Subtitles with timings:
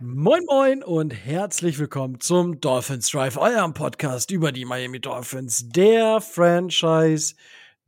[0.00, 6.20] Moin Moin und herzlich willkommen zum Dolphins Drive, eurem Podcast über die Miami Dolphins, der
[6.20, 7.34] Franchise,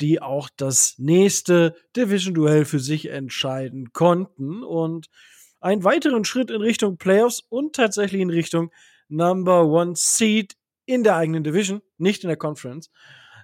[0.00, 5.08] die auch das nächste Division-Duell für sich entscheiden konnten und
[5.60, 8.72] einen weiteren Schritt in Richtung Playoffs und tatsächlich in Richtung
[9.08, 10.56] Number One Seed
[10.87, 12.90] in der eigenen Division, nicht in der Conference.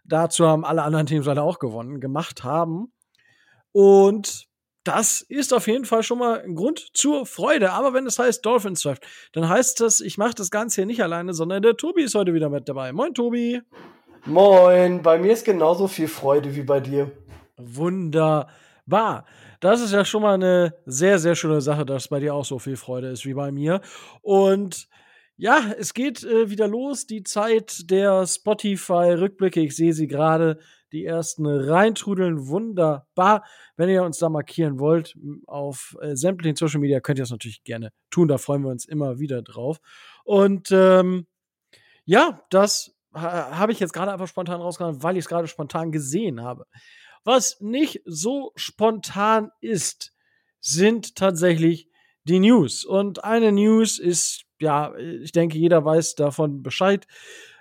[0.04, 2.92] Dazu haben alle anderen Teams leider auch gewonnen, gemacht haben.
[3.70, 4.45] Und
[4.86, 7.72] das ist auf jeden Fall schon mal ein Grund zur Freude.
[7.72, 11.02] Aber wenn es heißt Dolphins Draft, dann heißt das, ich mache das Ganze hier nicht
[11.02, 12.92] alleine, sondern der Tobi ist heute wieder mit dabei.
[12.92, 13.60] Moin, Tobi.
[14.26, 17.10] Moin, bei mir ist genauso viel Freude wie bei dir.
[17.56, 19.24] Wunderbar.
[19.60, 22.58] Das ist ja schon mal eine sehr, sehr schöne Sache, dass bei dir auch so
[22.58, 23.80] viel Freude ist wie bei mir.
[24.22, 24.88] Und
[25.36, 29.60] ja, es geht äh, wieder los, die Zeit der Spotify-Rückblicke.
[29.60, 30.58] Ich sehe sie gerade
[30.96, 32.48] die ersten reintrudeln.
[32.48, 33.44] Wunderbar.
[33.76, 37.64] Wenn ihr uns da markieren wollt auf äh, sämtlichen Social Media, könnt ihr das natürlich
[37.64, 38.28] gerne tun.
[38.28, 39.78] Da freuen wir uns immer wieder drauf.
[40.24, 41.26] Und ähm,
[42.04, 45.92] ja, das ha habe ich jetzt gerade einfach spontan rausgehauen, weil ich es gerade spontan
[45.92, 46.66] gesehen habe.
[47.24, 50.14] Was nicht so spontan ist,
[50.60, 51.90] sind tatsächlich
[52.24, 52.84] die News.
[52.84, 57.06] Und eine News ist, ja, ich denke, jeder weiß davon Bescheid.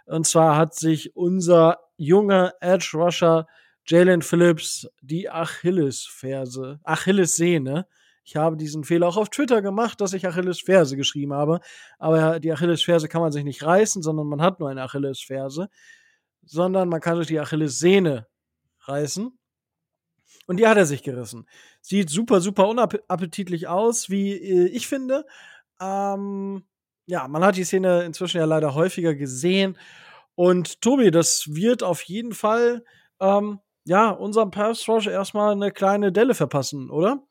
[0.05, 3.47] Und zwar hat sich unser junger Edge Rusher
[3.87, 7.87] Jalen Phillips die Achillesferse, Achillessehne.
[8.23, 11.59] Ich habe diesen Fehler auch auf Twitter gemacht, dass ich Achillesferse geschrieben habe.
[11.99, 15.69] Aber die Achillesferse kann man sich nicht reißen, sondern man hat nur eine Achillesferse.
[16.43, 18.27] Sondern man kann sich die Achillessehne
[18.81, 19.37] reißen.
[20.47, 21.47] Und die hat er sich gerissen.
[21.81, 25.25] Sieht super, super unappetitlich aus, wie äh, ich finde.
[25.79, 26.63] Ähm,
[27.05, 29.77] ja, man hat die Szene inzwischen ja leider häufiger gesehen.
[30.35, 32.83] Und Tobi, das wird auf jeden Fall,
[33.19, 37.23] ähm, ja, unserem Pass Rush erstmal eine kleine Delle verpassen, oder?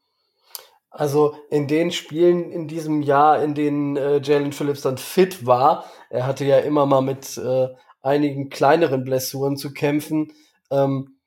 [0.91, 5.91] Also in den Spielen in diesem Jahr, in denen äh, Jalen Phillips dann fit war,
[6.09, 7.69] er hatte ja immer mal mit äh,
[8.01, 10.33] einigen kleineren Blessuren zu kämpfen,
[10.71, 11.19] ähm,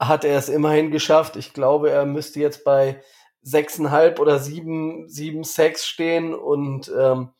[0.00, 1.36] hat er es immerhin geschafft.
[1.36, 3.00] Ich glaube, er müsste jetzt bei
[3.42, 7.30] sechseinhalb oder sieben, sieben Sacks stehen und ähm,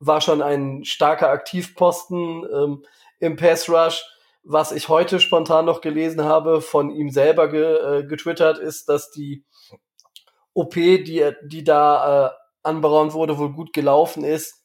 [0.00, 2.84] war schon ein starker Aktivposten ähm,
[3.22, 4.04] im Pass Rush.
[4.42, 9.12] Was ich heute spontan noch gelesen habe, von ihm selber ge, äh, getwittert, ist, dass
[9.12, 9.44] die
[10.52, 12.30] OP, die, die da äh,
[12.64, 14.64] anberaumt wurde, wohl gut gelaufen ist.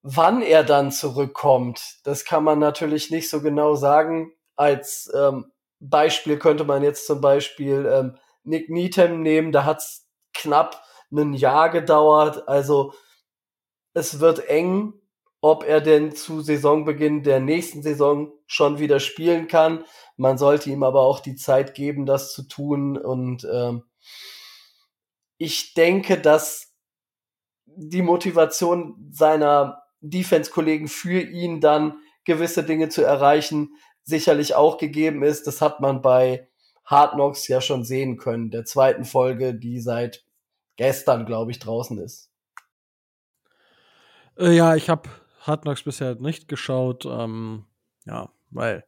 [0.00, 4.32] Wann er dann zurückkommt, das kann man natürlich nicht so genau sagen.
[4.56, 10.08] Als ähm, Beispiel könnte man jetzt zum Beispiel ähm, Nick Needham nehmen, da hat es
[10.32, 10.82] knapp
[11.12, 12.48] ein Jahr gedauert.
[12.48, 12.94] Also
[13.92, 14.94] es wird eng,
[15.44, 19.84] ob er denn zu Saisonbeginn der nächsten Saison schon wieder spielen kann.
[20.16, 22.96] Man sollte ihm aber auch die Zeit geben, das zu tun.
[22.96, 23.82] Und ähm,
[25.36, 26.72] ich denke, dass
[27.66, 33.68] die Motivation seiner Defense-Kollegen für ihn dann gewisse Dinge zu erreichen
[34.02, 35.46] sicherlich auch gegeben ist.
[35.46, 36.48] Das hat man bei
[36.86, 40.24] Hard Knocks ja schon sehen können, der zweiten Folge, die seit
[40.76, 42.30] gestern, glaube ich, draußen ist.
[44.38, 45.10] Äh, ja, ich habe
[45.46, 47.06] Hard Knocks bisher nicht geschaut.
[47.06, 47.64] Ähm,
[48.06, 48.84] ja, weil,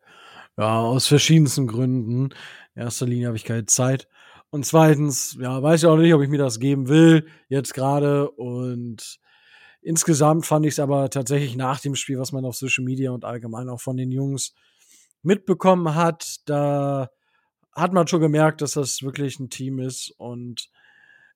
[0.56, 2.30] ja, aus verschiedensten Gründen.
[2.74, 4.08] In erster Linie habe ich keine Zeit.
[4.50, 8.30] Und zweitens, ja, weiß ich auch nicht, ob ich mir das geben will, jetzt gerade.
[8.30, 9.18] Und
[9.82, 13.24] insgesamt fand ich es aber tatsächlich nach dem Spiel, was man auf Social Media und
[13.24, 14.54] allgemein auch von den Jungs
[15.22, 17.10] mitbekommen hat, da
[17.72, 20.70] hat man schon gemerkt, dass das wirklich ein Team ist und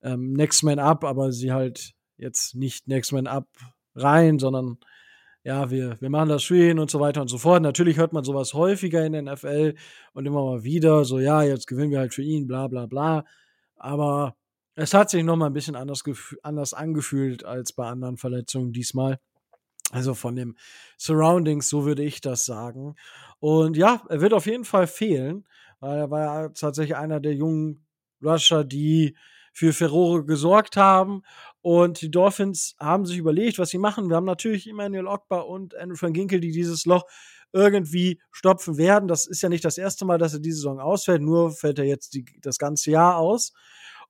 [0.02, 3.48] ähm, Next Man Up, aber sie halt jetzt nicht Next Man Up
[3.94, 4.78] rein, sondern
[5.42, 7.62] ja, wir, wir machen das schön und so weiter und so fort.
[7.62, 9.74] Natürlich hört man sowas häufiger in der NFL
[10.12, 13.24] und immer mal wieder, so ja, jetzt gewinnen wir halt für ihn, bla bla bla.
[13.76, 14.36] Aber
[14.74, 16.02] es hat sich nochmal ein bisschen anders,
[16.42, 19.18] anders angefühlt als bei anderen Verletzungen diesmal.
[19.92, 20.56] Also von dem
[20.98, 22.94] Surroundings, so würde ich das sagen.
[23.40, 25.46] Und ja, er wird auf jeden Fall fehlen,
[25.80, 27.86] weil er war ja tatsächlich einer der jungen
[28.22, 29.16] Rusher, die
[29.52, 31.22] für Ferrore gesorgt haben.
[31.62, 34.08] Und die Dolphins haben sich überlegt, was sie machen.
[34.08, 37.04] Wir haben natürlich Emmanuel Ogba und Andrew van Ginkel, die dieses Loch
[37.52, 39.08] irgendwie stopfen werden.
[39.08, 41.84] Das ist ja nicht das erste Mal, dass er diese Saison ausfällt, nur fällt er
[41.84, 43.52] jetzt die, das ganze Jahr aus.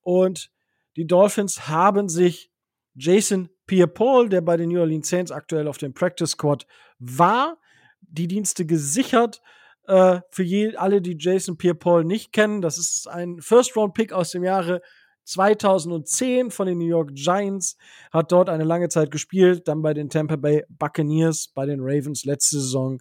[0.03, 0.51] Und
[0.97, 2.51] die Dolphins haben sich
[2.95, 6.67] Jason Pierre-Paul, der bei den New Orleans Saints aktuell auf dem Practice Squad
[6.99, 7.59] war,
[8.01, 9.41] die Dienste gesichert.
[9.87, 14.45] Äh, für je, alle, die Jason Pierre-Paul nicht kennen, das ist ein First-Round-Pick aus dem
[14.45, 14.83] Jahre
[15.25, 17.77] 2010 von den New York Giants,
[18.11, 22.25] hat dort eine lange Zeit gespielt, dann bei den Tampa Bay Buccaneers, bei den Ravens
[22.25, 22.99] letzte Saison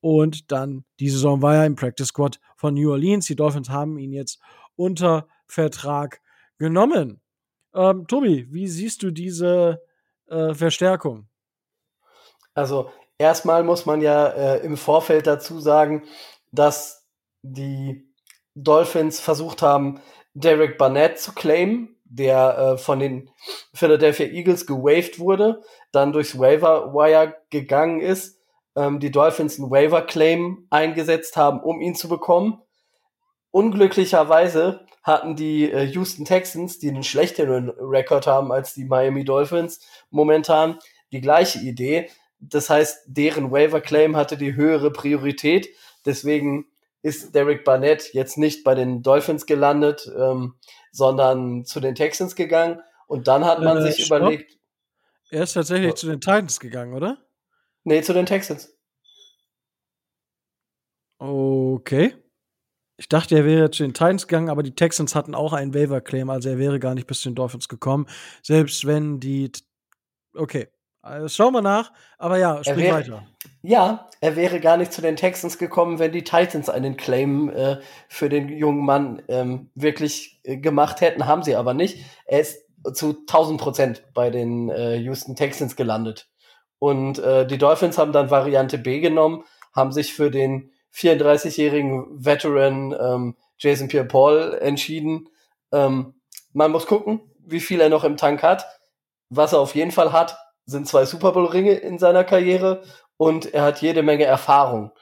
[0.00, 3.26] und dann die Saison war er im Practice Squad von New Orleans.
[3.26, 4.38] Die Dolphins haben ihn jetzt
[4.76, 6.20] unter Vertrag
[6.58, 7.20] genommen.
[7.74, 9.82] Ähm, Tobi, wie siehst du diese
[10.28, 11.28] äh, Verstärkung?
[12.54, 16.04] Also erstmal muss man ja äh, im Vorfeld dazu sagen,
[16.52, 17.06] dass
[17.42, 18.08] die
[18.54, 20.00] Dolphins versucht haben,
[20.38, 23.30] Derek Barnett zu claimen, der äh, von den
[23.72, 25.62] Philadelphia Eagles gewaved wurde,
[25.92, 28.38] dann durchs Waiver Wire gegangen ist,
[28.76, 32.60] ähm, die Dolphins einen Waiver Claim eingesetzt haben, um ihn zu bekommen.
[33.50, 39.80] Unglücklicherweise hatten die äh, Houston Texans, die einen schlechteren Rekord haben als die Miami Dolphins
[40.10, 40.78] momentan,
[41.12, 42.10] die gleiche Idee.
[42.40, 45.70] Das heißt, deren Waiver Claim hatte die höhere Priorität.
[46.04, 46.66] Deswegen
[47.06, 50.54] ist Derek Barnett jetzt nicht bei den Dolphins gelandet, ähm,
[50.90, 52.80] sondern zu den Texans gegangen.
[53.06, 54.18] Und dann hat man äh, sich stopp.
[54.18, 54.58] überlegt.
[55.30, 55.94] Er ist tatsächlich oh.
[55.94, 57.18] zu den Titans gegangen, oder?
[57.84, 58.76] Nee, zu den Texans.
[61.18, 62.14] Okay.
[62.96, 66.28] Ich dachte, er wäre zu den Titans gegangen, aber die Texans hatten auch einen Waiver-Claim,
[66.28, 68.06] also er wäre gar nicht bis zu den Dolphins gekommen.
[68.42, 69.52] Selbst wenn die.
[70.34, 70.68] Okay.
[71.06, 73.26] Also schauen wir nach, aber ja, sprich wäre, weiter.
[73.62, 77.76] Ja, er wäre gar nicht zu den Texans gekommen, wenn die Titans einen Claim äh,
[78.08, 82.04] für den jungen Mann ähm, wirklich äh, gemacht hätten, haben sie aber nicht.
[82.26, 86.28] Er ist zu 1000 Prozent bei den äh, Houston Texans gelandet.
[86.78, 89.44] Und äh, die Dolphins haben dann Variante B genommen,
[89.74, 95.28] haben sich für den 34-jährigen Veteran ähm, Jason Pierre-Paul entschieden.
[95.72, 96.14] Ähm,
[96.52, 98.66] man muss gucken, wie viel er noch im Tank hat.
[99.28, 102.82] Was er auf jeden Fall hat, sind zwei Super Bowl-Ringe in seiner Karriere
[103.16, 104.92] und er hat jede Menge Erfahrung.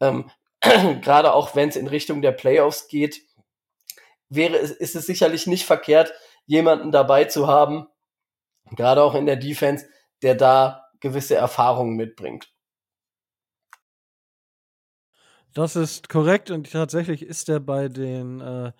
[0.00, 0.30] Ähm,
[0.60, 3.22] Gerade auch wenn es in Richtung der Playoffs geht,
[4.28, 6.12] wäre ist es sicherlich nicht verkehrt,
[6.46, 7.88] jemanden dabei zu haben,
[8.76, 9.86] gerade auch in der Defense,
[10.22, 12.52] der da gewisse Erfahrungen mitbringt.
[15.54, 18.72] Das ist korrekt und tatsächlich ist er bei den, äh,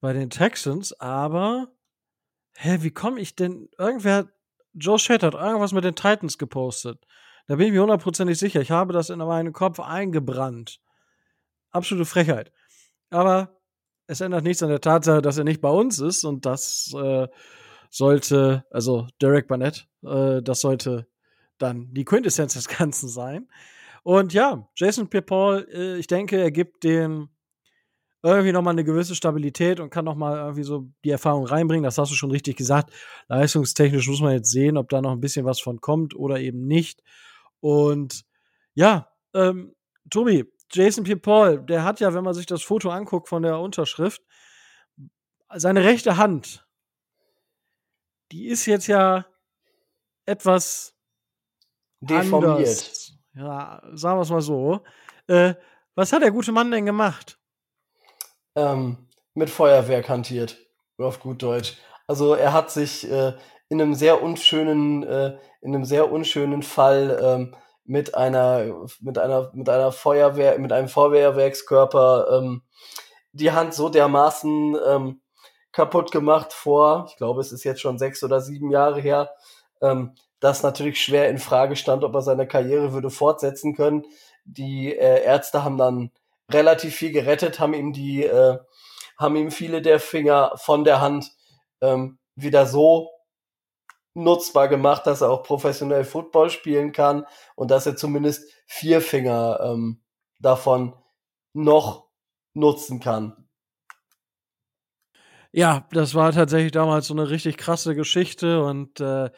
[0.00, 1.68] bei den Texans, aber
[2.54, 3.68] hä, wie komme ich denn?
[3.76, 4.28] Irgendwer,
[4.74, 6.98] Joe Shed hat irgendwas mit den Titans gepostet.
[7.46, 8.60] Da bin ich mir hundertprozentig sicher.
[8.60, 10.80] Ich habe das in meinen Kopf eingebrannt.
[11.70, 12.52] Absolute Frechheit.
[13.10, 13.60] Aber
[14.06, 17.28] es ändert nichts an der Tatsache, dass er nicht bei uns ist und das äh,
[17.90, 21.06] sollte, also Derek Barnett, äh, das sollte
[21.58, 23.48] dann die Quintessenz des Ganzen sein.
[24.02, 27.28] Und ja, Jason Pierre-Paul, äh, ich denke, er gibt den
[28.24, 31.84] irgendwie nochmal eine gewisse Stabilität und kann nochmal irgendwie so die Erfahrung reinbringen.
[31.84, 32.92] Das hast du schon richtig gesagt.
[33.28, 36.66] Leistungstechnisch muss man jetzt sehen, ob da noch ein bisschen was von kommt oder eben
[36.66, 37.02] nicht.
[37.60, 38.24] Und
[38.74, 39.74] ja, ähm,
[40.10, 44.22] Tobi, Jason Pierre-Paul, der hat ja, wenn man sich das Foto anguckt von der Unterschrift,
[45.54, 46.66] seine rechte Hand,
[48.32, 49.26] die ist jetzt ja
[50.24, 50.96] etwas
[52.00, 52.58] deformiert.
[52.58, 54.80] Anders ja, sagen wir es mal so.
[55.26, 55.54] Äh,
[55.94, 57.38] was hat der gute Mann denn gemacht?
[58.56, 60.58] Ähm, mit Feuerwerk hantiert,
[60.98, 61.76] auf gut Deutsch.
[62.06, 63.32] Also er hat sich äh,
[63.68, 69.50] in einem sehr unschönen, äh, in einem sehr unschönen Fall ähm, mit einer, mit einer,
[69.54, 72.62] mit einer Feuerwehr, mit einem Feuerwerkskörper ähm,
[73.32, 75.20] die Hand so dermaßen ähm,
[75.72, 79.30] kaputt gemacht vor, ich glaube, es ist jetzt schon sechs oder sieben Jahre her,
[79.82, 84.04] ähm, das natürlich schwer in Frage stand, ob er seine Karriere würde fortsetzen können.
[84.44, 86.10] Die äh, Ärzte haben dann
[86.50, 88.58] relativ viel gerettet, haben ihm die, äh,
[89.18, 91.32] haben ihm viele der Finger von der Hand
[91.80, 93.10] ähm, wieder so
[94.14, 97.26] nutzbar gemacht, dass er auch professionell Football spielen kann
[97.56, 100.02] und dass er zumindest vier Finger ähm,
[100.38, 100.94] davon
[101.52, 102.08] noch
[102.52, 103.48] nutzen kann.
[105.52, 109.30] Ja, das war tatsächlich damals so eine richtig krasse Geschichte und äh,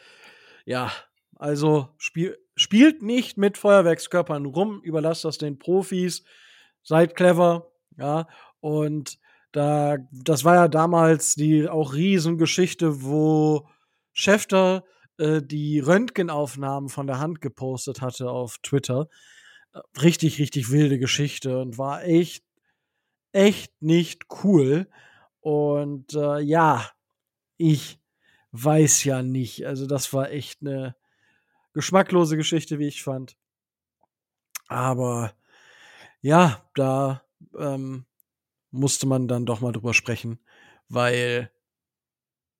[0.65, 0.91] ja,
[1.35, 6.23] also spiel, spielt nicht mit Feuerwerkskörpern rum, überlasst das den Profis,
[6.87, 8.27] seid clever, ja,
[8.61, 9.19] und
[9.51, 13.67] da, das war ja damals die auch Riesengeschichte, wo
[14.13, 14.85] Schäfter
[15.17, 19.09] äh, die Röntgenaufnahmen von der Hand gepostet hatte auf Twitter.
[20.01, 22.45] Richtig, richtig wilde Geschichte und war echt,
[23.33, 24.87] echt nicht cool.
[25.41, 26.89] Und äh, ja,
[27.57, 27.99] ich
[28.51, 29.65] weiß ja nicht.
[29.67, 30.95] Also das war echt eine
[31.73, 33.35] geschmacklose Geschichte, wie ich fand.
[34.67, 35.33] Aber
[36.27, 37.23] ja, da
[37.57, 38.05] ähm,
[38.71, 40.39] musste man dann doch mal drüber sprechen,
[40.89, 41.51] weil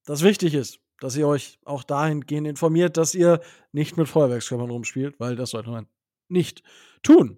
[0.05, 5.19] das wichtig ist, dass ihr euch auch dahingehend informiert, dass ihr nicht mit Feuerwerkskörpern rumspielt,
[5.19, 5.87] weil das sollte man
[6.29, 6.63] nicht
[7.03, 7.37] tun.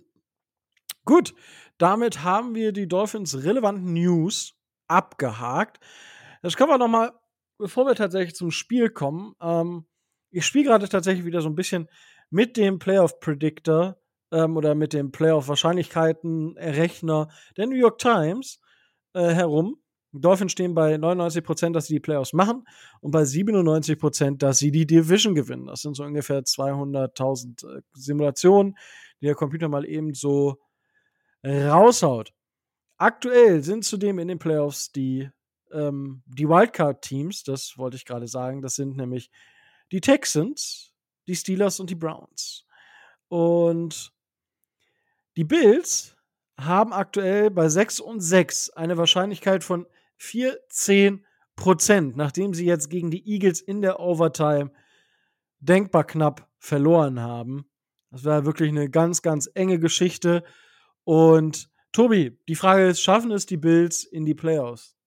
[1.04, 1.34] Gut,
[1.78, 4.54] damit haben wir die Dolphins relevanten News
[4.88, 5.80] abgehakt.
[6.44, 7.20] Jetzt kommen wir noch mal
[7.60, 9.86] bevor wir tatsächlich zum Spiel kommen, ähm,
[10.32, 11.88] ich spiele gerade tatsächlich wieder so ein bisschen
[12.30, 13.98] mit dem Playoff Predictor
[14.32, 18.60] ähm, oder mit dem Playoff Wahrscheinlichkeiten Rechner der New York Times
[19.14, 19.78] äh, herum.
[20.12, 22.66] Dolphins stehen bei 99 Prozent, dass sie die Playoffs machen
[23.02, 25.68] und bei 97 Prozent, dass sie die Division gewinnen.
[25.68, 28.76] Das sind so ungefähr 200.000 äh, Simulationen,
[29.22, 30.58] die der Computer mal eben so
[31.46, 32.34] raushaut.
[32.98, 35.30] Aktuell sind zudem in den Playoffs die,
[35.72, 39.32] ähm, die Wildcard-Teams, das wollte ich gerade sagen, das sind nämlich
[39.90, 40.92] die Texans,
[41.26, 42.66] die Steelers und die Browns.
[43.30, 44.12] Und
[45.40, 46.18] die Bills
[46.60, 53.10] haben aktuell bei 6 und 6 eine Wahrscheinlichkeit von 14 Prozent, nachdem sie jetzt gegen
[53.10, 54.70] die Eagles in der Overtime
[55.62, 57.72] denkbar knapp verloren haben.
[58.12, 60.44] Das war wirklich eine ganz, ganz enge Geschichte.
[61.06, 64.98] Und Tobi, die Frage ist, schaffen es die Bills in die Playoffs?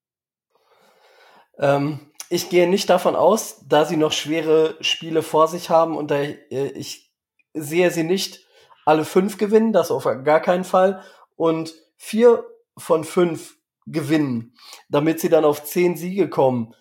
[1.59, 6.11] Ähm, ich gehe nicht davon aus, da sie noch schwere Spiele vor sich haben und
[6.11, 7.13] da äh, ich
[7.53, 8.47] sehe sie nicht
[8.85, 11.03] alle fünf gewinnen, das auf gar keinen Fall.
[11.37, 12.45] Und vier
[12.77, 14.55] von fünf gewinnen,
[14.89, 16.75] damit sie dann auf zehn Siege kommen,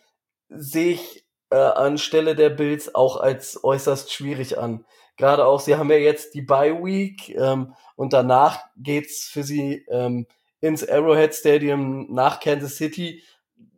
[0.49, 4.85] sehe ich äh, anstelle der Bills auch als äußerst schwierig an.
[5.17, 9.85] Gerade auch, sie haben ja jetzt die Bye Week ähm, und danach geht's für sie
[9.89, 10.25] ähm,
[10.61, 13.23] ins Arrowhead Stadium nach Kansas City.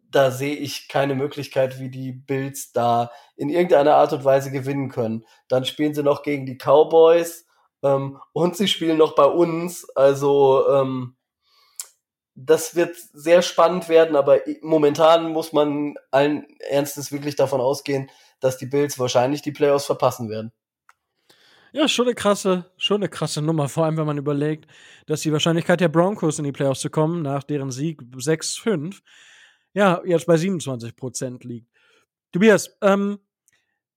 [0.10, 4.90] Da sehe ich keine Möglichkeit, wie die Bills da in irgendeiner Art und Weise gewinnen
[4.90, 5.26] können.
[5.48, 7.43] Dann spielen sie noch gegen die Cowboys
[7.84, 9.88] ähm, und sie spielen noch bei uns.
[9.96, 11.16] Also ähm,
[12.36, 18.10] das wird sehr spannend werden, aber momentan muss man allen Ernstes wirklich davon ausgehen,
[18.40, 20.52] dass die Bills wahrscheinlich die Playoffs verpassen werden.
[21.76, 24.70] Ja, schon eine krasse, schon eine krasse Nummer, vor allem wenn man überlegt,
[25.08, 29.02] dass die Wahrscheinlichkeit der Broncos in die Playoffs zu kommen, nach deren Sieg 6-5,
[29.74, 31.68] ja, jetzt bei 27 Prozent liegt.
[32.32, 33.20] Tobias, ähm,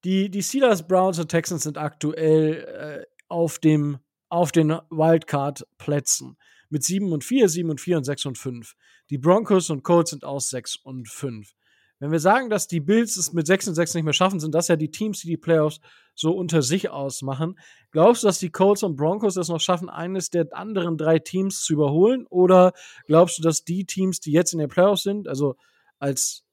[0.04, 6.36] die, die Steelers, Browns und Texans sind aktuell äh, auf, dem, auf den Wildcard-Plätzen
[6.68, 8.74] mit 7 und 4, 7 und 4 und 6 und 5.
[9.10, 11.52] Die Broncos und Colts sind aus 6 und 5.
[11.98, 14.54] Wenn wir sagen, dass die Bills es mit 6 und 6 nicht mehr schaffen, sind
[14.54, 15.80] das ja die Teams, die die Playoffs
[16.14, 17.58] so unter sich ausmachen.
[17.90, 21.62] Glaubst du, dass die Colts und Broncos es noch schaffen, eines der anderen drei Teams
[21.62, 22.26] zu überholen?
[22.26, 22.72] Oder
[23.06, 25.56] glaubst du, dass die Teams, die jetzt in den Playoffs sind, also
[25.98, 26.44] als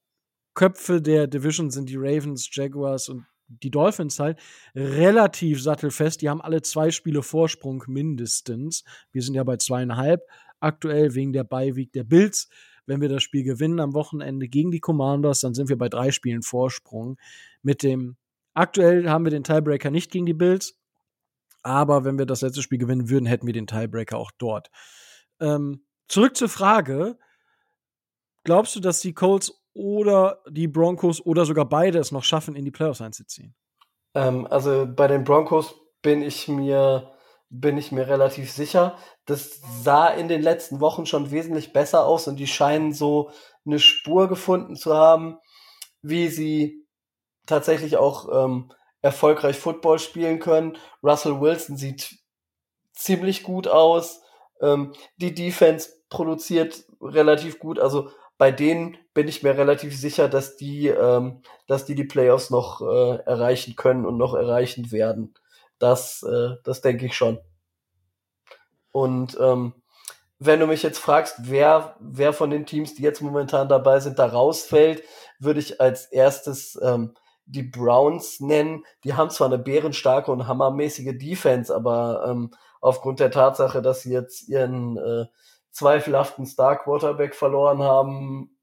[0.54, 4.40] Köpfe der Division sind die Ravens, Jaguars und die Dolphins halt
[4.74, 6.22] relativ sattelfest.
[6.22, 8.84] Die haben alle zwei Spiele Vorsprung mindestens.
[9.12, 10.22] Wir sind ja bei zweieinhalb
[10.60, 12.48] aktuell wegen der Beiweek der Bills.
[12.86, 16.10] Wenn wir das Spiel gewinnen am Wochenende gegen die Commanders, dann sind wir bei drei
[16.10, 17.18] Spielen Vorsprung.
[17.62, 18.16] Mit dem
[18.52, 20.78] aktuell haben wir den Tiebreaker nicht gegen die Bills,
[21.62, 24.70] aber wenn wir das letzte Spiel gewinnen würden, hätten wir den Tiebreaker auch dort.
[25.40, 27.18] Ähm, zurück zur Frage:
[28.44, 32.64] Glaubst du, dass die Colts oder die Broncos oder sogar beide es noch schaffen, in
[32.64, 33.54] die Playoffs einzuziehen?
[34.14, 37.10] Ähm, also bei den Broncos bin ich mir
[37.50, 38.96] bin ich mir relativ sicher.
[39.26, 43.30] Das sah in den letzten Wochen schon wesentlich besser aus und die scheinen so
[43.64, 45.38] eine Spur gefunden zu haben,
[46.02, 46.84] wie sie
[47.46, 50.76] tatsächlich auch ähm, erfolgreich Football spielen können.
[51.02, 52.18] Russell Wilson sieht
[52.92, 54.20] ziemlich gut aus.
[54.60, 57.78] Ähm, die Defense produziert relativ gut.
[57.78, 62.50] Also bei denen bin ich mir relativ sicher, dass die, ähm, dass die die Playoffs
[62.50, 65.34] noch äh, erreichen können und noch erreichen werden.
[65.78, 67.38] Das, äh, das denke ich schon.
[68.90, 69.74] Und ähm,
[70.38, 74.18] wenn du mich jetzt fragst, wer, wer von den Teams, die jetzt momentan dabei sind,
[74.18, 75.02] da rausfällt,
[75.38, 77.14] würde ich als erstes ähm,
[77.46, 78.84] die Browns nennen.
[79.04, 82.50] Die haben zwar eine bärenstarke und hammermäßige Defense, aber ähm,
[82.80, 85.26] aufgrund der Tatsache, dass sie jetzt ihren äh,
[85.74, 88.56] zweifelhaften Star Quarterback verloren haben,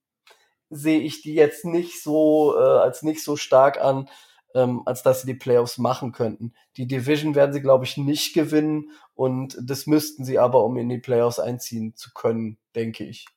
[0.70, 4.10] sehe ich die jetzt nicht so äh, als nicht so stark an,
[4.56, 6.54] ähm, als dass sie die Playoffs machen könnten.
[6.78, 10.88] Die Division werden sie, glaube ich, nicht gewinnen und das müssten sie aber, um in
[10.88, 13.28] die Playoffs einziehen zu können, denke ich.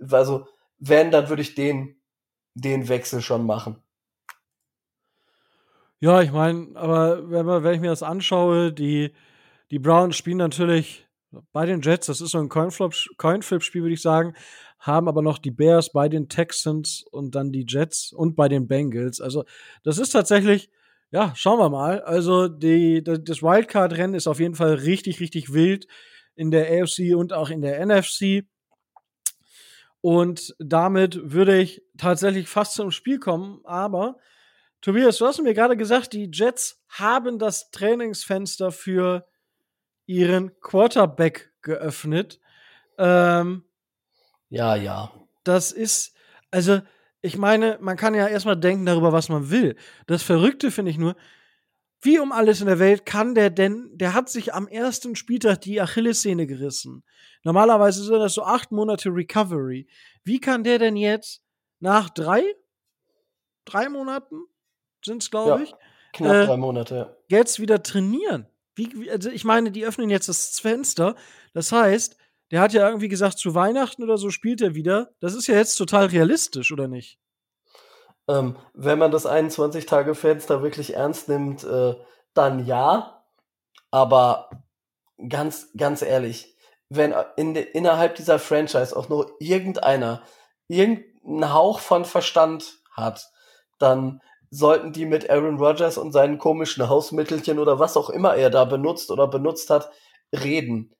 [0.00, 0.46] Also,
[0.78, 2.00] wenn, dann würde ich den,
[2.54, 3.82] den Wechsel schon machen.
[5.98, 9.12] Ja, ich meine, aber wenn, wenn ich mir das anschaue, die,
[9.72, 11.07] die Browns spielen natürlich
[11.52, 14.34] bei den Jets, das ist so ein Coinflip-Spiel, würde ich sagen,
[14.78, 18.68] haben aber noch die Bears bei den Texans und dann die Jets und bei den
[18.68, 19.20] Bengals.
[19.20, 19.44] Also,
[19.82, 20.70] das ist tatsächlich,
[21.10, 22.00] ja, schauen wir mal.
[22.02, 25.86] Also, die, das Wildcard-Rennen ist auf jeden Fall richtig, richtig wild
[26.34, 28.46] in der AFC und auch in der NFC.
[30.00, 33.60] Und damit würde ich tatsächlich fast zum Spiel kommen.
[33.64, 34.16] Aber,
[34.80, 39.26] Tobias, du hast mir gerade gesagt, die Jets haben das Trainingsfenster für
[40.08, 42.40] ihren Quarterback geöffnet.
[42.98, 43.62] Ähm,
[44.48, 45.12] ja, ja.
[45.44, 46.16] Das ist,
[46.50, 46.80] also,
[47.20, 49.76] ich meine, man kann ja erstmal denken darüber, was man will.
[50.06, 51.14] Das Verrückte finde ich nur,
[52.00, 55.60] wie um alles in der Welt kann der denn, der hat sich am ersten Spieltag
[55.60, 57.04] die Achillessehne gerissen.
[57.44, 59.88] Normalerweise sind das so acht Monate Recovery.
[60.24, 61.42] Wie kann der denn jetzt
[61.80, 62.42] nach drei,
[63.64, 64.36] drei Monaten
[65.04, 65.72] sind es, glaube Ja, ich,
[66.12, 66.94] knapp äh, drei Monate.
[67.28, 67.38] ja.
[67.38, 68.46] jetzt wieder trainieren?
[68.78, 71.16] Wie, also ich meine, die öffnen jetzt das Fenster.
[71.52, 72.16] Das heißt,
[72.50, 75.10] der hat ja irgendwie gesagt, zu Weihnachten oder so spielt er wieder.
[75.20, 77.18] Das ist ja jetzt total realistisch, oder nicht?
[78.28, 81.94] Ähm, wenn man das 21-Tage-Fenster wirklich ernst nimmt, äh,
[82.34, 83.24] dann ja.
[83.90, 84.50] Aber
[85.28, 86.56] ganz, ganz ehrlich,
[86.88, 90.22] wenn in de, innerhalb dieser Franchise auch nur irgendeiner
[90.68, 93.30] irgendeinen Hauch von Verstand hat,
[93.78, 98.50] dann sollten die mit Aaron Rodgers und seinen komischen Hausmittelchen oder was auch immer er
[98.50, 99.90] da benutzt oder benutzt hat,
[100.32, 100.94] reden.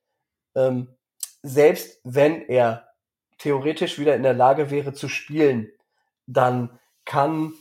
[0.54, 0.96] Ähm,
[1.42, 2.88] selbst wenn er
[3.38, 5.70] theoretisch wieder in der Lage wäre zu spielen,
[6.26, 7.54] dann kann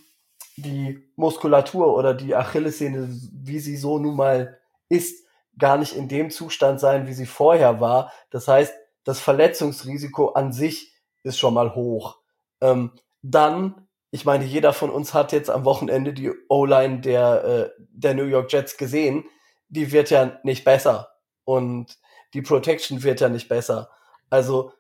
[0.58, 5.26] die Muskulatur oder die Achillessehne, wie sie so nun mal ist,
[5.58, 8.12] gar nicht in dem Zustand sein, wie sie vorher war.
[8.30, 12.20] Das heißt, das Verletzungsrisiko an sich ist schon mal hoch.
[12.62, 12.92] Ähm,
[13.22, 13.87] dann,
[14.18, 18.24] ich meine, jeder von uns hat jetzt am Wochenende die O-Line der, äh, der New
[18.24, 19.26] York Jets gesehen.
[19.70, 21.12] Die wird ja nicht besser.
[21.44, 22.00] Und
[22.34, 23.92] die Protection wird ja nicht besser.
[24.32, 24.72] Also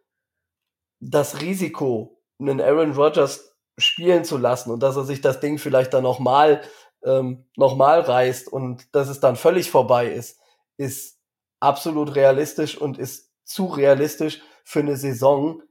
[1.00, 5.94] das Risiko, einen Aaron Rodgers spielen zu lassen und dass er sich das Ding vielleicht
[5.94, 6.63] dann nochmal
[7.03, 10.39] ähm, noch mal reißt und dass es dann völlig vorbei ist,
[10.77, 11.20] ist
[11.60, 15.62] absolut realistisch und ist zu realistisch für eine Saison,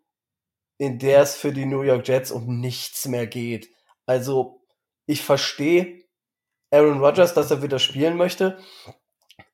[0.79, 3.69] in der es für die New York Jets um nichts mehr geht.
[4.05, 4.61] Also
[5.07, 6.05] ich verstehe
[6.71, 8.59] Aaron Rodgers, dass er wieder spielen möchte.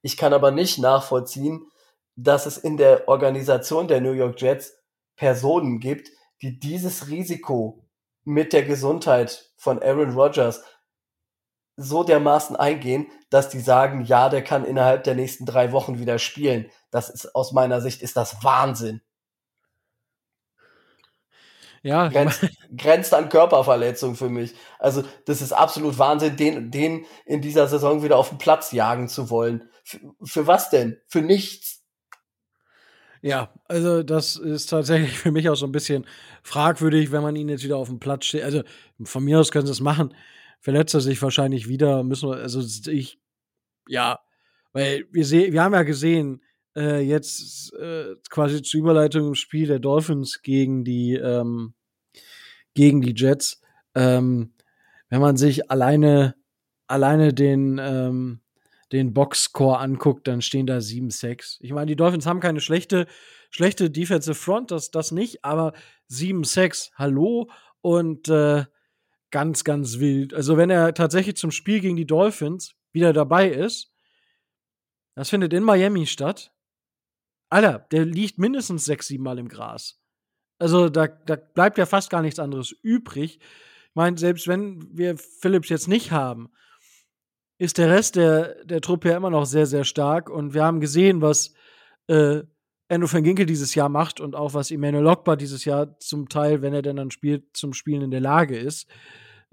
[0.00, 1.71] Ich kann aber nicht nachvollziehen,
[2.17, 4.75] dass es in der Organisation der New York Jets
[5.17, 6.11] Personen gibt,
[6.41, 7.87] die dieses Risiko
[8.25, 10.62] mit der Gesundheit von Aaron Rodgers
[11.76, 16.19] so dermaßen eingehen, dass die sagen, ja, der kann innerhalb der nächsten drei Wochen wieder
[16.19, 16.71] spielen.
[16.91, 19.00] Das ist aus meiner Sicht ist das Wahnsinn.
[21.82, 24.54] Ja, Grenzt, grenzt an Körperverletzung für mich.
[24.78, 29.08] Also das ist absolut Wahnsinn, den, den in dieser Saison wieder auf den Platz jagen
[29.08, 29.68] zu wollen.
[29.82, 31.00] Für, für was denn?
[31.08, 31.82] Für nichts.
[33.21, 36.06] ja, also das ist tatsächlich für mich auch so ein bisschen
[36.45, 38.45] fragwürdig, wenn man ihn jetzt wieder auf dem Platz steht.
[38.45, 38.62] Also
[39.02, 40.14] von mir aus können sie es machen.
[40.60, 43.18] Verletzt er sich wahrscheinlich wieder, müssen wir, also ich,
[43.88, 44.21] ja,
[44.73, 46.40] weil wir sehen, wir haben ja gesehen,
[46.76, 51.75] äh, jetzt äh, quasi zur Überleitung im Spiel der Dolphins gegen die ähm,
[52.75, 53.61] gegen die Jets,
[53.95, 54.54] ähm,
[55.08, 56.35] wenn man sich alleine
[56.87, 58.41] alleine den ähm,
[58.93, 61.56] den Boxscore anguckt, dann stehen da 7-6.
[61.61, 63.06] Ich meine, die Dolphins haben keine schlechte
[63.50, 65.73] schlechte Defensive Front, das das nicht, aber
[66.11, 68.65] 7-6, hallo und äh,
[69.30, 70.35] ganz ganz wild.
[70.35, 73.93] Also wenn er tatsächlich zum Spiel gegen die Dolphins wieder dabei ist,
[75.15, 76.52] das findet in Miami statt.
[77.52, 80.00] Alter, der liegt mindestens sechs, sieben Mal im Gras.
[80.58, 83.41] Also da, da bleibt ja fast gar nichts anderes übrig.
[83.41, 86.50] Ich meine, selbst wenn wir Phillips jetzt nicht haben,
[87.58, 90.30] ist der Rest der, der Truppe ja immer noch sehr, sehr stark.
[90.30, 91.52] Und wir haben gesehen, was
[92.06, 92.43] äh,
[92.88, 96.62] Andrew van Ginkel dieses Jahr macht und auch was Emmanuel Lockbar dieses Jahr zum Teil,
[96.62, 98.86] wenn er denn dann spielt, zum Spielen in der Lage ist.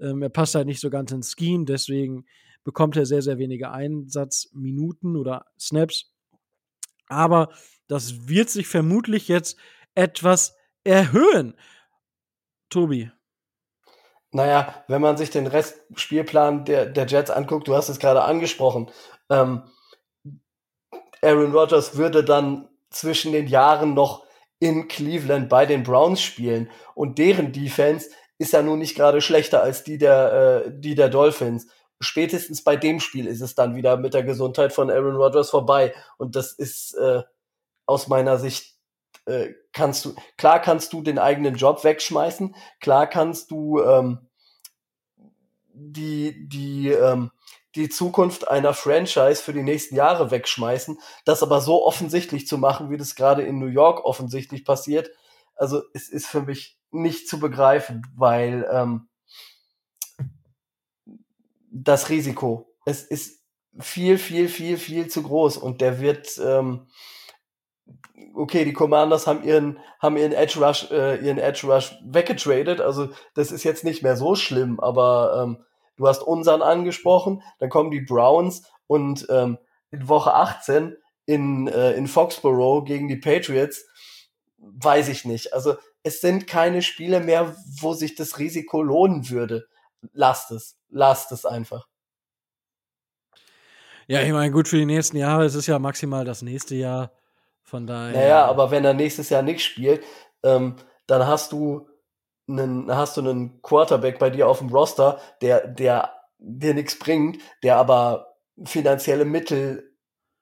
[0.00, 2.24] Ähm, er passt halt nicht so ganz ins Scheme, deswegen
[2.64, 6.14] bekommt er sehr, sehr wenige Einsatzminuten oder Snaps.
[7.08, 7.50] Aber
[7.90, 9.56] das wird sich vermutlich jetzt
[9.96, 11.56] etwas erhöhen.
[12.68, 13.10] Tobi.
[14.30, 18.92] Naja, wenn man sich den Restspielplan der, der Jets anguckt, du hast es gerade angesprochen,
[19.28, 19.64] ähm,
[21.20, 24.24] Aaron Rodgers würde dann zwischen den Jahren noch
[24.60, 29.62] in Cleveland bei den Browns spielen und deren Defense ist ja nun nicht gerade schlechter
[29.62, 31.66] als die der, äh, die der Dolphins.
[31.98, 35.92] Spätestens bei dem Spiel ist es dann wieder mit der Gesundheit von Aaron Rodgers vorbei
[36.18, 37.22] und das ist äh,
[37.90, 38.76] aus meiner Sicht
[39.26, 44.30] äh, kannst du klar kannst du den eigenen Job wegschmeißen, klar kannst du ähm,
[45.74, 47.32] die die ähm,
[47.74, 52.90] die Zukunft einer Franchise für die nächsten Jahre wegschmeißen, das aber so offensichtlich zu machen,
[52.90, 55.10] wie das gerade in New York offensichtlich passiert,
[55.54, 59.08] also es ist für mich nicht zu begreifen, weil ähm,
[61.70, 63.40] das Risiko, es ist
[63.78, 66.88] viel, viel, viel, viel zu groß und der wird, ähm,
[68.34, 73.08] okay, die Commanders haben ihren, haben ihren Edge Rush, äh, ihren Edge Rush weggetradet, also
[73.34, 75.64] das ist jetzt nicht mehr so schlimm, aber ähm,
[75.96, 79.58] du hast unseren angesprochen, dann kommen die Browns und ähm,
[79.90, 83.84] in Woche 18 in, äh, in Foxborough gegen die Patriots,
[84.58, 85.52] weiß ich nicht.
[85.52, 89.66] Also es sind keine Spiele mehr, wo sich das Risiko lohnen würde.
[90.12, 91.86] Lasst es, lasst es einfach.
[94.06, 97.12] Ja, ich meine, gut für die nächsten Jahre, es ist ja maximal das nächste Jahr.
[97.62, 98.12] Von daher.
[98.12, 100.04] Naja, aber wenn er nächstes Jahr nicht spielt,
[100.42, 101.88] ähm, dann hast du
[102.48, 107.40] einen, hast du einen Quarterback bei dir auf dem Roster, der, der dir nichts bringt,
[107.62, 109.96] der aber finanzielle Mittel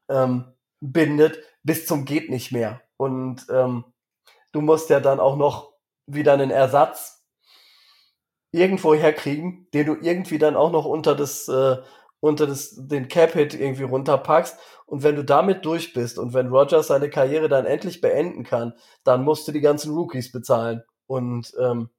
[0.09, 2.83] ähm, bindet bis zum geht nicht mehr.
[2.97, 3.85] Und ähm,
[4.53, 5.73] du musst ja dann auch noch
[6.07, 7.27] wieder einen Ersatz
[8.51, 11.77] irgendwo herkriegen, den du irgendwie dann auch noch unter das äh,
[12.21, 14.59] unter das, den Cap-Hit irgendwie runterpackst.
[14.87, 18.75] Und wenn du damit durch bist und wenn Rogers seine Karriere dann endlich beenden kann,
[19.05, 20.83] dann musst du die ganzen Rookies bezahlen.
[21.07, 21.91] Und ähm,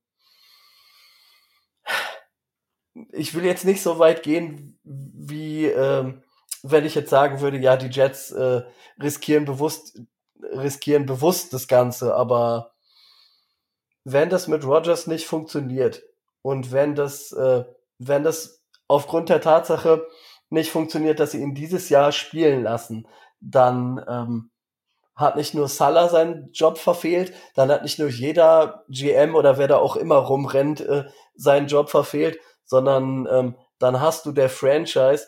[3.11, 6.23] ich will jetzt nicht so weit gehen, wie ähm,
[6.63, 8.63] wenn ich jetzt sagen würde, ja, die Jets äh,
[9.01, 10.01] riskieren bewusst,
[10.41, 12.73] riskieren bewusst das Ganze, aber
[14.03, 16.03] wenn das mit Rogers nicht funktioniert
[16.41, 17.65] und wenn das, äh,
[17.97, 18.58] wenn das
[18.89, 20.05] aufgrund der Tatsache
[20.49, 23.07] nicht funktioniert, dass sie ihn dieses Jahr spielen lassen,
[23.39, 24.51] dann ähm,
[25.15, 29.67] hat nicht nur Salah seinen Job verfehlt, dann hat nicht nur jeder GM oder wer
[29.67, 35.25] da auch immer rumrennt äh, seinen Job verfehlt, sondern ähm, dann hast du der Franchise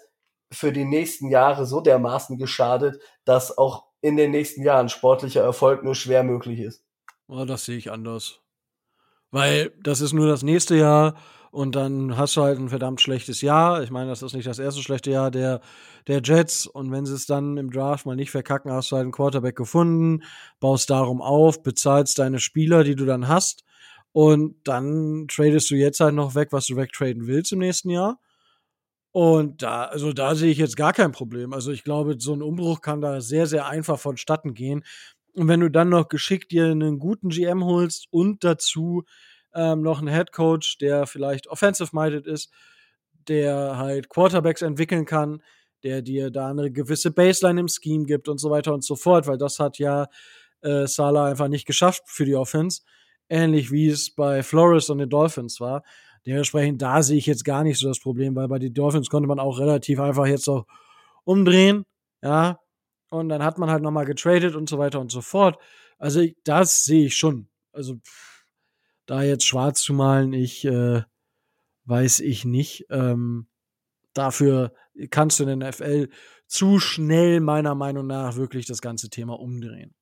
[0.52, 5.84] für die nächsten Jahre so dermaßen geschadet, dass auch in den nächsten Jahren sportlicher Erfolg
[5.84, 6.84] nur schwer möglich ist.
[7.28, 8.39] Oh, das sehe ich anders.
[9.30, 11.15] Weil das ist nur das nächste Jahr
[11.52, 13.84] und dann hast du halt ein verdammt schlechtes Jahr.
[13.84, 15.60] Ich meine, das ist nicht das erste schlechte Jahr der,
[16.08, 16.66] der Jets.
[16.66, 19.58] Und wenn sie es dann im Draft mal nicht verkacken, hast du halt einen Quarterback
[19.58, 20.24] gefunden,
[20.62, 23.66] baust darum auf, bezahlst deine Spieler, die du dann hast.
[24.14, 28.20] Und dann tradest du jetzt halt noch weg, was du wegtraden willst im nächsten Jahr.
[29.12, 31.52] Und da, also da sehe ich jetzt gar kein Problem.
[31.52, 34.86] Also ich glaube, so ein Umbruch kann da sehr, sehr einfach vonstatten gehen.
[35.34, 39.04] Und wenn du dann noch geschickt dir einen guten GM holst und dazu
[39.54, 42.52] ähm, noch einen Head Coach, der vielleicht offensive-minded ist,
[43.28, 45.42] der halt Quarterbacks entwickeln kann,
[45.84, 49.28] der dir da eine gewisse Baseline im Scheme gibt und so weiter und so fort,
[49.28, 50.08] weil das hat ja
[50.62, 52.82] äh, Salah einfach nicht geschafft für die Offense.
[53.30, 55.84] Ähnlich wie es bei Flores und den Dolphins war.
[56.26, 59.28] Dementsprechend, da sehe ich jetzt gar nicht so das Problem, weil bei den Dolphins konnte
[59.28, 60.66] man auch relativ einfach jetzt auch
[61.24, 61.86] umdrehen,
[62.22, 62.60] ja.
[63.10, 65.58] Und dann hat man halt nochmal getradet und so weiter und so fort.
[65.98, 67.50] Also, das sehe ich schon.
[67.74, 68.31] Also, pff
[69.06, 71.02] da jetzt schwarz zu malen, ich äh,
[71.86, 72.86] weiß ich nicht.
[72.90, 73.48] Ähm,
[74.14, 74.74] dafür
[75.10, 76.10] kannst du in der NFL
[76.48, 79.96] zu schnell meiner Meinung nach wirklich das ganze Thema umdrehen.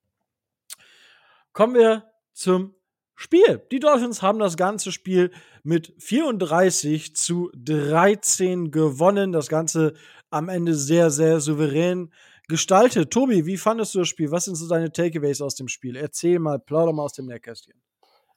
[1.54, 2.76] Kommen wir zum
[3.16, 3.62] Spiel.
[3.72, 5.32] Die Dolphins haben das ganze Spiel
[5.64, 9.32] mit 34 zu 13 gewonnen.
[9.32, 9.94] Das Ganze
[10.30, 12.14] am Ende sehr, sehr souverän
[12.48, 13.12] gestaltet.
[13.12, 14.32] Tobi, wie fandest du das Spiel?
[14.32, 15.96] Was sind so deine Takeaways aus dem Spiel?
[15.98, 17.82] Erzähl mal, plauder mal aus dem Nähkästchen.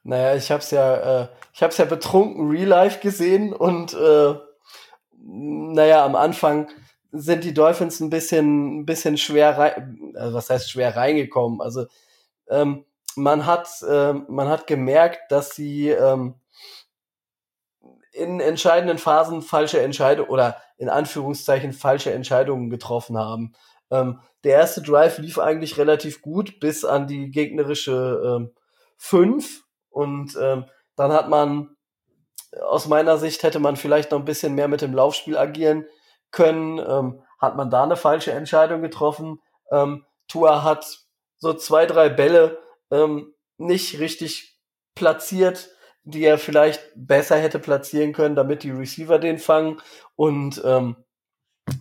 [0.04, 4.34] Naja, ich hab's ja, äh, ich hab's ja betrunken Real Life gesehen und äh,
[5.14, 6.68] naja, am Anfang
[7.12, 11.60] sind die Dolphins ein bisschen, ein bisschen schwer rein, also was heißt schwer reingekommen.
[11.60, 11.86] Also
[12.48, 12.84] ähm,
[13.14, 16.34] man hat, äh, man hat gemerkt, dass sie ähm,
[18.12, 23.54] in entscheidenden Phasen falsche Entscheidungen oder in Anführungszeichen falsche Entscheidungen getroffen haben.
[23.90, 28.50] Ähm, der erste Drive lief eigentlich relativ gut bis an die gegnerische ähm,
[28.96, 30.64] fünf und ähm,
[30.96, 31.76] dann hat man,
[32.60, 35.86] aus meiner Sicht hätte man vielleicht noch ein bisschen mehr mit dem Laufspiel agieren
[36.30, 36.78] können.
[36.78, 39.40] Ähm, hat man da eine falsche Entscheidung getroffen.
[39.70, 40.86] Ähm, Tua hat
[41.38, 42.58] so zwei, drei Bälle
[42.90, 44.60] ähm, nicht richtig
[44.94, 45.70] platziert,
[46.04, 49.80] die er vielleicht besser hätte platzieren können, damit die Receiver den fangen.
[50.14, 50.96] Und ähm,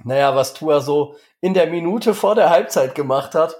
[0.04, 3.56] naja, was Tua so in der Minute vor der Halbzeit gemacht hat,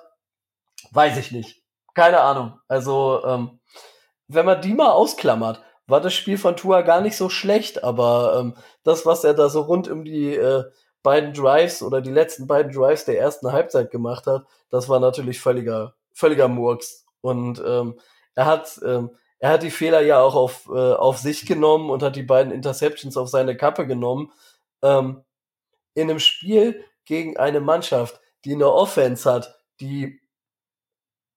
[0.92, 1.64] weiß ich nicht.
[1.94, 2.60] Keine Ahnung.
[2.68, 3.61] Also ähm,
[4.34, 8.40] wenn man die mal ausklammert, war das Spiel von Tua gar nicht so schlecht, aber
[8.40, 10.64] ähm, das, was er da so rund um die äh,
[11.04, 15.40] beiden Drives oder die letzten beiden Drives der ersten Halbzeit gemacht hat, das war natürlich
[15.40, 17.06] völliger, völliger Murks.
[17.22, 18.00] Und ähm,
[18.36, 22.04] er hat, ähm, er hat die Fehler ja auch auf, äh, auf sich genommen und
[22.04, 24.32] hat die beiden Interceptions auf seine Kappe genommen.
[24.82, 25.24] Ähm,
[25.94, 30.22] in einem Spiel gegen eine Mannschaft, die eine Offense hat, die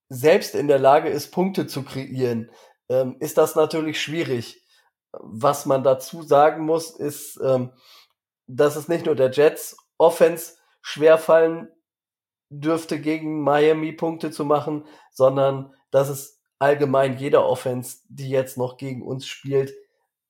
[0.08, 2.50] selbst in der Lage ist, Punkte zu kreieren,
[2.88, 4.62] ähm, ist das natürlich schwierig.
[5.12, 7.72] Was man dazu sagen muss, ist, ähm,
[8.46, 11.68] dass es nicht nur der Jets Offense schwerfallen
[12.50, 18.76] dürfte, gegen Miami Punkte zu machen, sondern dass es allgemein jeder Offense, die jetzt noch
[18.76, 19.74] gegen uns spielt,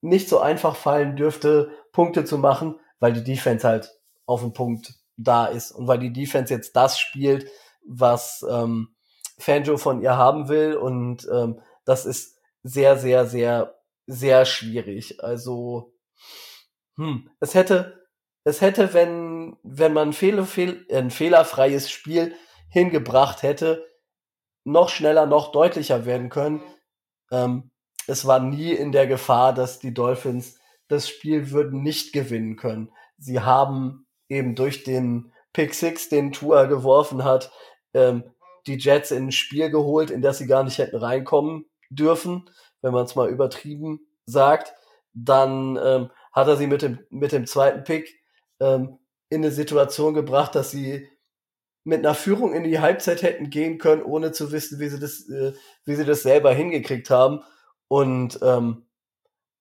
[0.01, 3.90] nicht so einfach fallen dürfte, Punkte zu machen, weil die Defense halt
[4.27, 7.51] auf dem Punkt da ist und weil die Defense jetzt das spielt,
[7.87, 8.95] was ähm,
[9.38, 12.34] Fanjo von ihr haben will und ähm, das ist
[12.64, 15.22] sehr, sehr, sehr, sehr schwierig.
[15.22, 15.94] Also,
[16.96, 18.07] hm, es hätte,
[18.42, 22.35] es hätte, wenn, wenn man fehl, fehl, ein fehlerfreies Spiel
[22.70, 23.87] hingebracht hätte,
[24.64, 26.62] noch schneller, noch deutlicher werden können.
[27.31, 27.70] Ähm,
[28.07, 32.90] es war nie in der Gefahr, dass die Dolphins das Spiel würden nicht gewinnen können.
[33.18, 37.53] Sie haben eben durch den Pick Six, den Tua geworfen hat,
[37.92, 38.24] ähm,
[38.66, 42.49] die Jets in ein Spiel geholt, in das sie gar nicht hätten reinkommen dürfen,
[42.83, 44.75] wenn man es mal übertrieben sagt.
[45.12, 48.20] Dann ähm, hat er sie mit dem, mit dem zweiten Pick
[48.61, 48.99] ähm,
[49.31, 51.09] in eine Situation gebracht, dass sie
[51.85, 55.29] mit einer Führung in die Halbzeit hätten gehen können, ohne zu wissen, wie sie das,
[55.29, 55.53] äh,
[55.85, 57.42] wie sie das selber hingekriegt haben.
[57.88, 58.87] Und ähm,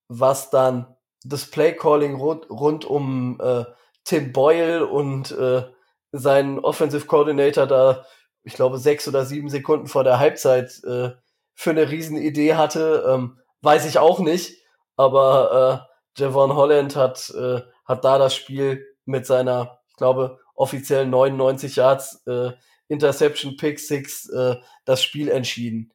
[0.08, 3.64] was dann das Play-Calling rund, rund um äh,
[4.04, 5.64] Tim Boyle und äh,
[6.12, 8.04] seinen Offensive Coordinator da,
[8.42, 11.12] ich glaube, sechs oder sieben Sekunden vor der Halbzeit äh,
[11.54, 14.58] für eine Riesenidee hatte, ähm, weiß ich auch nicht.
[14.96, 15.86] Aber
[16.16, 21.76] äh, Javon Holland hat, äh, hat da das Spiel mit seiner, ich glaube, offiziell 99
[21.76, 22.52] Yards äh,
[22.88, 25.92] Interception Pick Six äh, das Spiel entschieden.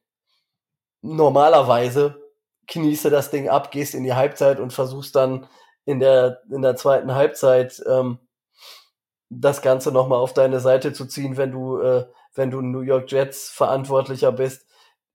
[1.02, 2.20] Normalerweise
[2.66, 5.48] kniest du das Ding ab, gehst in die Halbzeit und versuchst dann
[5.84, 8.18] in der, in der zweiten Halbzeit ähm,
[9.30, 13.10] das Ganze nochmal auf deine Seite zu ziehen, wenn du, äh, wenn du New York
[13.10, 14.66] Jets Verantwortlicher bist.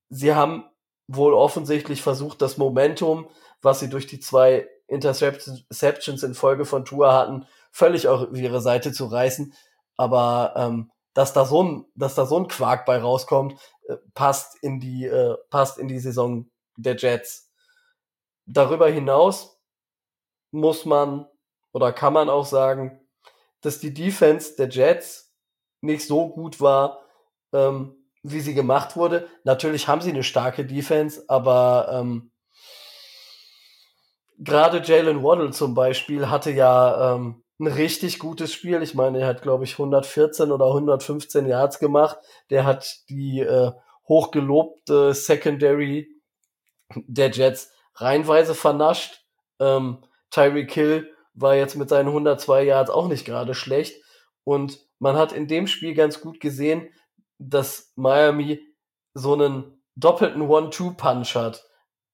[0.10, 0.66] Sie haben
[1.08, 3.30] wohl offensichtlich versucht, das Momentum,
[3.62, 8.92] was sie durch die zwei Interceptions in Folge von Tour hatten, völlig auf ihre Seite
[8.92, 9.54] zu reißen.
[9.98, 14.62] Aber ähm, dass da so ein, dass da so ein Quark bei rauskommt, äh, passt
[14.62, 17.52] in die, äh, passt in die Saison der Jets.
[18.46, 19.60] Darüber hinaus
[20.52, 21.28] muss man
[21.72, 23.02] oder kann man auch sagen,
[23.62, 25.34] dass die Defense der Jets
[25.82, 27.02] nicht so gut war,
[27.54, 29.28] ähm, wie sie gemacht wurde.
[29.44, 32.32] Natürlich haben sie eine starke Defense, aber ähm,
[34.40, 38.82] gerade Jalen Waddle zum Beispiel hatte ja ähm, ein richtig gutes Spiel.
[38.82, 42.18] Ich meine, er hat, glaube ich, 114 oder 115 Yards gemacht.
[42.50, 43.72] Der hat die äh,
[44.08, 46.10] hochgelobte Secondary
[46.96, 49.24] der Jets reinweise vernascht.
[49.60, 54.02] Ähm, Tyreek Hill war jetzt mit seinen 102 Yards auch nicht gerade schlecht.
[54.44, 56.90] Und man hat in dem Spiel ganz gut gesehen,
[57.38, 58.62] dass Miami
[59.14, 61.66] so einen doppelten One-Two-Punch hat.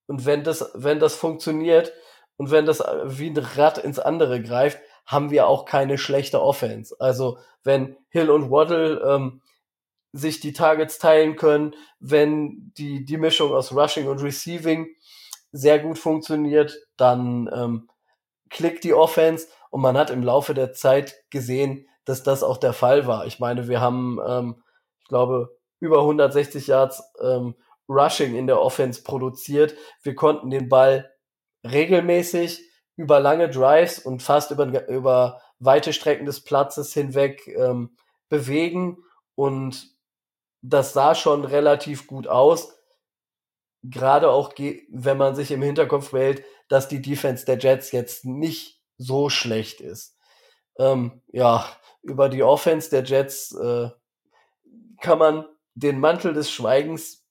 [0.08, 1.94] Und wenn das, wenn das funktioniert
[2.38, 6.96] und wenn das wie ein Rad ins andere greift, haben wir auch keine schlechte Offense.
[7.00, 9.42] Also wenn Hill und Waddle ähm,
[10.14, 14.88] sich die Targets teilen können, wenn die, die Mischung aus Rushing und Receiving
[15.52, 17.90] sehr gut funktioniert, dann ähm,
[18.50, 22.74] klickt die Offense und man hat im Laufe der Zeit gesehen, dass das auch der
[22.74, 23.26] Fall war.
[23.26, 24.64] Ich meine, wir haben, ähm,
[25.12, 27.56] glaube, über 160 Yards ähm,
[27.88, 29.76] Rushing in der Offense produziert.
[30.02, 31.12] Wir konnten den Ball
[31.64, 32.64] regelmäßig
[32.96, 37.96] über lange Drives und fast über, über weite Strecken des Platzes hinweg ähm,
[38.30, 39.04] bewegen
[39.36, 39.92] und
[40.62, 42.78] das sah schon relativ gut aus.
[43.84, 48.82] Gerade auch, wenn man sich im Hinterkopf wählt, dass die Defense der Jets jetzt nicht
[48.98, 50.16] so schlecht ist.
[50.78, 51.66] Ähm, ja,
[52.04, 53.90] über die Offense der Jets äh,
[55.02, 57.26] kann man den Mantel des Schweigens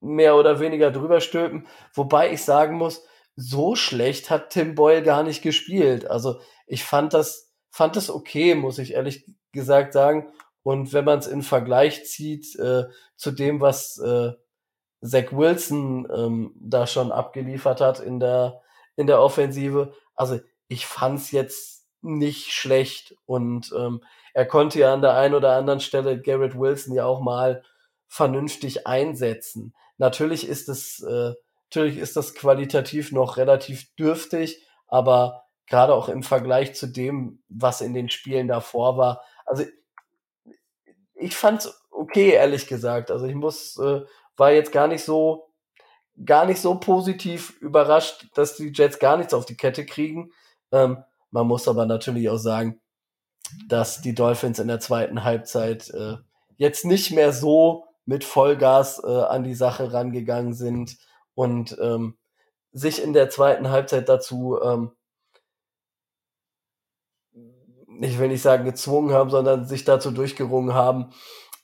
[0.00, 3.04] mehr oder weniger drüber stülpen, wobei ich sagen muss,
[3.36, 6.06] so schlecht hat Tim Boyle gar nicht gespielt.
[6.10, 10.32] Also ich fand das, fand das okay, muss ich ehrlich gesagt sagen.
[10.62, 12.84] Und wenn man es in Vergleich zieht äh,
[13.16, 14.32] zu dem, was äh,
[15.00, 18.60] Zach Wilson ähm, da schon abgeliefert hat in der,
[18.96, 23.16] in der Offensive, also ich fand's jetzt nicht schlecht.
[23.24, 24.02] Und ähm,
[24.34, 27.62] er konnte ja an der einen oder anderen Stelle Garrett Wilson ja auch mal
[28.08, 29.74] vernünftig einsetzen.
[29.98, 31.34] Natürlich ist es äh,
[31.72, 37.80] Natürlich ist das qualitativ noch relativ dürftig, aber gerade auch im Vergleich zu dem, was
[37.80, 39.22] in den Spielen davor war.
[39.46, 39.64] Also
[41.14, 43.10] ich fand's okay, ehrlich gesagt.
[43.10, 44.02] Also ich muss, äh,
[44.36, 45.48] war jetzt gar nicht so,
[46.26, 50.30] gar nicht so positiv überrascht, dass die Jets gar nichts auf die Kette kriegen.
[50.72, 52.81] Ähm, man muss aber natürlich auch sagen,
[53.68, 56.16] dass die Dolphins in der zweiten Halbzeit äh,
[56.56, 60.96] jetzt nicht mehr so mit Vollgas äh, an die Sache rangegangen sind
[61.34, 62.16] und ähm,
[62.72, 64.92] sich in der zweiten Halbzeit dazu, ähm,
[68.00, 71.10] ich will nicht sagen gezwungen haben, sondern sich dazu durchgerungen haben,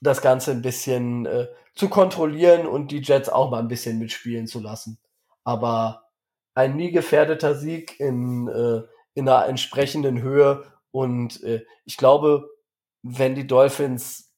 [0.01, 4.47] das Ganze ein bisschen äh, zu kontrollieren und die Jets auch mal ein bisschen mitspielen
[4.47, 4.99] zu lassen.
[5.45, 6.09] Aber
[6.55, 8.83] ein nie gefährdeter Sieg in, äh,
[9.15, 12.49] in einer entsprechenden Höhe und äh, ich glaube,
[13.03, 14.33] wenn die Dolphins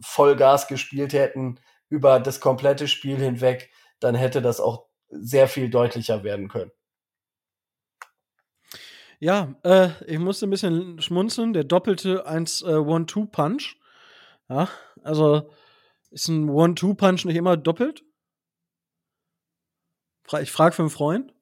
[0.00, 6.24] Vollgas gespielt hätten über das komplette Spiel hinweg, dann hätte das auch sehr viel deutlicher
[6.24, 6.70] werden können.
[9.20, 11.52] Ja, äh, ich musste ein bisschen schmunzeln.
[11.52, 12.84] Der doppelte 1 äh.
[14.48, 14.68] Ja,
[15.02, 15.50] also
[16.10, 18.04] ist ein One-Two-Punch nicht immer doppelt?
[20.40, 21.33] Ich frage für einen Freund.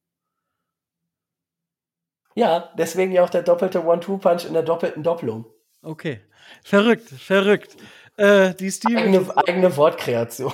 [2.35, 5.47] Ja, deswegen ja auch der doppelte One-Two-Punch in der doppelten Doppelung.
[5.83, 6.21] Okay.
[6.65, 7.77] Verrückt, verrückt.
[8.17, 10.53] Äh, die Stilmittel eigene, eigene Wortkreation.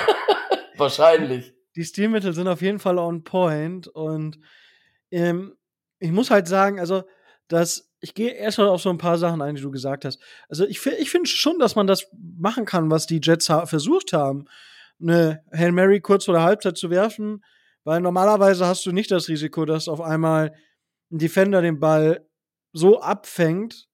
[0.76, 1.54] Wahrscheinlich.
[1.76, 4.38] Die Stilmittel sind auf jeden Fall on point und
[5.10, 5.56] ähm,
[5.98, 7.04] ich muss halt sagen, also,
[7.48, 10.20] dass ich gehe erst mal auf so ein paar Sachen ein, die du gesagt hast.
[10.48, 12.06] Also ich, ich finde schon, dass man das
[12.38, 14.44] machen kann, was die Jets ha versucht haben,
[15.00, 17.42] eine Hail Mary kurz vor der Halbzeit zu werfen,
[17.82, 20.52] weil normalerweise hast du nicht das Risiko, dass auf einmal
[21.14, 22.28] ein Defender den Ball
[22.72, 23.88] so abfängt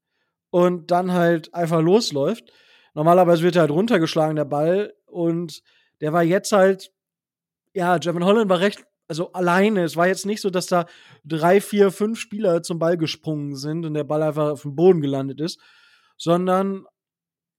[0.50, 2.50] und dann halt einfach losläuft.
[2.94, 5.62] Normalerweise wird er halt runtergeschlagen, der Ball, und
[6.00, 6.90] der war jetzt halt,
[7.74, 9.82] ja, Javon Holland war recht also alleine.
[9.82, 10.86] Es war jetzt nicht so, dass da
[11.24, 15.00] drei, vier, fünf Spieler zum Ball gesprungen sind und der Ball einfach auf dem Boden
[15.00, 15.60] gelandet ist,
[16.16, 16.86] sondern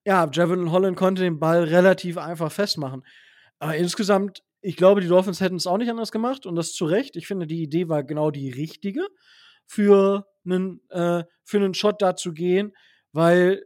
[0.05, 3.05] ja, Javon Holland konnte den Ball relativ einfach festmachen.
[3.59, 6.85] Aber insgesamt, ich glaube, die Dolphins hätten es auch nicht anders gemacht und das zu
[6.85, 7.17] Recht.
[7.17, 9.05] Ich finde, die Idee war genau die richtige
[9.71, 12.75] für einen, äh, für einen Shot da zu gehen,
[13.13, 13.63] weil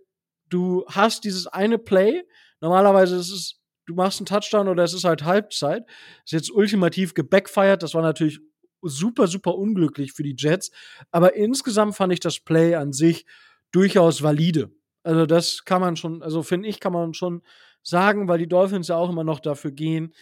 [0.49, 2.23] du hast dieses eine Play.
[2.61, 5.83] Normalerweise ist es du machst einen Touchdown oder es ist halt Halbzeit.
[6.25, 7.81] Ist jetzt ultimativ gebackfired.
[7.81, 8.39] Das war natürlich
[8.81, 10.71] super, super unglücklich für die Jets.
[11.11, 13.25] Aber insgesamt fand ich das Play an sich
[13.71, 14.71] durchaus valide.
[15.01, 17.41] Also das kann man schon, also finde ich, kann man schon
[17.81, 20.13] sagen, weil die Dolphins ja auch immer noch dafür gehen,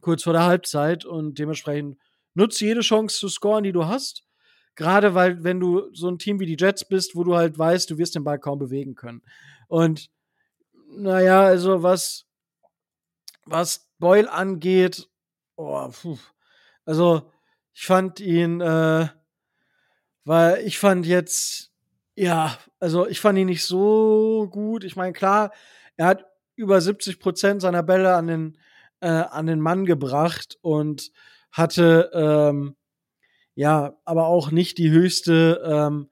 [0.00, 1.98] kurz vor der Halbzeit und dementsprechend
[2.34, 4.24] nutze jede Chance zu scoren, die du hast.
[4.74, 7.90] Gerade weil, wenn du so ein Team wie die Jets bist, wo du halt weißt,
[7.90, 9.22] du wirst den Ball kaum bewegen können.
[9.68, 10.10] Und
[10.88, 12.26] naja, also was
[13.44, 15.08] was Boyle angeht,
[15.56, 16.18] oh, puh.
[16.84, 17.30] also
[17.72, 19.08] ich fand ihn, äh,
[20.24, 21.72] weil ich fand jetzt,
[22.14, 24.84] ja, also ich fand ihn nicht so gut.
[24.84, 25.52] Ich meine, klar,
[25.96, 28.58] er hat über 70 Prozent seiner Bälle an den,
[29.00, 31.10] äh, an den Mann gebracht und
[31.50, 32.76] hatte, ähm,
[33.54, 36.10] ja, aber auch nicht die höchste ähm,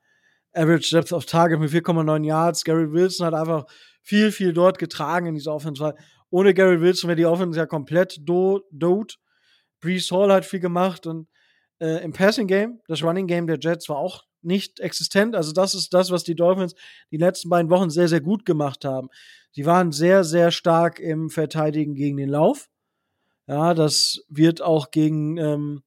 [0.52, 2.64] Average Depth of Target mit 4,9 Yards.
[2.64, 3.64] Gary Wilson hat einfach
[4.02, 5.94] viel, viel dort getragen in dieser Offense
[6.30, 9.18] ohne Gary Wilson wäre die Offense ja komplett do dood.
[9.80, 11.28] Brees Hall hat viel gemacht und
[11.80, 15.34] äh, im Passing Game, das Running Game der Jets war auch nicht existent.
[15.34, 16.74] Also das ist das, was die Dolphins
[17.10, 19.08] die letzten beiden Wochen sehr, sehr gut gemacht haben.
[19.52, 22.68] Sie waren sehr, sehr stark im Verteidigen gegen den Lauf.
[23.46, 25.82] Ja, das wird auch gegen, ähm,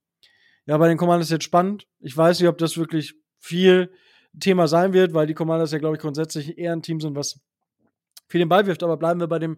[0.65, 1.88] ja, bei den Commanders jetzt spannend.
[1.99, 3.91] Ich weiß nicht, ob das wirklich viel
[4.39, 7.39] Thema sein wird, weil die Commanders ja, glaube ich, grundsätzlich eher ein Team sind, was
[8.28, 8.84] viel den Ball wirft.
[8.84, 9.58] Aber bleiben wir bei dem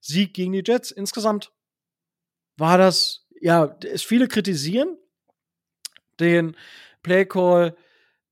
[0.00, 0.90] Sieg gegen die Jets.
[0.90, 1.52] Insgesamt
[2.56, 4.96] war das, ja, es viele kritisieren
[6.18, 6.56] den
[7.02, 7.76] Playcall,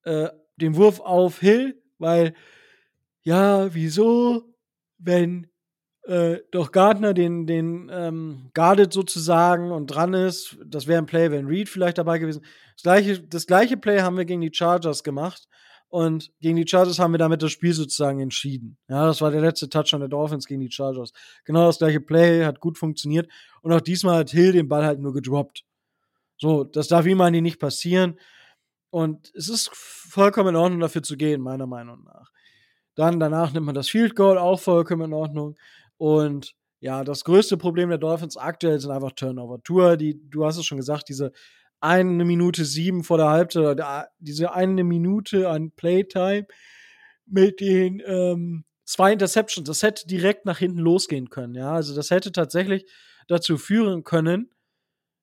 [0.05, 2.35] äh, den Wurf auf Hill, weil,
[3.23, 4.55] ja, wieso,
[4.99, 5.49] wenn
[6.07, 11.31] äh, doch Gardner den, den ähm, guardet sozusagen und dran ist, das wäre ein Play,
[11.31, 12.45] wenn Reed vielleicht dabei gewesen.
[12.77, 15.49] Das gleiche, das gleiche Play haben wir gegen die Chargers gemacht.
[15.89, 18.77] Und gegen die Chargers haben wir damit das Spiel sozusagen entschieden.
[18.89, 21.13] Ja, das war der letzte Touchdown der Dolphins gegen die Chargers.
[21.45, 23.31] Genau das gleiche Play, hat gut funktioniert.
[23.63, 25.65] Und auch diesmal hat Hill den Ball halt nur gedroppt.
[26.37, 28.19] So, das darf ihm eigentlich nicht passieren.
[28.91, 32.33] Und es ist vollkommen in Ordnung, dafür zu gehen, meiner Meinung nach.
[32.97, 35.57] Dann danach nimmt man das Field Goal, auch vollkommen in Ordnung.
[36.05, 39.63] Und ja, das größte Problem der Dolphins aktuell sind einfach Turnover.
[39.63, 41.33] Tour, die, du hast es schon gesagt, diese
[41.81, 43.81] eine Minute sieben vor der Halbzeit,
[44.19, 46.47] diese eine Minute an Playtime
[47.25, 51.55] mit den ähm, zwei Interceptions, das hätte direkt nach hinten losgehen können.
[51.55, 52.85] Ja, also das hätte tatsächlich
[53.27, 54.51] dazu führen können,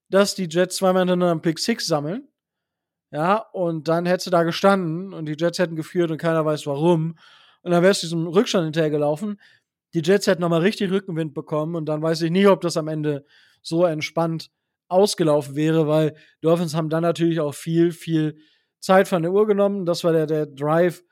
[0.10, 2.28] dass die Jets zweimal hintereinander einen Pick Six sammeln.
[3.12, 7.20] Ja, und dann hätte da gestanden und die Jets hätten geführt und keiner weiß warum.
[7.62, 9.40] Und dann wäre es diesem Rückstand hinterhergelaufen.
[9.94, 12.88] Die Jets hätten nochmal richtig Rückenwind bekommen und dann weiß ich nicht, ob das am
[12.88, 13.26] Ende
[13.62, 14.50] so entspannt
[14.88, 18.38] ausgelaufen wäre, weil Dolphins haben dann natürlich auch viel, viel
[18.80, 19.86] Zeit von der Uhr genommen.
[19.86, 21.04] Das war der, der Drive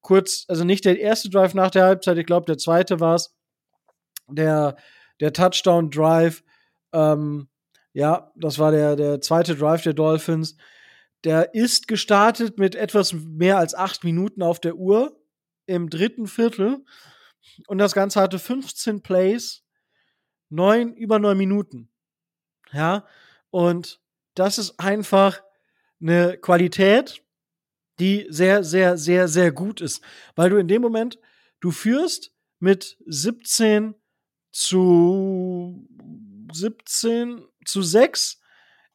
[0.00, 3.34] kurz, also nicht der erste Drive nach der Halbzeit, ich glaube, der zweite war es.
[4.28, 4.76] Der,
[5.20, 6.44] der Touchdown-Drive,
[6.92, 7.48] ähm,
[7.92, 10.56] ja, das war der, der zweite Drive der Dolphins.
[11.24, 15.18] Der ist gestartet mit etwas mehr als acht Minuten auf der Uhr
[15.66, 16.84] im dritten Viertel.
[17.66, 19.62] Und das Ganze hatte 15 Plays,
[20.48, 21.90] neun, über neun Minuten.
[22.72, 23.06] Ja,
[23.50, 24.00] und
[24.34, 25.42] das ist einfach
[26.00, 27.22] eine Qualität,
[27.98, 30.02] die sehr, sehr, sehr, sehr gut ist.
[30.34, 31.18] Weil du in dem Moment,
[31.60, 33.94] du führst mit 17
[34.50, 35.86] zu
[36.52, 38.40] 17 zu 6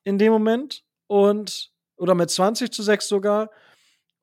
[0.03, 3.49] in dem Moment und oder mit 20 zu 6 sogar.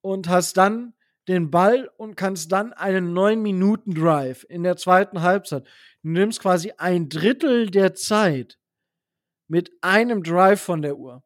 [0.01, 0.95] und hast dann
[1.29, 5.65] den Ball und kannst dann einen 9-Minuten-Drive in der zweiten Halbzeit.
[6.03, 8.59] Du nimmst quasi ein Drittel der Zeit
[9.49, 11.25] mit einem Drive von der Uhr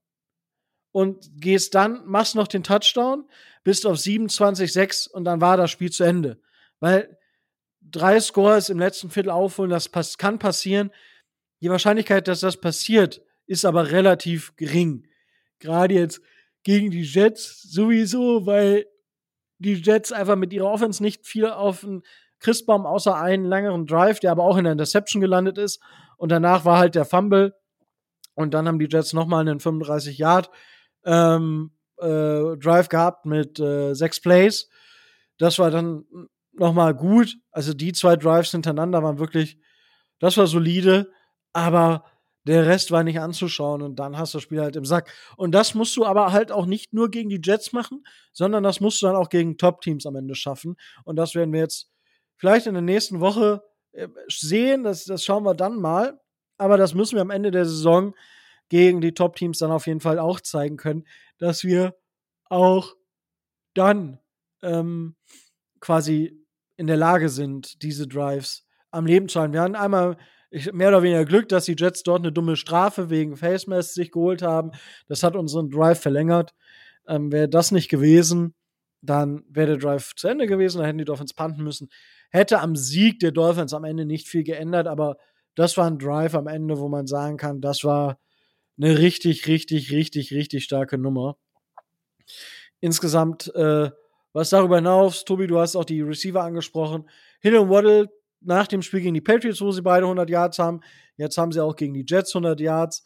[0.93, 3.29] und gehst dann, machst noch den Touchdown,
[3.63, 6.41] bist auf 27-6 und dann war das Spiel zu Ende.
[6.81, 7.19] Weil
[7.81, 10.91] drei Scores im letzten Viertel aufholen, das kann passieren.
[11.61, 15.07] Die Wahrscheinlichkeit, dass das passiert, ist aber relativ gering.
[15.59, 16.23] Gerade jetzt
[16.63, 18.87] gegen die Jets sowieso, weil
[19.61, 22.03] die Jets einfach mit ihrer Offense nicht viel auf den
[22.41, 25.81] Christbaum außer einen längeren Drive, der aber auch in der Interception gelandet ist.
[26.17, 27.55] Und danach war halt der Fumble.
[28.35, 30.51] Und dann haben die Jets nochmal einen 35 Yard
[31.05, 34.71] ähm, äh, Drive gehabt mit äh, sechs Plays.
[35.39, 36.05] Das war dann
[36.53, 37.37] nochmal gut.
[37.53, 39.59] Also die zwei Drives hintereinander waren wirklich,
[40.19, 41.11] das war solide,
[41.53, 42.05] aber
[42.51, 45.13] der Rest war nicht anzuschauen und dann hast du das Spiel halt im Sack.
[45.37, 48.81] Und das musst du aber halt auch nicht nur gegen die Jets machen, sondern das
[48.81, 50.77] musst du dann auch gegen Top-Teams am Ende schaffen.
[51.05, 51.91] Und das werden wir jetzt
[52.37, 54.85] vielleicht in der nächsten Woche äh, sehen.
[54.85, 56.21] Das, das schauen wir dann mal.
[56.59, 58.15] Aber das müssen wir am Ende der Saison
[58.69, 61.07] gegen die Top-Teams dann auf jeden Fall auch zeigen können,
[61.39, 61.97] dass wir
[62.49, 62.97] auch
[63.75, 64.19] dann
[64.63, 65.17] ähm,
[65.81, 66.45] quasi
[66.77, 69.53] in der Lage sind, diese Drives am Leben zu halten.
[69.53, 70.17] Wir hatten einmal
[70.51, 73.95] ich, mehr oder weniger Glück, dass die Jets dort eine dumme Strafe wegen Face Mask
[73.95, 74.73] sich geholt haben.
[75.09, 76.55] Das hat unseren Drive verlängert.
[77.07, 78.55] Ähm, wäre das nicht gewesen,
[79.01, 81.89] dann wäre der Drive zu Ende gewesen, dann hätten die Dolphins panten müssen.
[82.31, 85.17] Hätte am Sieg der Dolphins am Ende nicht viel geändert, aber
[85.55, 88.19] das war ein Drive am Ende, wo man sagen kann, das war
[88.77, 91.37] eine richtig, richtig, richtig, richtig starke Nummer.
[92.81, 93.91] Insgesamt äh,
[94.33, 97.09] was darüber hinaus, Tobi, du hast auch die Receiver angesprochen.
[97.41, 98.09] Hill und Waddle
[98.41, 100.81] nach dem Spiel gegen die Patriots, wo sie beide 100 Yards haben.
[101.17, 103.05] Jetzt haben sie auch gegen die Jets 100 Yards.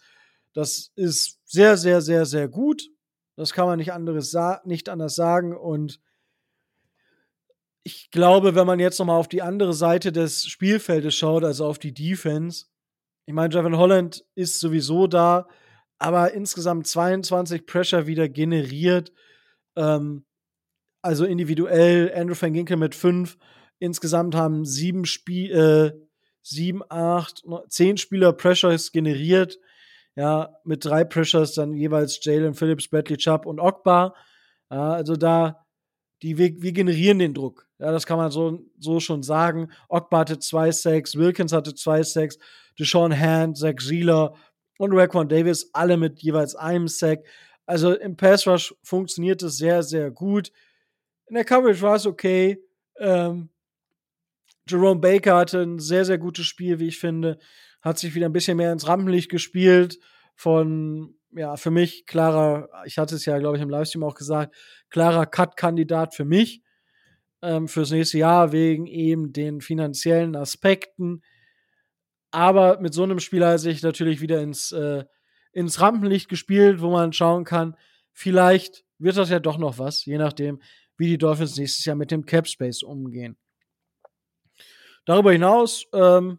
[0.52, 2.88] Das ist sehr, sehr, sehr, sehr gut.
[3.36, 5.56] Das kann man nicht, anderes nicht anders sagen.
[5.56, 6.00] Und
[7.82, 11.66] ich glaube, wenn man jetzt noch mal auf die andere Seite des Spielfeldes schaut, also
[11.66, 12.66] auf die Defense,
[13.26, 15.48] ich meine, Javon Holland ist sowieso da,
[15.98, 19.12] aber insgesamt 22 Pressure wieder generiert.
[19.76, 20.24] Ähm,
[21.02, 23.36] also individuell Andrew van Ginkel mit fünf.
[23.78, 25.92] Insgesamt haben sieben Spiel, äh,
[26.42, 29.58] sieben, acht, zehn Spieler Pressures generiert.
[30.16, 34.14] Ja, mit drei Pressures dann jeweils Jalen Phillips, Bradley Chubb und Ogbar.
[34.70, 35.66] Ja, also da,
[36.22, 37.66] die, wir, wir generieren den Druck.
[37.78, 39.70] Ja, das kann man so, so schon sagen.
[39.88, 42.38] Ogbar hatte zwei Sacks, Wilkins hatte zwei Sacks,
[42.78, 44.34] Deshaun Hand, Zach Zieler
[44.78, 47.24] und Raquan Davis, alle mit jeweils einem Sack.
[47.66, 50.52] Also im Pass Rush funktioniert es sehr, sehr gut.
[51.26, 52.62] In der Coverage war es okay.
[52.98, 53.48] Ähm,
[54.68, 57.38] Jerome Baker hatte ein sehr, sehr gutes Spiel, wie ich finde.
[57.82, 59.98] Hat sich wieder ein bisschen mehr ins Rampenlicht gespielt.
[60.36, 64.54] Von, ja, für mich klarer, ich hatte es ja, glaube ich, im Livestream auch gesagt,
[64.90, 66.62] klarer Cut-Kandidat für mich
[67.44, 71.22] ähm, fürs nächste Jahr wegen eben den finanziellen Aspekten.
[72.30, 75.04] Aber mit so einem Spieler hat sich natürlich wieder ins, äh,
[75.52, 77.76] ins Rampenlicht gespielt, wo man schauen kann,
[78.12, 80.60] vielleicht wird das ja doch noch was, je nachdem,
[80.96, 83.36] wie die Dolphins nächstes Jahr mit dem Cap Space umgehen.
[85.04, 86.38] Darüber hinaus, ähm,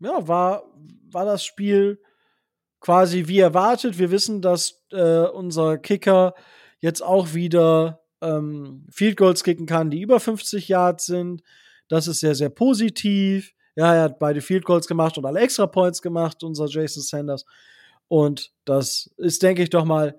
[0.00, 0.64] ja, war,
[1.10, 2.00] war das Spiel
[2.80, 3.98] quasi wie erwartet.
[3.98, 6.34] Wir wissen, dass äh, unser Kicker
[6.80, 11.42] jetzt auch wieder ähm, Field Goals kicken kann, die über 50 Yards sind.
[11.88, 13.52] Das ist sehr, sehr positiv.
[13.74, 17.44] Ja, er hat beide Field Goals gemacht und alle Extra Points gemacht, unser Jason Sanders.
[18.08, 20.18] Und das ist, denke ich, doch mal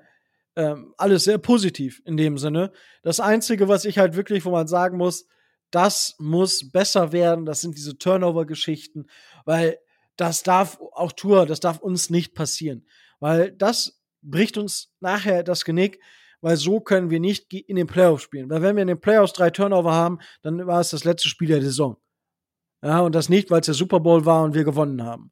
[0.56, 2.72] ähm, alles sehr positiv in dem Sinne.
[3.04, 5.28] Das Einzige, was ich halt wirklich, wo man sagen muss,
[5.72, 9.08] das muss besser werden, das sind diese Turnover-Geschichten,
[9.46, 9.80] weil
[10.16, 12.86] das darf auch Tour, das darf uns nicht passieren,
[13.20, 16.00] weil das bricht uns nachher das Genick,
[16.42, 18.50] weil so können wir nicht in den Playoffs spielen.
[18.50, 21.48] Weil wenn wir in den Playoffs drei Turnover haben, dann war es das letzte Spiel
[21.48, 21.98] der Saison.
[22.82, 25.32] Ja, und das nicht, weil es der Super Bowl war und wir gewonnen haben,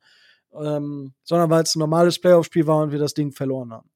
[0.53, 3.89] ähm, sondern weil es ein normales Playoff-Spiel war und wir das Ding verloren haben.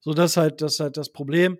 [0.00, 1.58] So, das ist halt das, ist halt das Problem.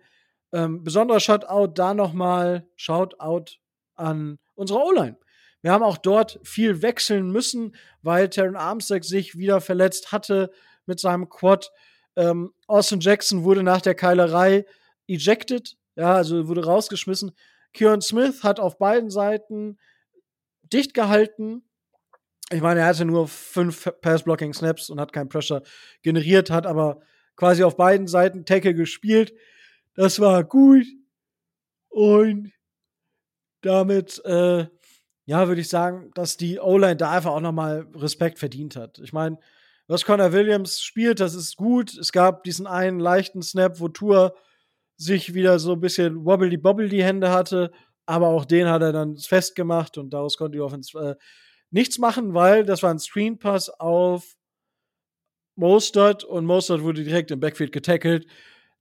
[0.52, 3.58] Ähm, besonderer Shoutout da nochmal, Shoutout
[3.96, 5.16] an unsere O-Line.
[5.62, 10.52] Wir haben auch dort viel wechseln müssen, weil Terran Armstead sich wieder verletzt hatte
[10.86, 11.72] mit seinem Quad.
[12.14, 14.64] Ähm, Austin Jackson wurde nach der Keilerei
[15.08, 17.32] ejected, ja, also wurde rausgeschmissen.
[17.72, 19.78] Kieran Smith hat auf beiden Seiten
[20.62, 21.62] dicht gehalten.
[22.50, 25.62] Ich meine, er hatte nur fünf Pass-Blocking-Snaps und hat kein Pressure
[26.02, 27.00] generiert, hat aber
[27.34, 29.34] quasi auf beiden Seiten Tackle gespielt.
[29.94, 30.86] Das war gut.
[31.88, 32.52] Und
[33.62, 34.66] damit, äh,
[35.26, 38.98] ja, würde ich sagen, dass die O-Line da einfach auch nochmal Respekt verdient hat.
[38.98, 39.38] Ich meine,
[39.88, 41.96] was Connor Williams spielt, das ist gut.
[41.96, 44.34] Es gab diesen einen leichten Snap, wo Tour
[44.96, 47.70] sich wieder so ein bisschen wobbly-bobbly die Hände hatte.
[48.06, 51.14] Aber auch den hat er dann festgemacht und daraus konnte die Offense äh,
[51.70, 54.36] nichts machen, weil das war ein Screen Pass auf
[55.56, 58.26] Mostert und Mostert wurde direkt im Backfield getackelt.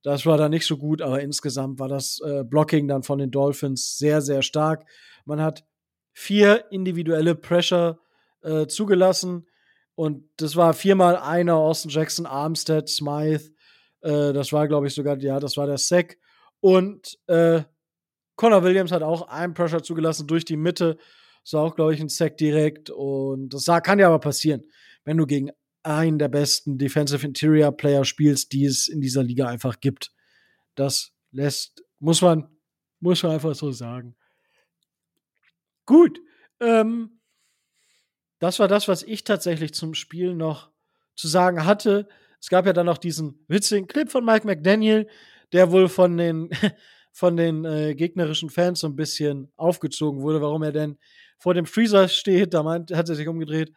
[0.06, 3.32] Das war dann nicht so gut, aber insgesamt war das äh, Blocking dann von den
[3.32, 4.86] Dolphins sehr, sehr stark.
[5.26, 5.66] Man hat
[6.14, 7.98] vier individuelle Pressure
[8.44, 9.48] äh, zugelassen
[9.96, 13.50] und das war viermal einer, Austin Jackson, Armstead, Smythe.
[14.02, 16.20] Äh, das war, glaube ich, sogar, ja, das war der Sack.
[16.60, 17.64] Und äh,
[18.36, 21.00] Connor Williams hat auch einen Pressure zugelassen durch die Mitte.
[21.42, 22.92] Das war auch, glaube ich, ein Sack direkt.
[22.92, 24.66] Und das kann ja aber passieren,
[25.04, 25.50] wenn du gegen
[25.86, 30.12] einen der besten Defensive Interior Player spielst, die es in dieser Liga einfach gibt.
[30.74, 32.50] Das lässt, muss man,
[33.00, 34.16] muss man einfach so sagen.
[35.86, 36.20] Gut.
[36.60, 37.20] Ähm,
[38.40, 40.72] das war das, was ich tatsächlich zum Spiel noch
[41.16, 42.08] zu sagen hatte.
[42.42, 45.08] Es gab ja dann noch diesen witzigen Clip von Mike McDaniel,
[45.54, 46.50] der wohl von den,
[47.12, 50.98] von den äh, gegnerischen Fans so ein bisschen aufgezogen wurde, warum er denn
[51.38, 52.54] vor dem Freezer steht.
[52.54, 53.72] Da meint, hat er sich umgedreht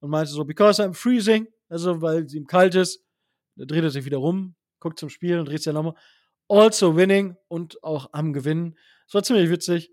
[0.00, 3.02] und meinte so, because I'm freezing, also weil es ihm kalt ist.
[3.56, 5.94] Da dreht er sich wieder rum, guckt zum Spiel und dreht sich nochmal.
[6.48, 8.76] Also winning und auch am Gewinnen.
[9.06, 9.90] Das war ziemlich witzig.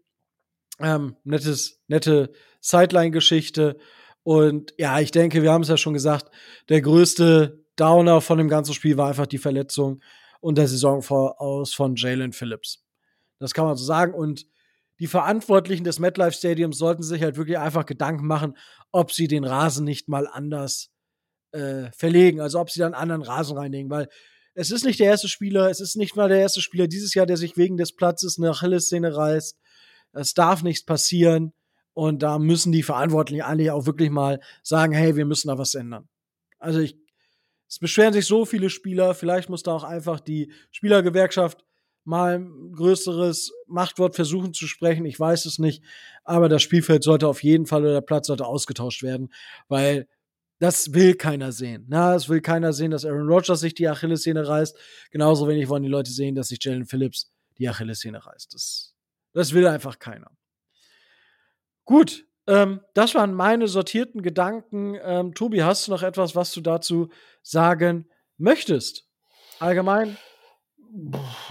[0.80, 2.32] Ähm, nettes, nette
[2.62, 3.78] Sideline-Geschichte.
[4.24, 6.30] Und ja, ich denke, wir haben es ja schon gesagt,
[6.70, 10.02] der größte Downer von dem ganzen Spiel war einfach die Verletzung
[10.40, 12.84] und der Saisonvoraus von Jalen Phillips.
[13.40, 14.14] Das kann man so sagen.
[14.14, 14.46] Und
[15.04, 18.56] die Verantwortlichen des MetLife Stadiums sollten sich halt wirklich einfach Gedanken machen,
[18.94, 20.92] ob sie den Rasen nicht mal anders
[21.52, 24.08] äh, verlegen, also ob sie dann anderen Rasen reinlegen, weil
[24.54, 27.26] es ist nicht der erste Spieler, es ist nicht mal der erste Spieler dieses Jahr,
[27.26, 29.60] der sich wegen des Platzes eine Achillessehne reißt.
[30.14, 31.52] Es darf nichts passieren.
[31.92, 35.76] Und da müssen die Verantwortlichen eigentlich auch wirklich mal sagen, hey, wir müssen da was
[35.76, 36.08] ändern.
[36.60, 36.96] Also ich,
[37.68, 41.66] es beschweren sich so viele Spieler, vielleicht muss da auch einfach die Spielergewerkschaft
[42.06, 45.06] mal ein größeres Machtwort versuchen zu sprechen.
[45.06, 45.84] Ich weiß es nicht.
[46.24, 49.34] Aber das Spielfeld sollte auf jeden Fall oder der Platz sollte ausgetauscht werden,
[49.68, 50.08] weil
[50.60, 51.86] das will keiner sehen.
[51.90, 54.78] Na, es will keiner sehen, dass Aaron Rodgers sich die Achillessehne reißt.
[55.12, 58.54] Genauso wenig wollen die Leute sehen, dass sich Jalen Phillips die Achillessehne reißt.
[58.54, 58.96] Das,
[59.34, 60.32] das will einfach keiner.
[61.86, 64.98] Gut, ähm, das waren meine sortierten Gedanken.
[65.02, 67.10] Ähm, Tobi, hast du noch etwas, was du dazu
[67.42, 69.06] sagen möchtest?
[69.60, 70.18] Allgemein?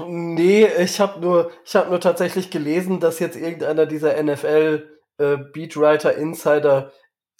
[0.07, 5.37] Nee, ich habe nur, ich habe nur tatsächlich gelesen, dass jetzt irgendeiner dieser NFL äh,
[5.37, 6.93] Beatwriter Insider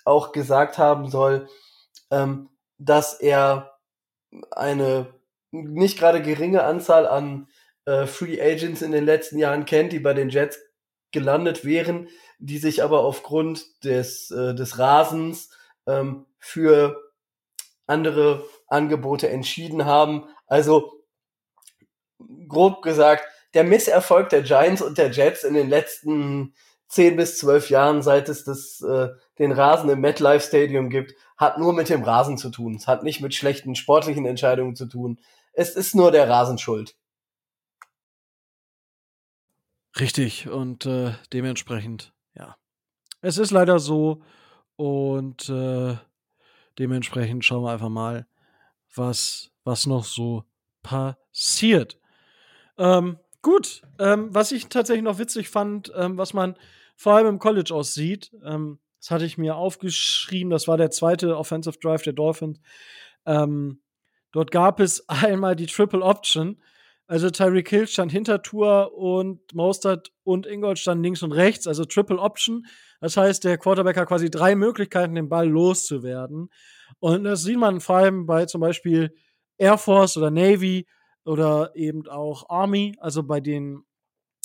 [0.05, 1.49] auch gesagt haben soll,
[2.11, 2.49] ähm,
[2.79, 3.79] dass er
[4.51, 5.15] eine
[5.53, 7.47] nicht gerade geringe Anzahl an
[7.85, 10.59] äh, Free Agents in den letzten Jahren kennt, die bei den Jets
[11.13, 12.09] gelandet wären,
[12.41, 15.51] die sich aber aufgrund des, äh, des Rasens
[15.87, 17.01] ähm, für
[17.87, 20.25] andere Angebote entschieden haben.
[20.47, 21.02] Also
[22.49, 26.55] grob gesagt, der Misserfolg der Giants und der Jets in den letzten
[26.89, 29.09] zehn bis zwölf Jahren, seit es das, äh,
[29.39, 32.75] den Rasen im MetLife Stadium gibt, hat nur mit dem Rasen zu tun.
[32.75, 35.19] Es hat nicht mit schlechten sportlichen Entscheidungen zu tun.
[35.55, 36.95] Es ist nur der Rasen schuld.
[39.99, 42.57] Richtig, und äh, dementsprechend, ja.
[43.21, 44.23] Es ist leider so
[44.77, 45.97] und äh,
[46.79, 48.27] dementsprechend schauen wir einfach mal,
[48.95, 50.45] was, was noch so
[50.83, 51.99] passiert.
[52.79, 56.57] Ähm, gut, ähm, was ich tatsächlich noch witzig fand, ähm, was man
[56.97, 61.37] vor allem im College aussieht, ähm, das hatte ich mir aufgeschrieben, das war der zweite
[61.37, 62.61] Offensive Drive der Dolphins.
[63.27, 63.83] Ähm,
[64.31, 66.63] dort gab es einmal die Triple Option.
[67.09, 71.85] Also Tyreek Hill stand hinter Tour und Mostert und Ingold standen links und rechts, also
[71.85, 72.65] Triple Option.
[73.01, 76.49] Das heißt, der Quarterback hat quasi drei Möglichkeiten, den Ball loszuwerden.
[77.01, 79.13] Und das sieht man vor allem bei zum Beispiel
[79.59, 80.87] Air Force oder Navy
[81.25, 83.85] oder eben auch Army, also bei den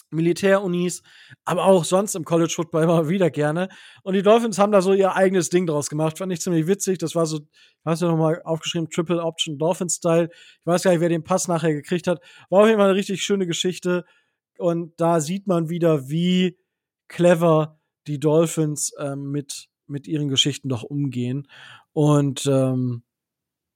[0.10, 1.04] Militärunis,
[1.44, 3.68] aber auch sonst im College Football immer wieder gerne.
[4.04, 6.18] Und die Dolphins haben da so ihr eigenes Ding draus gemacht.
[6.18, 6.98] Fand ich ziemlich witzig.
[6.98, 7.42] Das war so,
[7.84, 10.30] hast du nochmal aufgeschrieben, Triple Option Dolphin Style.
[10.32, 12.22] Ich weiß gar nicht, wer den Pass nachher gekriegt hat.
[12.50, 14.06] War auf jeden Fall eine richtig schöne Geschichte.
[14.58, 16.58] Und da sieht man wieder, wie
[17.08, 21.48] clever die Dolphins ähm, mit, mit ihren Geschichten doch umgehen.
[21.92, 23.04] Und ähm,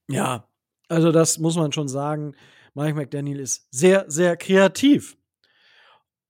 [0.08, 0.48] ja,
[0.88, 2.36] also das muss man schon sagen.
[2.74, 5.18] Mike McDaniel ist sehr, sehr kreativ.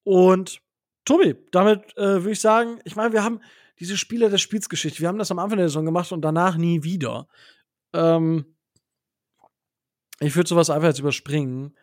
[0.03, 0.61] Und
[1.05, 3.41] Tobi, damit äh, würde ich sagen, ich meine, wir haben
[3.79, 6.83] diese Spieler der Spielsgeschichte, wir haben das am Anfang der Saison gemacht und danach nie
[6.83, 7.27] wieder.
[7.93, 8.45] Ähm,
[10.19, 11.75] ich würde sowas einfach jetzt überspringen.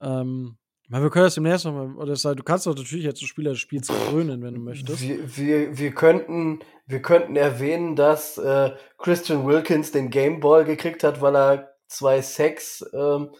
[0.00, 0.58] Ähm,
[0.88, 3.60] weil wir können das demnächst nochmal, oder du kannst doch natürlich jetzt so Spieler des
[3.60, 5.00] Spiels krönen, wenn du möchtest.
[5.00, 11.02] Wir, wir, wir, könnten, wir könnten erwähnen, dass äh, Christian Wilkins den Game Ball gekriegt
[11.02, 13.30] hat, weil er zwei Sex, ähm,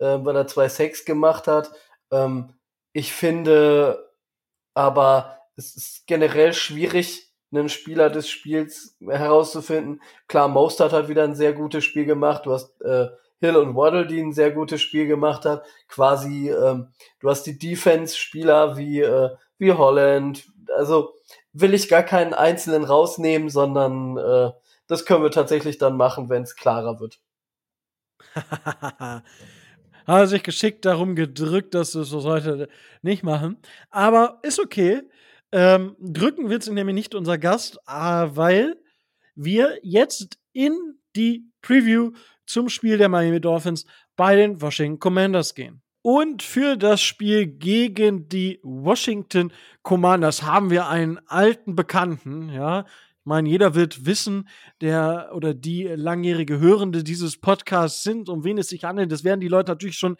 [0.00, 1.70] äh, weil er zwei Sex gemacht hat.
[2.10, 2.54] Ähm,
[2.92, 4.10] ich finde
[4.74, 10.00] aber, es ist generell schwierig, einen Spieler des Spiels herauszufinden.
[10.28, 12.46] Klar, Mostert hat wieder ein sehr gutes Spiel gemacht.
[12.46, 13.08] Du hast äh,
[13.40, 15.64] Hill und Waddle, die ein sehr gutes Spiel gemacht hat.
[15.88, 20.46] Quasi, ähm, du hast die Defense-Spieler wie, äh, wie Holland.
[20.76, 21.14] Also
[21.52, 24.52] will ich gar keinen einzelnen rausnehmen, sondern äh,
[24.86, 27.20] das können wir tatsächlich dann machen, wenn es klarer wird.
[30.06, 32.68] Hat er sich geschickt darum gedrückt, dass es heute
[33.02, 33.58] nicht machen.
[33.90, 35.02] Aber ist okay.
[35.52, 38.76] Ähm, drücken wird es nämlich nicht unser Gast, äh, weil
[39.34, 40.74] wir jetzt in
[41.16, 42.12] die Preview
[42.46, 43.84] zum Spiel der Miami Dolphins
[44.16, 45.82] bei den Washington Commanders gehen.
[46.02, 52.86] Und für das Spiel gegen die Washington Commanders haben wir einen alten Bekannten, ja.
[53.20, 54.48] Ich meine, jeder wird wissen,
[54.80, 59.12] der oder die langjährige Hörende dieses Podcasts sind, um wen es sich handelt.
[59.12, 60.16] Das werden die Leute natürlich schon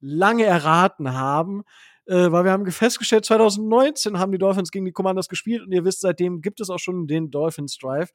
[0.00, 1.62] lange erraten haben,
[2.06, 5.84] äh, weil wir haben festgestellt, 2019 haben die Dolphins gegen die Commanders gespielt und ihr
[5.84, 8.10] wisst, seitdem gibt es auch schon den Dolphins Drive.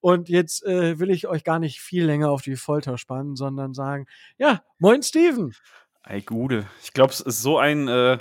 [0.00, 3.74] Und jetzt äh, will ich euch gar nicht viel länger auf die Folter spannen, sondern
[3.74, 4.06] sagen,
[4.38, 5.54] ja, moin Steven.
[6.04, 6.66] Ey, Gude.
[6.82, 8.16] Ich glaube, es ist so ein äh,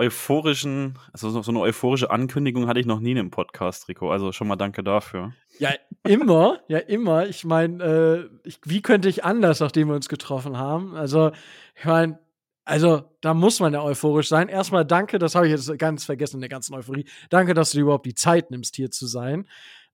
[0.00, 4.10] euphorischen, also so eine euphorische Ankündigung hatte ich noch nie in einem Podcast, Rico.
[4.10, 5.32] Also schon mal danke dafür.
[5.58, 5.70] Ja,
[6.04, 7.26] immer, ja, immer.
[7.28, 10.96] Ich meine, äh, wie könnte ich anders, nachdem wir uns getroffen haben?
[10.96, 11.30] Also,
[11.76, 12.18] ich meine,
[12.64, 14.48] also da muss man ja euphorisch sein.
[14.48, 17.04] Erstmal danke, das habe ich jetzt ganz vergessen in der ganzen Euphorie.
[17.28, 19.46] Danke, dass du dir überhaupt die Zeit nimmst, hier zu sein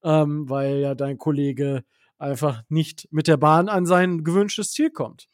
[0.07, 1.85] ähm, weil ja dein Kollege
[2.19, 5.29] einfach nicht mit der Bahn an sein gewünschtes Ziel kommt.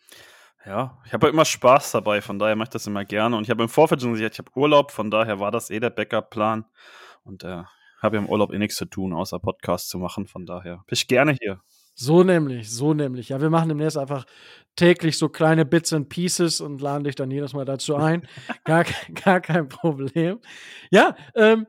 [0.64, 3.36] Ja, ich habe immer Spaß dabei, von daher mache ich das immer gerne.
[3.36, 5.80] Und ich habe im Vorfeld schon gesagt, ich habe Urlaub, von daher war das eh
[5.80, 6.64] der Backup-Plan.
[7.24, 7.62] Und äh,
[8.02, 10.26] habe ja im Urlaub eh nichts zu tun, außer Podcast zu machen.
[10.26, 11.60] Von daher bin ich gerne hier.
[11.94, 13.28] So nämlich, so nämlich.
[13.28, 14.24] Ja, wir machen demnächst einfach
[14.76, 18.26] täglich so kleine Bits and Pieces und laden dich dann jedes Mal dazu ein.
[18.64, 18.84] gar,
[19.24, 20.40] gar kein Problem.
[20.90, 21.66] Ja, ähm,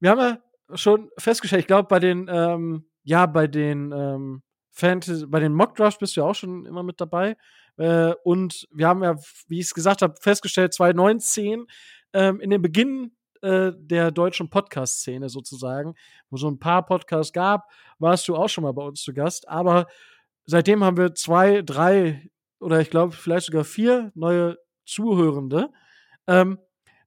[0.00, 0.38] wir haben ja
[0.76, 5.74] schon festgestellt, ich glaube, bei den, ähm, ja, bei den ähm, Fantasy, bei den Mock
[5.76, 7.36] Drafts bist du ja auch schon immer mit dabei.
[7.76, 9.16] Äh, und wir haben ja,
[9.48, 11.66] wie ich es gesagt habe, festgestellt, 2019,
[12.12, 13.12] ähm, in den Beginn
[13.42, 15.94] äh, der deutschen Podcast-Szene sozusagen,
[16.30, 17.68] wo so ein paar Podcasts gab,
[17.98, 19.48] warst du auch schon mal bei uns zu Gast.
[19.48, 19.86] Aber
[20.46, 24.56] seitdem haben wir zwei, drei oder ich glaube vielleicht sogar vier neue
[24.86, 25.70] Zuhörende.
[26.26, 26.58] Ähm,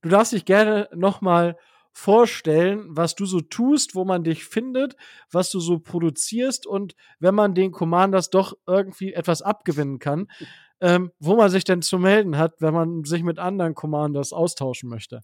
[0.01, 1.57] du darfst dich gerne noch mal
[1.97, 4.95] vorstellen, was du so tust, wo man dich findet,
[5.31, 10.27] was du so produzierst und wenn man den Commanders doch irgendwie etwas abgewinnen kann,
[10.79, 14.89] ähm, wo man sich denn zu melden hat, wenn man sich mit anderen Commanders austauschen
[14.89, 15.23] möchte.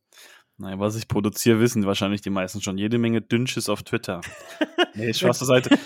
[0.57, 2.77] Nein, was ich produziere, wissen wahrscheinlich die meisten schon.
[2.77, 4.21] Jede Menge Dünnsches auf Twitter.
[4.93, 5.79] nee, Spaß zur Seite.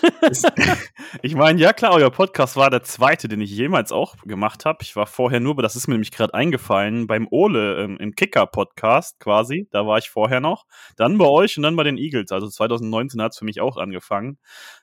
[1.21, 4.79] ich meine, ja klar, euer Podcast war der zweite, den ich jemals auch gemacht habe.
[4.81, 8.13] Ich war vorher nur, aber das ist mir nämlich gerade eingefallen, beim Ole ähm, im
[8.13, 9.69] Kicker-Podcast quasi.
[9.71, 10.65] Da war ich vorher noch.
[10.97, 12.33] Dann bei euch und dann bei den Eagles.
[12.33, 14.37] Also 2019 hat es für mich auch angefangen.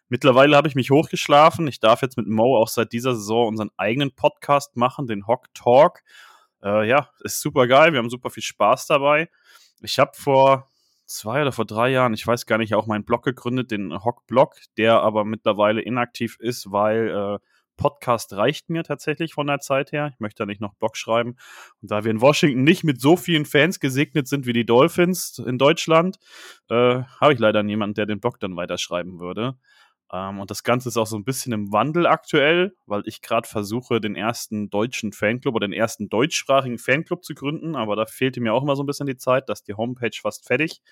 [0.09, 1.69] Mittlerweile habe ich mich hochgeschlafen.
[1.69, 5.53] Ich darf jetzt mit Mo auch seit dieser Saison unseren eigenen Podcast machen, den Hock
[5.53, 6.01] Talk.
[6.63, 7.93] Äh, ja, ist super geil.
[7.93, 9.29] Wir haben super viel Spaß dabei.
[9.85, 10.71] Ich habe vor
[11.07, 14.57] zwei oder vor drei Jahren, ich weiß gar nicht, auch meinen Blog gegründet, den Hock-Blog,
[14.79, 17.39] der aber mittlerweile inaktiv ist, weil äh,
[17.77, 20.11] Podcast reicht mir tatsächlich von der Zeit her.
[20.15, 21.37] Ich möchte da nicht noch Blog schreiben.
[21.83, 25.39] Und da wir in Washington nicht mit so vielen Fans gesegnet sind wie die Dolphins
[25.45, 26.19] in Deutschland,
[26.71, 29.59] äh, habe ich leider niemanden, der den Blog dann weiterschreiben würde.
[30.13, 33.49] Ähm, und das Ganze ist auch so ein bisschen im Wandel aktuell, weil ich gerade
[33.49, 37.77] versuche, den ersten deutschen Fanclub oder den ersten deutschsprachigen Fanclub zu gründen.
[37.77, 40.47] Aber da fehlte mir auch immer so ein bisschen die Zeit, dass die Homepage fast
[40.47, 40.83] fertig.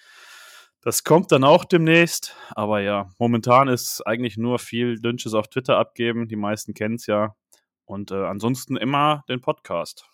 [0.80, 2.36] Das kommt dann auch demnächst.
[2.50, 6.26] Aber ja, momentan ist eigentlich nur viel Dünnsches auf Twitter abgeben.
[6.28, 7.34] Die meisten kennen es ja.
[7.84, 10.08] Und äh, ansonsten immer den Podcast.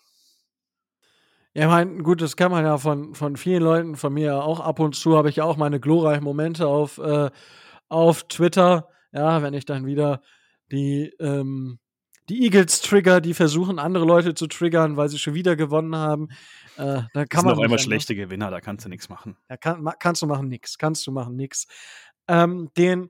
[1.53, 4.59] Ja, ich meine, gut, das kann man ja von, von vielen Leuten, von mir auch
[4.59, 7.31] ab und zu, habe ich auch meine glorreichen Momente auf, äh,
[7.89, 8.89] auf Twitter.
[9.11, 10.21] Ja, wenn ich dann wieder
[10.71, 11.79] die, ähm,
[12.29, 16.29] die Eagles trigger, die versuchen, andere Leute zu triggern, weil sie schon wieder gewonnen haben.
[16.77, 17.55] Äh, da kann man.
[17.55, 19.35] Noch einmal schlechte Gewinner, da kannst du nichts machen.
[19.47, 20.77] Da kann, kannst du machen nichts.
[20.77, 21.67] Kannst du machen nichts.
[22.27, 23.09] Ähm, den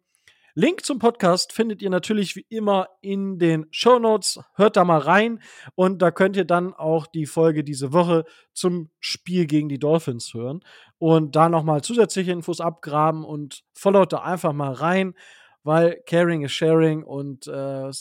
[0.60, 4.40] Link zum Podcast findet ihr natürlich wie immer in den Show Notes.
[4.56, 5.42] Hört da mal rein
[5.76, 10.34] und da könnt ihr dann auch die Folge diese Woche zum Spiel gegen die Dolphins
[10.34, 10.62] hören
[10.98, 15.16] und da nochmal zusätzliche Infos abgraben und followt da einfach mal rein
[15.64, 17.92] weil Caring is Sharing und äh,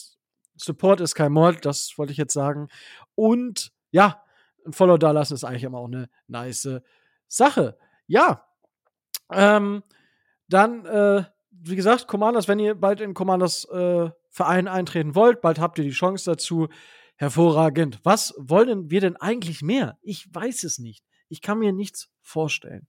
[0.57, 2.69] Support ist kein Mord, das wollte ich jetzt sagen.
[3.15, 4.23] Und ja,
[4.67, 6.81] ein Follow da lassen ist eigentlich immer auch eine nice
[7.27, 7.79] Sache.
[8.07, 8.47] Ja,
[9.31, 9.83] ähm,
[10.49, 11.25] dann, äh,
[11.61, 15.85] wie gesagt, Commanders, wenn ihr bald in Commanders äh, Verein eintreten wollt, bald habt ihr
[15.85, 16.69] die Chance dazu.
[17.17, 17.99] Hervorragend.
[18.05, 19.99] Was wollen wir denn eigentlich mehr?
[20.03, 21.05] Ich weiß es nicht.
[21.29, 22.87] Ich kann mir nichts vorstellen.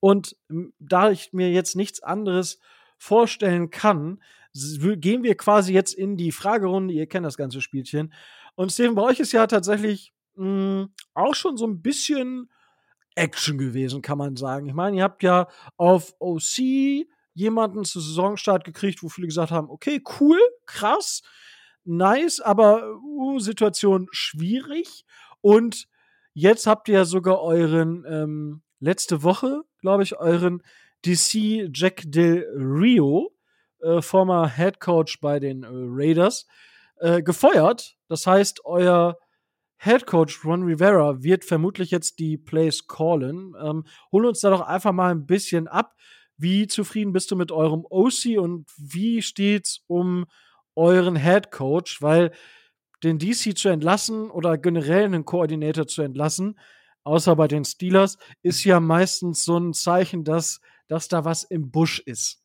[0.00, 0.36] Und
[0.80, 2.58] da ich mir jetzt nichts anderes
[2.98, 4.20] vorstellen kann,
[4.52, 6.94] gehen wir quasi jetzt in die Fragerunde.
[6.94, 8.12] Ihr kennt das ganze Spielchen.
[8.56, 12.50] Und Steven, bei euch ist ja tatsächlich mh, auch schon so ein bisschen
[13.14, 14.66] Action gewesen, kann man sagen.
[14.66, 19.68] Ich meine, ihr habt ja auf OC jemanden zu Saisonstart gekriegt, wo viele gesagt haben,
[19.68, 21.22] okay, cool, krass,
[21.84, 25.04] nice, aber uh, Situation schwierig.
[25.40, 25.88] Und
[26.32, 30.62] jetzt habt ihr ja sogar euren, ähm, letzte Woche, glaube ich, euren
[31.04, 33.34] DC Jack Del Rio,
[33.82, 36.46] äh, former Head Coach bei den äh, Raiders,
[36.96, 37.96] äh, gefeuert.
[38.08, 39.18] Das heißt, euer
[39.76, 43.54] Head Coach Ron Rivera wird vermutlich jetzt die Plays callen.
[43.62, 45.94] Ähm, hol uns da doch einfach mal ein bisschen ab.
[46.36, 50.26] Wie zufrieden bist du mit eurem OC und wie steht's um
[50.74, 52.02] euren Head Coach?
[52.02, 52.32] Weil
[53.02, 56.58] den DC zu entlassen oder generell einen Koordinator zu entlassen,
[57.04, 61.70] außer bei den Steelers, ist ja meistens so ein Zeichen, dass, dass da was im
[61.70, 62.43] Busch ist.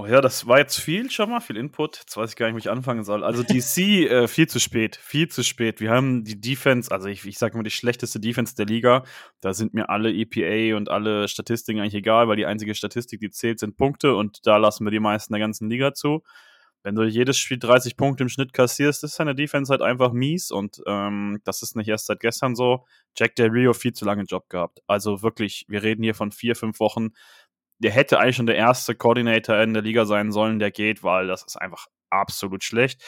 [0.00, 1.96] Oh ja, das war jetzt viel schon mal, viel Input.
[1.98, 3.24] Jetzt weiß ich gar nicht, wo ich anfangen soll.
[3.24, 3.78] Also DC,
[4.08, 5.80] äh, viel zu spät, viel zu spät.
[5.80, 9.02] Wir haben die Defense, also ich, ich sage mal die schlechteste Defense der Liga.
[9.40, 13.30] Da sind mir alle EPA und alle Statistiken eigentlich egal, weil die einzige Statistik, die
[13.30, 16.22] zählt, sind Punkte und da lassen wir die meisten der ganzen Liga zu.
[16.84, 20.52] Wenn du jedes Spiel 30 Punkte im Schnitt kassierst, ist deine Defense halt einfach mies
[20.52, 22.86] und ähm, das ist nicht erst seit gestern so.
[23.16, 24.80] Jack Del Rio viel zu lange Job gehabt.
[24.86, 27.08] Also wirklich, wir reden hier von vier, fünf Wochen
[27.78, 31.26] der hätte eigentlich schon der erste Coordinator in der Liga sein sollen, der geht, weil
[31.26, 33.02] das ist einfach absolut schlecht.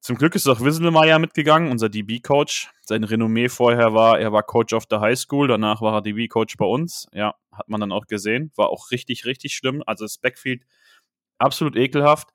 [0.00, 2.70] Zum Glück ist auch Wisselmeier mitgegangen, unser DB-Coach.
[2.82, 6.56] Sein Renommee vorher war, er war Coach of the High School, danach war er DB-Coach
[6.56, 7.08] bei uns.
[7.12, 8.52] Ja, hat man dann auch gesehen.
[8.56, 9.82] War auch richtig, richtig schlimm.
[9.86, 10.62] Also das Backfield
[11.38, 12.30] absolut ekelhaft.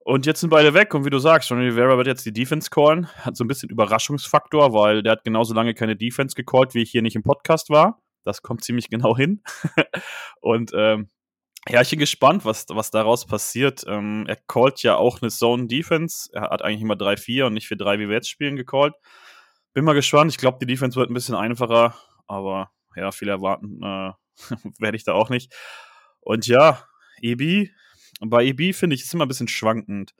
[0.00, 2.70] Und jetzt sind beide weg und wie du sagst, Johnny Rivera wird jetzt die Defense
[2.70, 3.08] callen.
[3.24, 6.90] Hat so ein bisschen Überraschungsfaktor, weil der hat genauso lange keine Defense gecallt, wie ich
[6.90, 8.00] hier nicht im Podcast war.
[8.28, 9.42] Das kommt ziemlich genau hin.
[10.40, 11.10] und ähm,
[11.68, 13.84] ja, ich bin gespannt, was, was daraus passiert.
[13.86, 16.30] Ähm, er callt ja auch eine Zone Defense.
[16.32, 18.94] Er hat eigentlich immer 3-4 und nicht 4-3, wie wir jetzt spielen, gecallt.
[19.74, 20.30] Bin mal gespannt.
[20.30, 24.12] Ich glaube, die Defense wird ein bisschen einfacher, aber ja, viel erwarten äh,
[24.78, 25.54] werde ich da auch nicht.
[26.20, 26.84] Und ja,
[27.20, 27.70] EB,
[28.20, 30.14] bei EB finde ich es immer ein bisschen schwankend.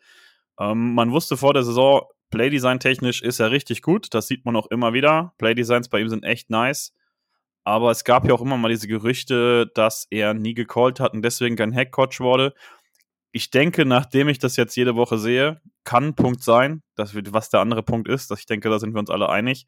[0.58, 4.12] Ähm, man wusste vor der Saison, Playdesign technisch ist er richtig gut.
[4.12, 5.34] Das sieht man auch immer wieder.
[5.38, 6.94] Playdesigns bei ihm sind echt nice.
[7.68, 11.20] Aber es gab ja auch immer mal diese Gerüchte, dass er nie gecallt hat und
[11.20, 12.54] deswegen kein Headcoach wurde.
[13.30, 17.22] Ich denke, nachdem ich das jetzt jede Woche sehe, kann ein Punkt sein, dass wir,
[17.34, 18.30] was der andere Punkt ist.
[18.30, 19.66] Dass ich denke, da sind wir uns alle einig.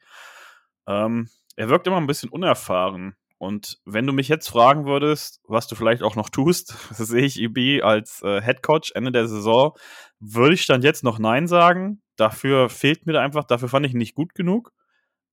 [0.86, 3.16] Ähm, er wirkt immer ein bisschen unerfahren.
[3.36, 7.38] Und wenn du mich jetzt fragen würdest, was du vielleicht auch noch tust, sehe ich
[7.38, 9.76] EB als äh, Head Ende der Saison,
[10.20, 12.00] würde ich dann jetzt noch Nein sagen.
[12.16, 14.72] Dafür fehlt mir da einfach, dafür fand ich ihn nicht gut genug.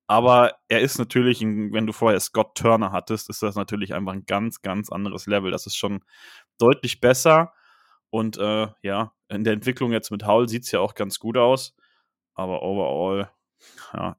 [0.07, 4.25] Aber er ist natürlich, wenn du vorher Scott Turner hattest, ist das natürlich einfach ein
[4.25, 5.51] ganz, ganz anderes Level.
[5.51, 6.03] Das ist schon
[6.57, 7.53] deutlich besser.
[8.09, 11.37] Und äh, ja, in der Entwicklung jetzt mit Howell sieht es ja auch ganz gut
[11.37, 11.75] aus.
[12.35, 13.31] Aber overall,
[13.93, 14.17] ja.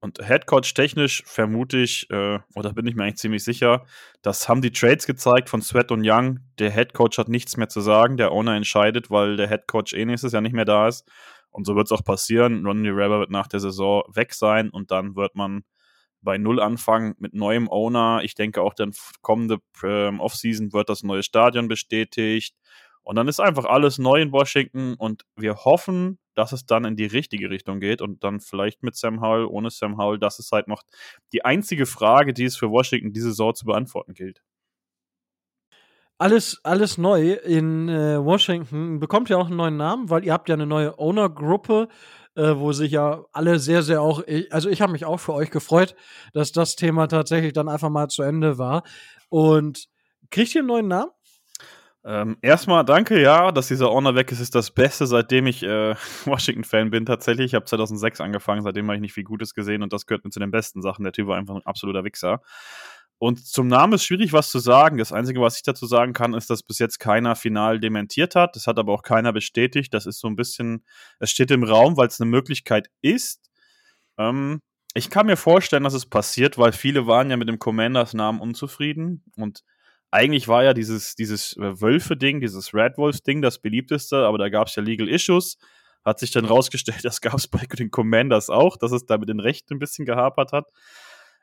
[0.00, 3.86] Und Headcoach technisch vermute ich, äh, oder bin ich mir eigentlich ziemlich sicher,
[4.22, 6.40] das haben die Trades gezeigt von Sweat und Young.
[6.58, 8.16] Der Headcoach hat nichts mehr zu sagen.
[8.16, 11.08] Der Owner entscheidet, weil der Headcoach eh nächstes Jahr nicht mehr da ist.
[11.52, 12.66] Und so wird es auch passieren.
[12.66, 15.64] Ronnie Rivera wird nach der Saison weg sein und dann wird man
[16.22, 18.20] bei Null anfangen mit neuem Owner.
[18.24, 22.56] Ich denke auch dann kommende ähm, Offseason wird das neue Stadion bestätigt.
[23.02, 26.96] Und dann ist einfach alles neu in Washington und wir hoffen, dass es dann in
[26.96, 30.18] die richtige Richtung geht und dann vielleicht mit Sam Howell, ohne Sam Howell.
[30.18, 30.82] Das ist halt noch
[31.32, 34.42] die einzige Frage, die es für Washington diese Saison zu beantworten gilt
[36.22, 39.00] alles, alles neu in äh, Washington.
[39.00, 41.88] Bekommt ja auch einen neuen Namen, weil ihr habt ja eine neue Owner-Gruppe,
[42.36, 45.50] äh, wo sich ja alle sehr, sehr auch, also ich habe mich auch für euch
[45.50, 45.96] gefreut,
[46.32, 48.84] dass das Thema tatsächlich dann einfach mal zu Ende war.
[49.30, 49.88] Und
[50.30, 51.10] kriegt ihr einen neuen Namen?
[52.04, 55.94] Ähm, erstmal danke, ja, dass dieser Owner weg ist, ist das Beste, seitdem ich äh,
[56.24, 57.46] Washington-Fan bin tatsächlich.
[57.46, 60.30] Ich habe 2006 angefangen, seitdem habe ich nicht viel Gutes gesehen und das gehört mir
[60.30, 61.02] zu den besten Sachen.
[61.02, 62.42] Der Typ war einfach ein absoluter Wichser.
[63.22, 64.98] Und zum Namen ist schwierig, was zu sagen.
[64.98, 68.56] Das Einzige, was ich dazu sagen kann, ist, dass bis jetzt keiner final dementiert hat.
[68.56, 69.94] Das hat aber auch keiner bestätigt.
[69.94, 70.84] Das ist so ein bisschen,
[71.20, 73.48] es steht im Raum, weil es eine Möglichkeit ist.
[74.18, 74.60] Ähm,
[74.94, 79.22] ich kann mir vorstellen, dass es passiert, weil viele waren ja mit dem Commanders-Namen unzufrieden.
[79.36, 79.62] Und
[80.10, 84.66] eigentlich war ja dieses, dieses äh, Wölfe-Ding, dieses Red Wolves-Ding das beliebteste, aber da gab
[84.66, 85.58] es ja Legal Issues.
[86.04, 89.28] Hat sich dann rausgestellt, das gab es bei den Commanders auch, dass es da mit
[89.28, 90.72] den Rechten ein bisschen gehapert hat.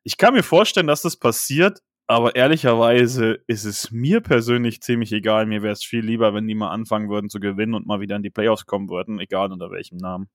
[0.03, 5.45] Ich kann mir vorstellen, dass das passiert, aber ehrlicherweise ist es mir persönlich ziemlich egal.
[5.45, 8.15] Mir wäre es viel lieber, wenn die mal anfangen würden zu gewinnen und mal wieder
[8.15, 10.27] in die Playoffs kommen würden, egal unter welchem Namen.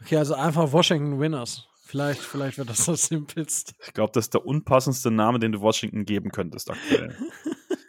[0.00, 1.66] Okay, also einfach Washington Winners.
[1.82, 3.74] Vielleicht, vielleicht wird das das simpelste.
[3.84, 7.16] Ich glaube, das ist der unpassendste Name, den du Washington geben könntest aktuell.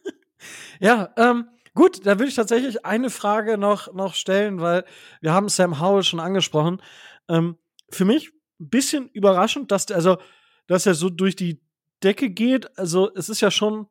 [0.80, 4.86] ja, ähm, gut, da würde ich tatsächlich eine Frage noch, noch stellen, weil
[5.22, 6.82] wir haben Sam Howell schon angesprochen.
[7.30, 7.59] Ähm,
[7.91, 10.17] für mich ein bisschen überraschend, dass der, also,
[10.68, 11.62] dass er so durch die
[12.03, 12.78] Decke geht.
[12.78, 13.88] Also, es ist ja schon,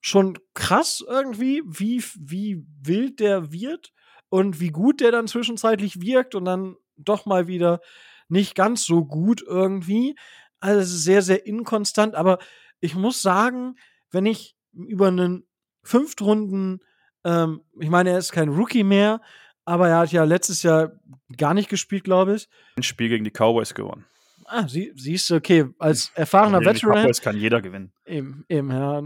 [0.00, 3.92] schon krass irgendwie, wie, wie wild der wird
[4.28, 7.80] und wie gut der dann zwischenzeitlich wirkt und dann doch mal wieder
[8.28, 10.16] nicht ganz so gut irgendwie.
[10.60, 12.14] Also sehr, sehr inkonstant.
[12.14, 12.38] Aber
[12.80, 13.76] ich muss sagen,
[14.10, 15.46] wenn ich über einen
[15.82, 16.80] Fünftrunden,
[17.24, 19.20] ähm, ich meine, er ist kein Rookie mehr,
[19.64, 20.92] aber er hat ja letztes Jahr
[21.36, 22.48] gar nicht gespielt, glaube ich.
[22.76, 24.04] Ein Spiel gegen die Cowboys gewonnen.
[24.50, 27.02] Ah, sie, siehst du, okay, als erfahrener gegen Veteran.
[27.02, 27.92] Cowboys kann jeder gewinnen.
[28.06, 29.02] Eben, eben, ja.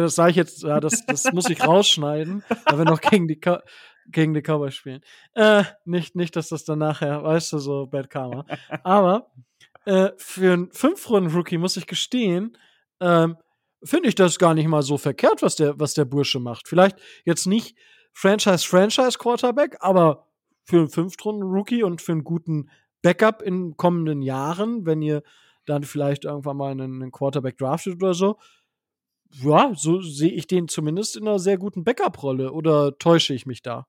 [0.00, 3.38] Das sage ich jetzt, ja, das, das muss ich rausschneiden, weil wir noch gegen die,
[4.06, 5.02] gegen die Cowboys spielen.
[5.34, 8.46] Äh, nicht, nicht, dass das dann nachher, weißt du, so Bad Karma.
[8.84, 9.30] Aber
[9.84, 12.56] äh, für einen Fünf-Runden-Rookie muss ich gestehen,
[13.00, 13.36] ähm,
[13.82, 16.68] finde ich das gar nicht mal so verkehrt, was der, was der Bursche macht.
[16.68, 17.76] Vielleicht jetzt nicht
[18.14, 20.26] Franchise-Franchise-Quarterback, aber
[20.64, 22.70] für einen Fünf-Runden-Rookie und für einen guten
[23.06, 25.22] Backup in kommenden Jahren, wenn ihr
[25.64, 28.36] dann vielleicht irgendwann mal einen, einen Quarterback draftet oder so,
[29.30, 32.50] ja, so sehe ich den zumindest in einer sehr guten Backup-Rolle.
[32.50, 33.86] Oder täusche ich mich da?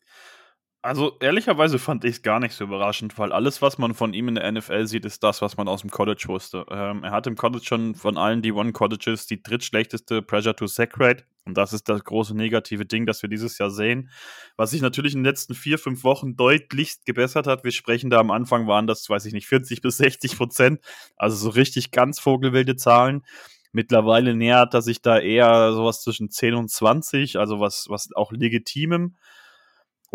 [0.88, 4.30] Also ehrlicherweise fand ich es gar nicht so überraschend, weil alles, was man von ihm
[4.30, 6.66] in der NFL sieht, ist das, was man aus dem College wusste.
[6.70, 11.26] Ähm, er hat im College schon von allen D1-Colleges die drittschlechteste Pressure-to-Sack-Rate.
[11.44, 14.10] Und das ist das große negative Ding, das wir dieses Jahr sehen.
[14.56, 17.66] Was sich natürlich in den letzten vier, fünf Wochen deutlichst gebessert hat.
[17.66, 20.80] Wir sprechen da am Anfang, waren das, weiß ich nicht, 40 bis 60 Prozent.
[21.18, 23.26] Also so richtig ganz vogelwilde Zahlen.
[23.74, 28.32] Mittlerweile nähert er sich da eher sowas zwischen 10 und 20, also was, was auch
[28.32, 29.18] legitimem.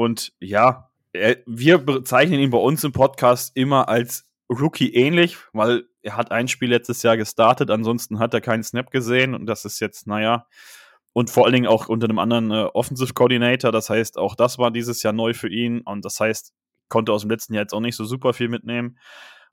[0.02, 0.90] Und ja,
[1.46, 6.48] wir bezeichnen ihn bei uns im Podcast immer als Rookie ähnlich, weil er hat ein
[6.48, 10.48] Spiel letztes Jahr gestartet, ansonsten hat er keinen Snap gesehen und das ist jetzt, naja,
[11.12, 14.58] und vor allen Dingen auch unter einem anderen äh, Offensive Coordinator, das heißt, auch das
[14.58, 16.52] war dieses Jahr neu für ihn und das heißt,
[16.88, 18.98] konnte aus dem letzten Jahr jetzt auch nicht so super viel mitnehmen.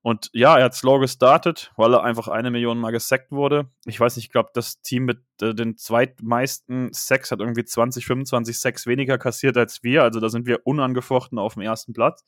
[0.02, 3.70] Und ja, er hat slow gestartet, weil er einfach eine Million Mal gesackt wurde.
[3.86, 8.06] Ich weiß nicht, ich glaube, das Team mit äh, den zweitmeisten Sacks hat irgendwie 20,
[8.06, 10.04] 25 Sacks weniger kassiert als wir.
[10.04, 12.24] Also da sind wir unangefochten auf dem ersten Platz.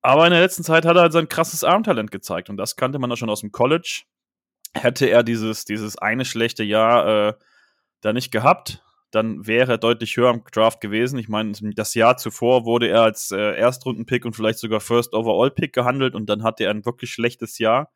[0.00, 2.48] Aber in der letzten Zeit hat er halt sein krasses Armtalent gezeigt.
[2.48, 4.04] Und das kannte man ja schon aus dem College.
[4.74, 7.34] Hätte er dieses, dieses eine schlechte Jahr äh,
[8.00, 8.82] da nicht gehabt,
[9.12, 11.18] dann wäre er deutlich höher im Draft gewesen.
[11.18, 15.50] Ich meine, das Jahr zuvor wurde er als äh, Erstrundenpick und vielleicht sogar First Overall
[15.50, 17.92] Pick gehandelt und dann hatte er ein wirklich schlechtes Jahr.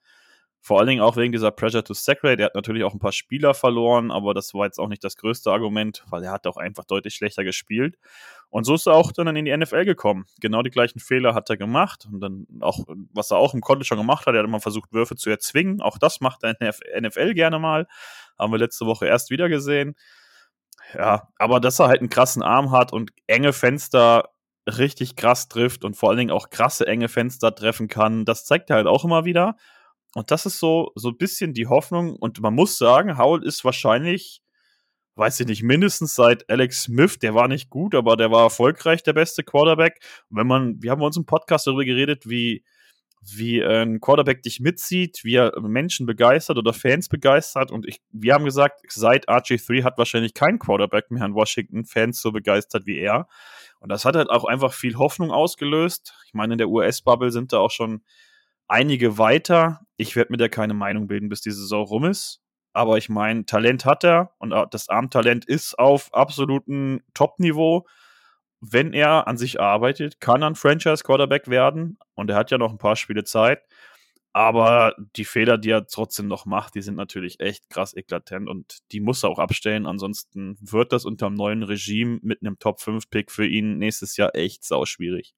[0.61, 2.43] Vor allen Dingen auch wegen dieser Pressure to Sack Rate.
[2.43, 5.17] Er hat natürlich auch ein paar Spieler verloren, aber das war jetzt auch nicht das
[5.17, 7.97] größte Argument, weil er hat auch einfach deutlich schlechter gespielt.
[8.51, 10.27] Und so ist er auch dann in die NFL gekommen.
[10.41, 12.81] Genau die gleichen Fehler hat er gemacht und dann auch,
[13.13, 15.81] was er auch im College schon gemacht hat, er hat immer versucht, Würfe zu erzwingen.
[15.81, 17.87] Auch das macht er in der NFL gerne mal.
[18.37, 19.95] Haben wir letzte Woche erst wieder gesehen.
[20.95, 24.31] Ja, aber dass er halt einen krassen Arm hat und enge Fenster
[24.67, 28.71] richtig krass trifft und vor allen Dingen auch krasse enge Fenster treffen kann, das zeigt
[28.71, 29.57] er halt auch immer wieder.
[30.15, 32.17] Und das ist so, so ein bisschen die Hoffnung.
[32.17, 34.43] Und man muss sagen, Howell ist wahrscheinlich,
[35.17, 39.03] weiß ich nicht, mindestens seit Alex Smith, der war nicht gut, aber der war erfolgreich,
[39.03, 40.01] der beste Quarterback.
[40.31, 42.65] Und wenn man, wir haben uns im Podcast darüber geredet, wie,
[43.35, 47.71] wie ein Quarterback dich mitzieht, wie er Menschen begeistert oder Fans begeistert.
[47.71, 52.21] Und ich, wir haben gesagt, seit RG3 hat wahrscheinlich kein Quarterback mehr in Washington Fans
[52.21, 53.29] so begeistert wie er.
[53.81, 56.15] Und das hat halt auch einfach viel Hoffnung ausgelöst.
[56.27, 58.03] Ich meine, in der US-Bubble sind da auch schon
[58.69, 59.81] einige weiter.
[59.97, 62.41] Ich werde mir da keine Meinung bilden, bis die Saison rum ist.
[62.73, 67.87] Aber ich meine, Talent hat er und das Armtalent ist auf absolutem Top-Niveau
[68.61, 71.99] wenn er an sich arbeitet, kann er ein Franchise-Quarterback werden.
[72.15, 73.63] Und er hat ja noch ein paar Spiele Zeit.
[74.33, 78.81] Aber die Fehler, die er trotzdem noch macht, die sind natürlich echt krass eklatant und
[78.93, 79.87] die muss er auch abstellen.
[79.87, 84.63] Ansonsten wird das unter dem neuen Regime mit einem Top-5-Pick für ihn nächstes Jahr echt
[84.63, 85.35] sauschwierig.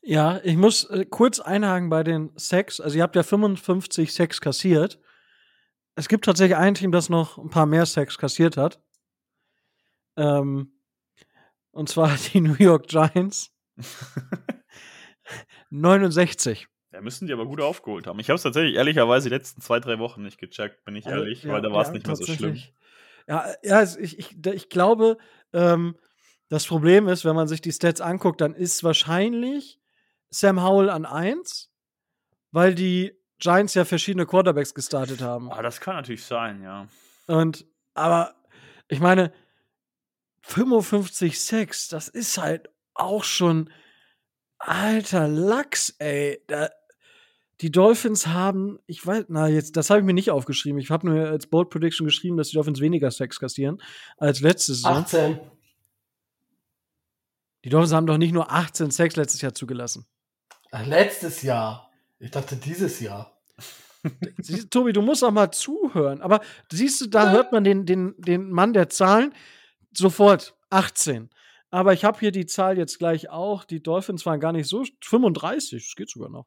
[0.00, 2.80] Ja, ich muss äh, kurz einhaken bei den Sex.
[2.80, 5.00] Also, ihr habt ja 55 Sex kassiert.
[5.96, 8.80] Es gibt tatsächlich ein Team, das noch ein paar mehr Sex kassiert hat.
[10.16, 10.75] Ähm,
[11.76, 13.52] und zwar die New York Giants.
[15.70, 16.66] 69.
[16.92, 18.18] Ja, müssen die aber gut aufgeholt haben.
[18.18, 21.18] Ich habe es tatsächlich ehrlicherweise die letzten zwei, drei Wochen nicht gecheckt, bin ich also,
[21.18, 22.58] ehrlich, ja, weil da war es ja, nicht mehr so schlimm.
[23.28, 25.18] Ja, ja ich, ich, ich glaube,
[25.52, 25.96] ähm,
[26.48, 29.80] das Problem ist, wenn man sich die Stats anguckt, dann ist wahrscheinlich
[30.30, 31.70] Sam Howell an 1,
[32.52, 35.52] weil die Giants ja verschiedene Quarterbacks gestartet haben.
[35.52, 36.88] Ah, das kann natürlich sein, ja.
[37.26, 38.34] Und, aber
[38.88, 39.32] ich meine,
[40.46, 43.68] 55 Sex, das ist halt auch schon
[44.58, 46.40] alter Lachs, ey.
[46.46, 46.70] Da,
[47.60, 50.78] die Dolphins haben, ich weiß, na, jetzt, das habe ich mir nicht aufgeschrieben.
[50.78, 53.82] Ich habe nur als Bold Prediction geschrieben, dass die Dolphins weniger Sex kassieren
[54.18, 54.98] als letztes Jahr.
[54.98, 55.40] 18.
[57.64, 60.06] Die Dolphins haben doch nicht nur 18 Sex letztes Jahr zugelassen.
[60.70, 61.90] Ach, letztes Jahr.
[62.20, 63.36] Ich dachte dieses Jahr.
[64.70, 66.22] Tobi, du musst auch mal zuhören.
[66.22, 66.40] Aber
[66.70, 69.34] siehst du, da hört man den, den, den Mann der Zahlen
[69.96, 71.30] sofort 18.
[71.70, 73.64] Aber ich habe hier die Zahl jetzt gleich auch.
[73.64, 76.46] Die Dolphins waren gar nicht so 35, das geht sogar noch.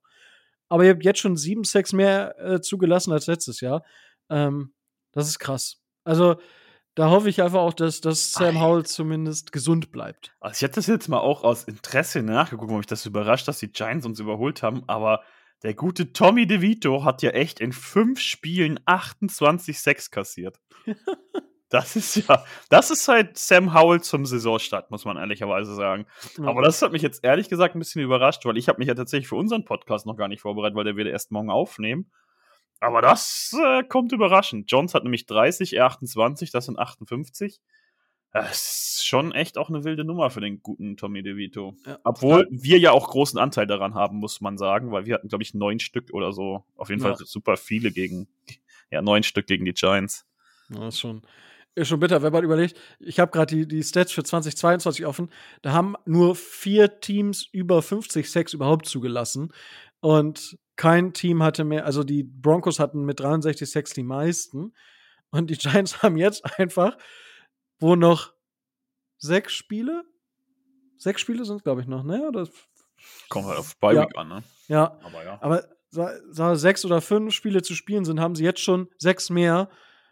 [0.70, 3.84] Aber ihr habt jetzt schon sieben Sex mehr äh, zugelassen als letztes Jahr.
[4.30, 4.74] Ähm,
[5.12, 5.82] das ist krass.
[6.04, 6.36] Also,
[6.95, 10.36] da hoffe ich einfach auch, dass, dass Sam Howell zumindest gesund bleibt.
[10.39, 13.60] Also ich hätte das jetzt mal auch aus Interesse nachgeguckt, weil mich das überrascht, dass
[13.60, 15.24] die Giants uns überholt haben, aber
[15.64, 20.60] der gute Tommy DeVito hat ja echt in fünf Spielen 28 Sex kassiert.
[21.70, 26.07] Das ist ja, das ist halt Sam Howell zum Saisonstart, muss man ehrlicherweise sagen.
[26.38, 26.45] Ja.
[26.45, 28.95] Aber das hat mich jetzt ehrlich gesagt ein bisschen überrascht, weil ich habe mich ja
[28.95, 32.11] tatsächlich für unseren Podcast noch gar nicht vorbereitet, weil der wird erst morgen aufnehmen.
[32.80, 34.72] Aber das äh, kommt überraschend.
[34.72, 37.59] Jones hat nämlich 30, er 28, das sind 58.
[38.32, 38.51] Das
[38.99, 41.76] ist schon echt auch eine wilde Nummer für den guten Tommy DeVito.
[41.86, 41.97] Ja.
[42.03, 45.43] Obwohl wir ja auch großen Anteil daran haben, muss man sagen, weil wir hatten, glaube
[45.43, 46.63] ich, neun Stück oder so.
[46.76, 47.15] Auf jeden Ja.
[47.15, 48.28] Fall super viele gegen,
[48.91, 50.28] ja, neun Stück gegen die Giants.
[50.70, 51.24] Ja, ist schon,
[51.76, 52.78] ist schon bitter, wenn man überlegt.
[52.99, 55.30] Ich habe gerade die, die Stats für 2022 offen.
[55.61, 59.53] Da haben nur vier Teams über 50 Sex überhaupt zugelassen.
[60.01, 64.74] Und kein Team hatte mehr, also die Broncos hatten mit 63 Sex die meisten.
[65.30, 66.97] Und die Giants haben jetzt einfach,
[67.80, 68.34] wo noch
[69.17, 70.03] sechs Spiele,
[70.97, 72.28] sechs Spiele sind, glaube ich, noch, ne?
[72.28, 72.47] Oder,
[73.30, 74.03] Kommt halt auf Bye Ja.
[74.03, 74.43] Week an, ne?
[74.67, 75.39] ja, Aber ja.
[75.41, 79.70] aber sechs oder fünf Spiele zu spielen sind, haben sie jetzt schon sechs mehr,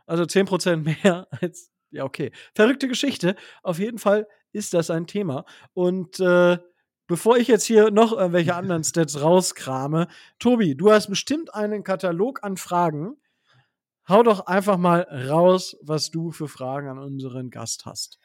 [0.08, 2.32] also zehn Prozent mehr als, ja, okay.
[2.56, 3.36] Verrückte Geschichte.
[3.62, 5.46] Auf jeden Fall ist das ein Thema.
[5.74, 6.58] Und äh,
[7.06, 10.08] bevor ich jetzt hier noch irgendwelche anderen Stats rauskrame,
[10.40, 13.18] Tobi, du hast bestimmt einen Katalog an Fragen.
[14.10, 18.20] Hau doch einfach mal raus, was du für Fragen an unseren Gast hast.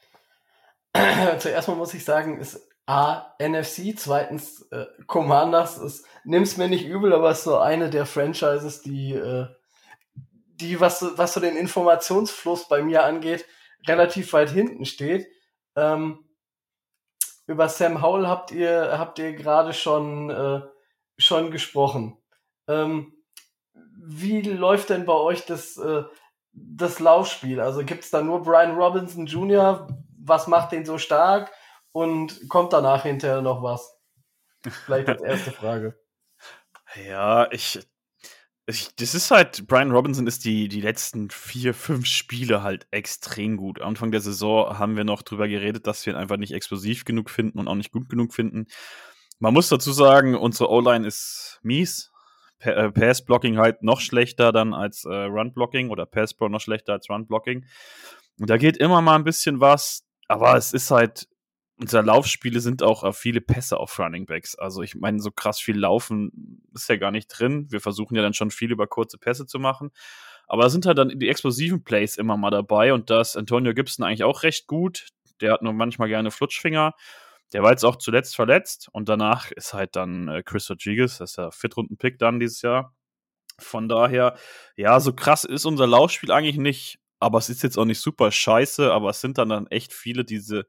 [1.39, 5.79] Zuerst mal muss ich sagen, ist A, NFC, zweitens äh, Commanders.
[5.79, 9.47] Ist, nimm's mir nicht übel, aber ist so eine der Franchises, die, äh,
[10.63, 13.45] die was, so- was so den Informationsfluss bei mir angeht,
[13.87, 15.27] relativ weit hinten steht.
[15.77, 16.25] Ähm,
[17.47, 20.61] über Sam Howell habt ihr, habt ihr gerade schon, äh,
[21.19, 22.17] schon gesprochen.
[22.69, 23.13] Ähm,
[23.75, 26.05] wie läuft denn bei euch das, äh,
[26.53, 27.61] das Laufspiel?
[27.61, 29.89] Also gibt's da nur Brian Robinson Jr.?
[30.25, 31.51] Was macht den so stark?
[31.93, 33.99] Und kommt danach hinterher noch was?
[34.87, 35.99] Vielleicht als erste Frage.
[37.07, 37.81] Ja, ich.
[38.97, 43.81] Das ist halt, Brian Robinson ist die, die letzten vier, fünf Spiele halt extrem gut.
[43.81, 47.31] Anfang der Saison haben wir noch drüber geredet, dass wir ihn einfach nicht explosiv genug
[47.31, 48.67] finden und auch nicht gut genug finden.
[49.39, 52.13] Man muss dazu sagen, unsere O-Line ist mies.
[52.61, 57.67] Äh, Pass-Blocking halt noch schlechter dann als äh, Run-Blocking oder Pass-Pro noch schlechter als Run-Blocking.
[58.39, 61.27] Und da geht immer mal ein bisschen was, aber es ist halt,
[61.83, 64.55] unsere Laufspiele sind auch äh, viele Pässe auf Running Backs.
[64.55, 67.67] Also ich meine, so krass viel Laufen ist ja gar nicht drin.
[67.71, 69.91] Wir versuchen ja dann schon viel über kurze Pässe zu machen.
[70.47, 74.07] Aber sind halt dann die explosiven Plays immer mal dabei und da ist Antonio Gibson
[74.07, 75.09] eigentlich auch recht gut.
[75.41, 76.95] Der hat nur manchmal gerne Flutschfinger.
[77.53, 81.31] Der war jetzt auch zuletzt verletzt und danach ist halt dann äh, Chris Rodriguez, das
[81.31, 82.95] ist der Viertrunden-Pick dann dieses Jahr.
[83.59, 84.37] Von daher,
[84.77, 88.31] ja, so krass ist unser Laufspiel eigentlich nicht, aber es ist jetzt auch nicht super
[88.31, 90.67] scheiße, aber es sind dann, dann echt viele diese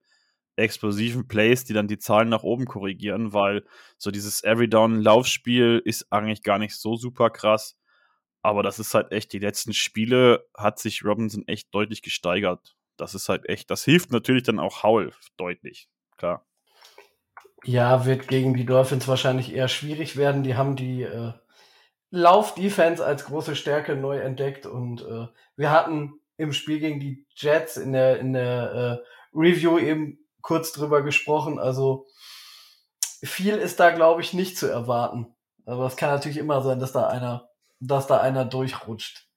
[0.55, 3.63] explosiven Plays, die dann die Zahlen nach oben korrigieren, weil
[3.97, 7.77] so dieses Every-Down-Laufspiel ist eigentlich gar nicht so super krass.
[8.41, 12.75] Aber das ist halt echt, die letzten Spiele hat sich Robinson echt deutlich gesteigert.
[12.97, 15.87] Das ist halt echt, das hilft natürlich dann auch Howell deutlich,
[16.17, 16.45] klar.
[17.63, 20.43] Ja, wird gegen die Dolphins wahrscheinlich eher schwierig werden.
[20.43, 21.31] Die haben die äh,
[22.11, 27.77] Lauf-Defense als große Stärke neu entdeckt und äh, wir hatten im Spiel gegen die Jets
[27.77, 31.57] in der, in der äh, Review eben kurz drüber gesprochen.
[31.57, 32.05] Also
[33.23, 35.33] viel ist da, glaube ich, nicht zu erwarten.
[35.65, 39.27] Aber es kann natürlich immer sein, dass da einer, dass da einer durchrutscht.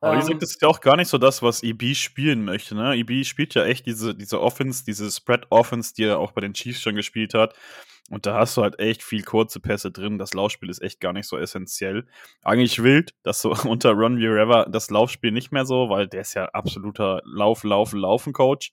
[0.00, 2.44] Aber wie Ähm, gesagt, das ist ja auch gar nicht so das, was EB spielen
[2.44, 2.74] möchte.
[2.74, 2.94] Ne?
[2.94, 6.80] EB spielt ja echt diese, diese Offense, diese Spread-Offense, die er auch bei den Chiefs
[6.80, 7.54] schon gespielt hat.
[8.10, 10.18] Und da hast du halt echt viel kurze Pässe drin.
[10.18, 12.06] Das Laufspiel ist echt gar nicht so essentiell.
[12.42, 16.34] Eigentlich wild, dass so unter Ron Rivera das Laufspiel nicht mehr so, weil der ist
[16.34, 18.72] ja absoluter Lauf, Laufen, Laufen-Coach.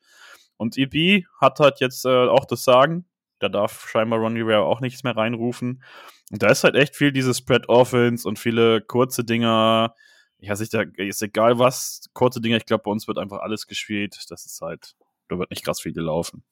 [0.61, 3.05] Und EB hat halt jetzt äh, auch das Sagen.
[3.39, 5.83] Da darf scheinbar Ron Rivera auch nichts mehr reinrufen.
[6.31, 9.95] Und da ist halt echt viel diese Spread-Offense und viele kurze Dinger.
[10.37, 13.65] Ja, sich da ist egal was, kurze Dinge, ich glaube, bei uns wird einfach alles
[13.65, 14.15] gespielt.
[14.29, 14.95] Das ist halt,
[15.29, 16.43] da wird nicht krass viel gelaufen.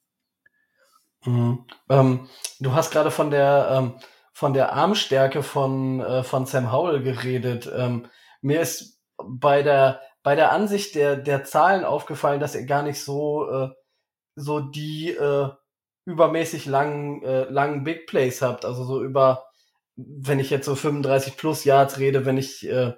[1.24, 1.64] Mhm.
[1.88, 3.94] Ähm, du hast gerade von der ähm,
[4.32, 7.70] von der Armstärke von, äh, von Sam Howell geredet.
[7.76, 8.06] Ähm,
[8.40, 13.04] mir ist bei der, bei der Ansicht der, der Zahlen aufgefallen, dass er gar nicht
[13.04, 13.68] so, äh,
[14.40, 15.48] so die äh,
[16.04, 18.64] übermäßig langen, äh, langen Big Plays habt.
[18.64, 19.44] Also so über,
[19.96, 22.94] wenn ich jetzt so 35 plus Yards rede, wenn ich, äh,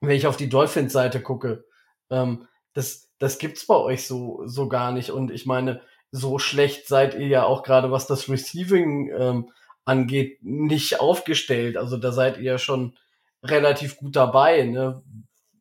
[0.00, 1.64] wenn ich auf die Dolphins-Seite gucke.
[2.10, 5.10] Ähm, das, das gibt's bei euch so, so gar nicht.
[5.10, 9.50] Und ich meine, so schlecht seid ihr ja auch gerade, was das Receiving ähm,
[9.84, 11.76] angeht, nicht aufgestellt.
[11.76, 12.96] Also da seid ihr ja schon
[13.42, 15.02] relativ gut dabei, ne?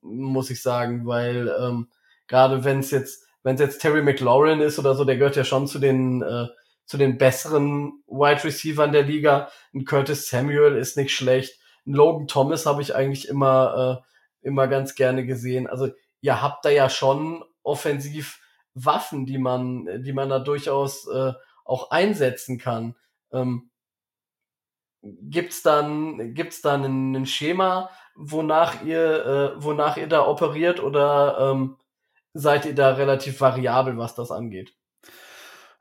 [0.02, 1.90] muss ich sagen, weil ähm,
[2.28, 5.44] gerade wenn es jetzt, wenn es jetzt Terry McLaurin ist oder so, der gehört ja
[5.44, 6.48] schon zu den äh,
[6.86, 9.50] zu den besseren Wide Receivern der Liga.
[9.74, 11.60] Ein Curtis Samuel ist nicht schlecht.
[11.86, 15.68] Ein Logan Thomas habe ich eigentlich immer äh, immer ganz gerne gesehen.
[15.68, 15.90] Also
[16.22, 18.40] ihr habt da ja schon offensiv
[18.74, 21.34] Waffen, die man, die man da durchaus äh,
[21.66, 22.96] auch einsetzen kann.
[23.32, 23.72] Ähm,
[25.02, 31.78] gibt's dann, gibt's dann ein, Schema, wonach ihr, äh, wonach ihr da operiert oder ähm,
[32.38, 34.74] seid ihr da relativ variabel, was das angeht?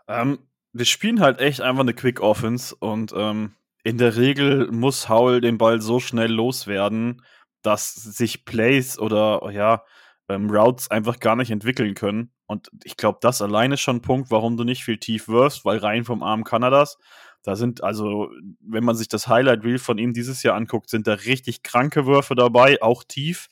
[0.08, 0.38] Ähm,
[0.72, 5.40] wir spielen halt echt einfach eine Quick Offense und ähm, in der Regel muss Howell
[5.40, 7.22] den Ball so schnell loswerden,
[7.62, 9.84] dass sich Plays oder ja,
[10.28, 12.32] ähm, Routes einfach gar nicht entwickeln können.
[12.46, 15.64] Und ich glaube, das alleine ist schon ein Punkt, warum du nicht viel tief wirfst,
[15.64, 16.96] weil rein vom Arm kann er das.
[17.42, 18.28] Da sind also,
[18.60, 22.06] wenn man sich das Highlight Reel von ihm dieses Jahr anguckt, sind da richtig kranke
[22.06, 23.48] Würfe dabei, auch tief.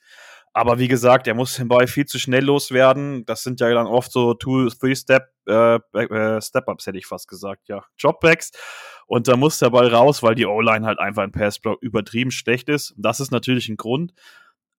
[0.56, 3.26] Aber wie gesagt, er muss den Ball viel zu schnell loswerden.
[3.26, 7.26] Das sind ja dann oft so two, three Step äh, äh, Step-ups, hätte ich fast
[7.26, 8.52] gesagt, ja, Dropbacks.
[9.08, 12.68] Und da muss der Ball raus, weil die O-Line halt einfach ein Passblock übertrieben schlecht
[12.68, 12.94] ist.
[12.96, 14.14] Das ist natürlich ein Grund.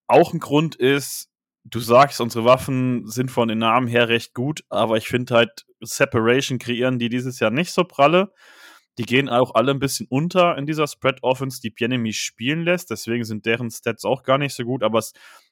[0.07, 1.29] Auch ein Grund ist,
[1.65, 5.65] du sagst, unsere Waffen sind von den Namen her recht gut, aber ich finde halt,
[5.81, 8.31] Separation kreieren die dieses Jahr nicht so pralle.
[8.97, 12.91] Die gehen auch alle ein bisschen unter in dieser Spread Offense, die Pienemy spielen lässt.
[12.91, 14.83] Deswegen sind deren Stats auch gar nicht so gut.
[14.83, 15.11] Aber es,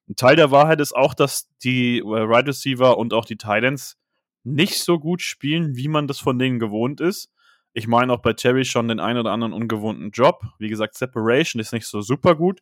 [0.09, 3.37] ein Teil der Wahrheit ist auch, dass die äh, Wide right Receiver und auch die
[3.37, 3.97] Titans
[4.43, 7.31] nicht so gut spielen, wie man das von denen gewohnt ist.
[7.73, 10.43] Ich meine auch bei Terry schon den einen oder anderen ungewohnten Job.
[10.59, 12.59] Wie gesagt, Separation ist nicht so super gut.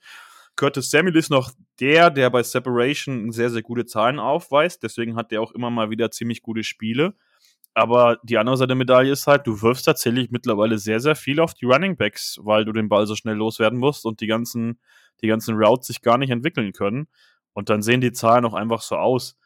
[0.55, 4.83] Curtis Samuel ist noch der, der bei Separation sehr, sehr gute Zahlen aufweist.
[4.83, 7.15] Deswegen hat der auch immer mal wieder ziemlich gute Spiele.
[7.73, 11.39] Aber die andere Seite der Medaille ist halt, du wirfst tatsächlich mittlerweile sehr, sehr viel
[11.39, 14.79] auf die Running Backs, weil du den Ball so schnell loswerden musst und die ganzen,
[15.21, 17.07] die ganzen Routes sich gar nicht entwickeln können.
[17.53, 19.37] Und dann sehen die Zahlen auch einfach so aus.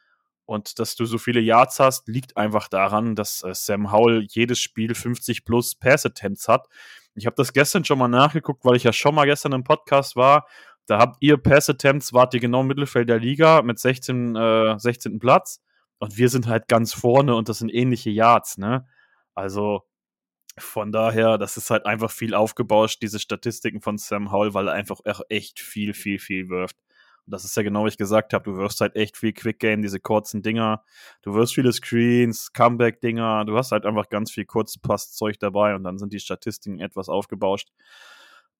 [0.46, 4.60] Und dass du so viele Yards hast, liegt einfach daran, dass äh, Sam Howell jedes
[4.60, 6.68] Spiel 50 plus Pass-Attempts hat.
[7.16, 10.16] Ich habe das gestern schon mal nachgeguckt, weil ich ja schon mal gestern im Podcast
[10.16, 10.46] war
[10.88, 15.20] da habt ihr Pass-Attempts, wart ihr genau im Mittelfeld der Liga mit 16, äh, 16.
[15.20, 15.62] Platz.
[15.98, 18.88] Und wir sind halt ganz vorne und das sind ähnliche Yards, ne?
[19.34, 19.84] Also
[20.58, 24.74] von daher, das ist halt einfach viel aufgebauscht, diese Statistiken von Sam Howell, weil er
[24.74, 25.00] einfach
[25.30, 26.78] echt viel, viel, viel wirft.
[27.28, 29.82] Das ist ja genau, wie ich gesagt habe, du wirfst halt echt viel Quick Game,
[29.82, 30.84] diese kurzen Dinger.
[31.24, 33.46] Du wirst viele Screens, Comeback-Dinger.
[33.46, 37.70] Du hast halt einfach ganz viel Kurzpasszeug dabei und dann sind die Statistiken etwas aufgebauscht.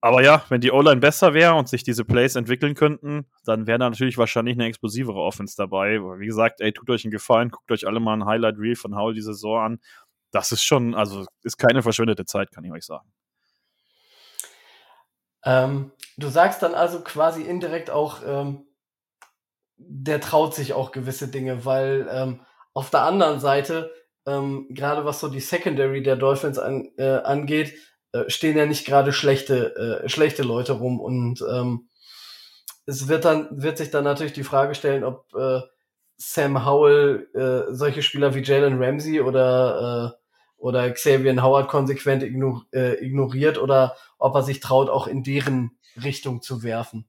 [0.02, 3.80] Aber ja, wenn die O-Line besser wäre und sich diese Plays entwickeln könnten, dann wäre
[3.80, 6.00] da natürlich wahrscheinlich eine explosivere Offense dabei.
[6.00, 8.96] Wie gesagt, ey, tut euch einen Gefallen, guckt euch alle mal ein Highlight Reel von
[8.96, 9.80] Howell die Saison an.
[10.32, 13.15] Das ist schon, also ist keine verschwendete Zeit, kann ich euch sagen.
[15.46, 18.66] Ähm, du sagst dann also quasi indirekt auch, ähm,
[19.78, 22.42] der traut sich auch gewisse Dinge, weil ähm,
[22.74, 23.92] auf der anderen Seite,
[24.26, 27.74] ähm, gerade was so die Secondary der Dolphins an, äh, angeht,
[28.12, 31.90] äh, stehen ja nicht gerade schlechte, äh, schlechte Leute rum und ähm,
[32.86, 35.62] es wird dann, wird sich dann natürlich die Frage stellen, ob äh,
[36.18, 40.25] Sam Howell äh, solche Spieler wie Jalen Ramsey oder, äh,
[40.58, 45.78] oder Xavier Howard konsequent ignor äh, ignoriert oder ob er sich traut, auch in deren
[46.02, 47.08] Richtung zu werfen.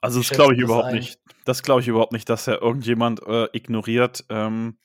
[0.00, 0.96] Also das glaube ich überhaupt ein.
[0.96, 1.20] nicht.
[1.44, 4.24] Das glaube ich überhaupt nicht, dass er irgendjemand äh, ignoriert.
[4.30, 4.78] Ähm,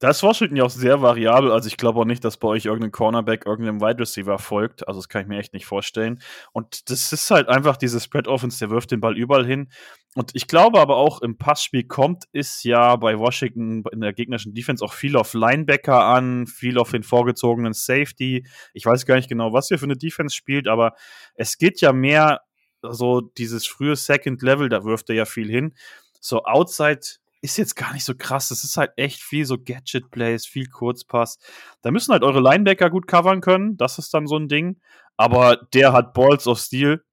[0.00, 1.50] da ist Washington ja auch sehr variabel.
[1.50, 4.86] Also ich glaube auch nicht, dass bei euch irgendein Cornerback irgendeinem Wide Receiver folgt.
[4.86, 6.20] Also das kann ich mir echt nicht vorstellen.
[6.52, 9.70] Und das ist halt einfach diese Spread Offense, der wirft den Ball überall hin.
[10.14, 14.54] Und ich glaube aber auch im Passspiel kommt, ist ja bei Washington in der gegnerischen
[14.54, 18.46] Defense auch viel auf Linebacker an, viel auf den vorgezogenen Safety.
[18.74, 20.94] Ich weiß gar nicht genau, was ihr für eine Defense spielt, aber
[21.34, 22.42] es geht ja mehr
[22.82, 25.74] so dieses frühe Second Level, da wirft er ja viel hin.
[26.20, 27.00] So outside
[27.42, 28.48] ist jetzt gar nicht so krass.
[28.48, 31.38] Das ist halt echt viel so Gadget-Plays, viel Kurzpass.
[31.82, 33.76] Da müssen halt eure Linebacker gut covern können.
[33.76, 34.80] Das ist dann so ein Ding.
[35.16, 37.04] Aber der hat Balls of Steel.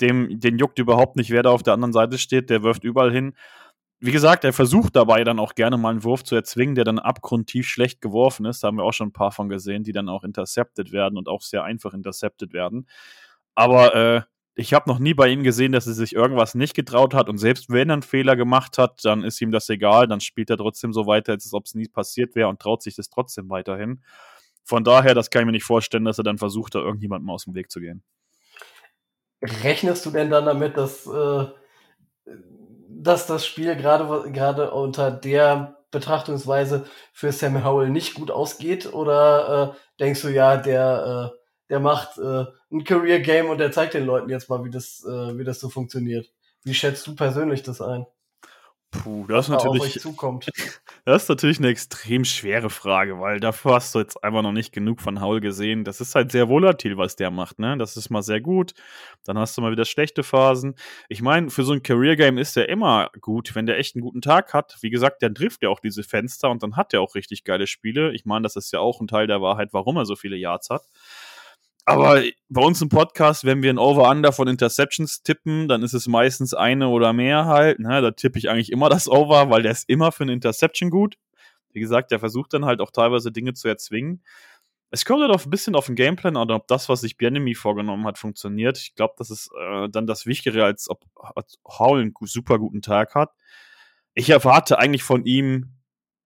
[0.00, 2.50] Dem, den juckt überhaupt nicht, wer da auf der anderen Seite steht.
[2.50, 3.34] Der wirft überall hin.
[4.00, 6.98] Wie gesagt, er versucht dabei dann auch gerne mal einen Wurf zu erzwingen, der dann
[6.98, 8.62] abgrundtief schlecht geworfen ist.
[8.62, 11.28] Da haben wir auch schon ein paar von gesehen, die dann auch intercepted werden und
[11.28, 12.88] auch sehr einfach intercepted werden.
[13.54, 14.22] Aber äh,
[14.54, 17.38] ich habe noch nie bei ihm gesehen, dass er sich irgendwas nicht getraut hat und
[17.38, 20.56] selbst wenn er einen Fehler gemacht hat, dann ist ihm das egal, dann spielt er
[20.56, 24.02] trotzdem so weiter, als ob es nie passiert wäre und traut sich das trotzdem weiterhin.
[24.64, 27.44] Von daher, das kann ich mir nicht vorstellen, dass er dann versucht, da irgendjemandem aus
[27.44, 28.02] dem Weg zu gehen.
[29.42, 31.46] Rechnest du denn dann damit, dass, äh,
[32.88, 38.92] dass das Spiel gerade gerade unter der Betrachtungsweise für Sam Howell nicht gut ausgeht?
[38.92, 41.38] Oder äh, denkst du, ja, der, äh,
[41.70, 45.04] der macht äh, ein Career Game und der zeigt den Leuten jetzt mal, wie das,
[45.04, 46.30] äh, wie das so funktioniert?
[46.62, 48.06] Wie schätzt du persönlich das ein?
[48.90, 50.00] Puh, das ist natürlich.
[50.00, 50.50] zukommt.
[51.06, 54.70] Das ist natürlich eine extrem schwere Frage, weil dafür hast du jetzt einfach noch nicht
[54.70, 55.82] genug von Haul gesehen.
[55.82, 57.76] Das ist halt sehr volatil, was der macht, ne?
[57.78, 58.74] Das ist mal sehr gut.
[59.24, 60.74] Dann hast du mal wieder schlechte Phasen.
[61.08, 64.02] Ich meine, für so ein Career Game ist der immer gut, wenn der echt einen
[64.02, 64.76] guten Tag hat.
[64.82, 67.66] Wie gesagt, dann trifft er auch diese Fenster und dann hat er auch richtig geile
[67.66, 68.12] Spiele.
[68.12, 70.68] Ich meine, das ist ja auch ein Teil der Wahrheit, warum er so viele Yards
[70.68, 70.82] hat.
[71.90, 76.06] Aber bei uns im Podcast, wenn wir ein Over-Under von Interceptions tippen, dann ist es
[76.06, 77.78] meistens eine oder mehr halt.
[77.78, 78.00] Ne?
[78.00, 81.16] Da tippe ich eigentlich immer das Over, weil der ist immer für eine Interception gut.
[81.72, 84.22] Wie gesagt, der versucht dann halt auch teilweise Dinge zu erzwingen.
[84.90, 87.54] Es kommt halt auch ein bisschen auf den Gameplan an, ob das, was sich Bienemy
[87.54, 88.76] vorgenommen hat, funktioniert.
[88.78, 92.82] Ich glaube, das ist äh, dann das Wichtigere, als ob als Howell einen super guten
[92.82, 93.30] Tag hat.
[94.14, 95.76] Ich erwarte eigentlich von ihm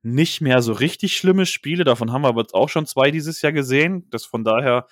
[0.03, 1.85] nicht mehr so richtig schlimme Spiele.
[1.85, 4.09] Davon haben wir aber auch schon zwei dieses Jahr gesehen.
[4.11, 4.87] Das von daher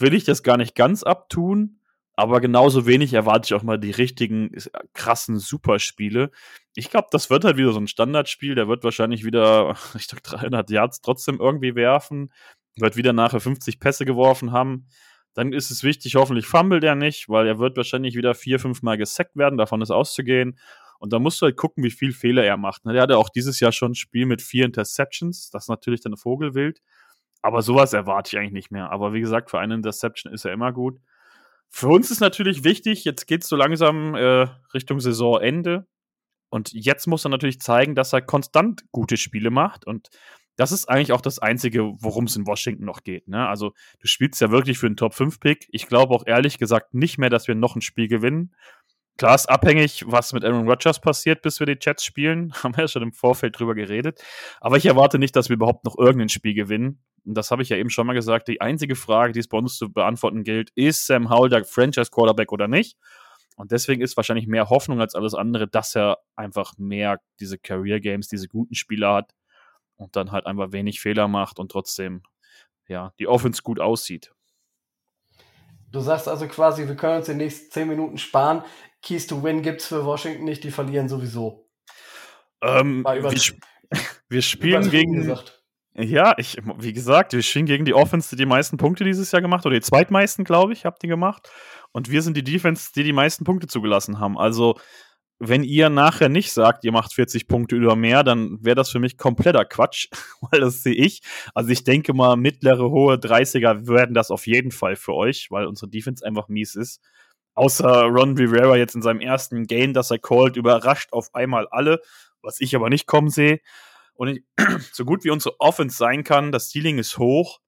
[0.00, 1.80] will ich das gar nicht ganz abtun,
[2.20, 4.50] aber genauso wenig erwarte ich auch mal die richtigen,
[4.92, 6.30] krassen Superspiele.
[6.74, 8.54] Ich glaube, das wird halt wieder so ein Standardspiel.
[8.54, 12.30] Der wird wahrscheinlich wieder Richtung 300 Yards trotzdem irgendwie werfen,
[12.76, 14.86] wird wieder nachher 50 Pässe geworfen haben.
[15.32, 18.82] Dann ist es wichtig, hoffentlich fummelt er nicht, weil er wird wahrscheinlich wieder vier, fünf
[18.82, 20.58] Mal gesackt werden, davon ist auszugehen.
[20.98, 22.84] Und da musst du halt gucken, wie viel Fehler er macht.
[22.84, 22.92] Ne?
[22.92, 25.48] Der hatte auch dieses Jahr schon ein Spiel mit vier Interceptions.
[25.48, 26.82] Das ist natürlich dann Vogelwild.
[27.42, 28.90] Aber sowas erwarte ich eigentlich nicht mehr.
[28.90, 30.98] Aber wie gesagt, für eine Interception ist er immer gut.
[31.68, 35.86] Für uns ist natürlich wichtig, jetzt geht es so langsam äh, Richtung Saisonende.
[36.50, 39.86] Und jetzt muss er natürlich zeigen, dass er konstant gute Spiele macht.
[39.86, 40.10] Und
[40.56, 43.28] das ist eigentlich auch das Einzige, worum es in Washington noch geht.
[43.28, 43.48] Ne?
[43.48, 45.68] Also, du spielst ja wirklich für einen Top-5-Pick.
[45.70, 48.52] Ich glaube auch ehrlich gesagt nicht mehr, dass wir noch ein Spiel gewinnen.
[49.16, 52.52] Klar ist abhängig, was mit Aaron Rodgers passiert, bis wir die Chats spielen.
[52.62, 54.22] Haben wir ja schon im Vorfeld drüber geredet.
[54.60, 57.02] Aber ich erwarte nicht, dass wir überhaupt noch irgendein Spiel gewinnen.
[57.24, 58.48] Das habe ich ja eben schon mal gesagt.
[58.48, 62.10] Die einzige Frage, die es bei uns zu beantworten gilt, ist Sam Howell der Franchise
[62.10, 62.96] Quarterback oder nicht?
[63.56, 68.00] Und deswegen ist wahrscheinlich mehr Hoffnung als alles andere, dass er einfach mehr diese Career
[68.00, 69.34] Games, diese guten Spieler hat
[69.96, 72.22] und dann halt einfach wenig Fehler macht und trotzdem
[72.88, 74.32] ja, die Offense gut aussieht.
[75.92, 78.62] Du sagst also quasi, wir können uns die nächsten 10 Minuten sparen.
[79.02, 81.68] Keys to Win gibt es für Washington nicht, die verlieren sowieso.
[82.62, 83.32] Ähm, wir,
[84.28, 85.14] wir, spielen gegen.
[85.14, 85.59] Gesagt.
[85.94, 89.42] Ja, ich, wie gesagt, wir spielen gegen die Offense, die die meisten Punkte dieses Jahr
[89.42, 91.50] gemacht, oder die zweitmeisten, glaube ich, habt ihr gemacht.
[91.92, 94.38] Und wir sind die Defense, die die meisten Punkte zugelassen haben.
[94.38, 94.76] Also,
[95.40, 99.00] wenn ihr nachher nicht sagt, ihr macht 40 Punkte oder mehr, dann wäre das für
[99.00, 100.08] mich kompletter Quatsch,
[100.42, 101.22] weil das sehe ich.
[101.54, 105.66] Also ich denke mal, mittlere, hohe 30er werden das auf jeden Fall für euch, weil
[105.66, 107.00] unsere Defense einfach mies ist.
[107.54, 112.00] Außer Ron Rivera jetzt in seinem ersten Game, das er called, überrascht auf einmal alle,
[112.42, 113.60] was ich aber nicht kommen sehe.
[114.20, 114.44] Und ich,
[114.92, 117.58] so gut wie unsere Offense sein kann, das Ceiling ist hoch,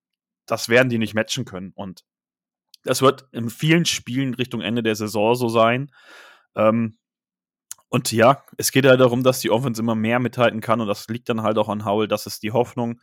[0.44, 1.72] das werden die nicht matchen können.
[1.74, 2.04] Und
[2.84, 5.90] das wird in vielen Spielen Richtung Ende der Saison so sein.
[6.54, 6.98] Ähm,
[7.88, 11.08] und ja, es geht halt darum, dass die Offense immer mehr mithalten kann und das
[11.08, 13.00] liegt dann halt auch an Howell, das ist die Hoffnung.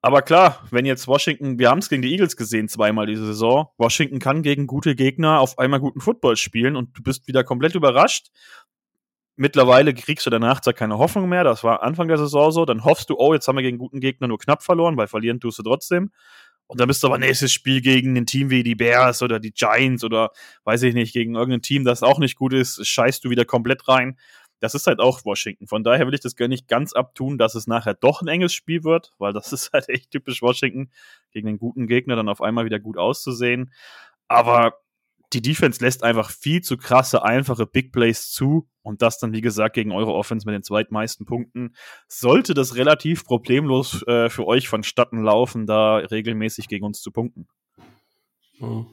[0.00, 3.66] Aber klar, wenn jetzt Washington, wir haben es gegen die Eagles gesehen zweimal diese Saison,
[3.78, 7.74] Washington kann gegen gute Gegner auf einmal guten Football spielen und du bist wieder komplett
[7.74, 8.28] überrascht.
[9.36, 12.84] Mittlerweile kriegst du danach zwar keine Hoffnung mehr, das war Anfang der Saison so, dann
[12.84, 15.58] hoffst du, oh, jetzt haben wir gegen guten Gegner nur knapp verloren, weil verlieren tust
[15.58, 16.10] du trotzdem.
[16.66, 19.50] Und dann bist du aber nächstes Spiel gegen ein Team wie die Bears oder die
[19.50, 20.30] Giants oder
[20.64, 23.88] weiß ich nicht, gegen irgendein Team, das auch nicht gut ist, scheißt du wieder komplett
[23.88, 24.16] rein
[24.60, 25.66] das ist halt auch Washington.
[25.66, 28.52] Von daher will ich das gar nicht ganz abtun, dass es nachher doch ein enges
[28.52, 30.90] Spiel wird, weil das ist halt echt typisch Washington,
[31.32, 33.72] gegen einen guten Gegner dann auf einmal wieder gut auszusehen.
[34.28, 34.74] Aber
[35.32, 39.40] die Defense lässt einfach viel zu krasse, einfache Big Plays zu und das dann, wie
[39.40, 41.74] gesagt, gegen eure Offense mit den zweitmeisten Punkten.
[42.08, 47.46] Sollte das relativ problemlos äh, für euch vonstatten laufen, da regelmäßig gegen uns zu punkten.
[48.58, 48.86] Mhm.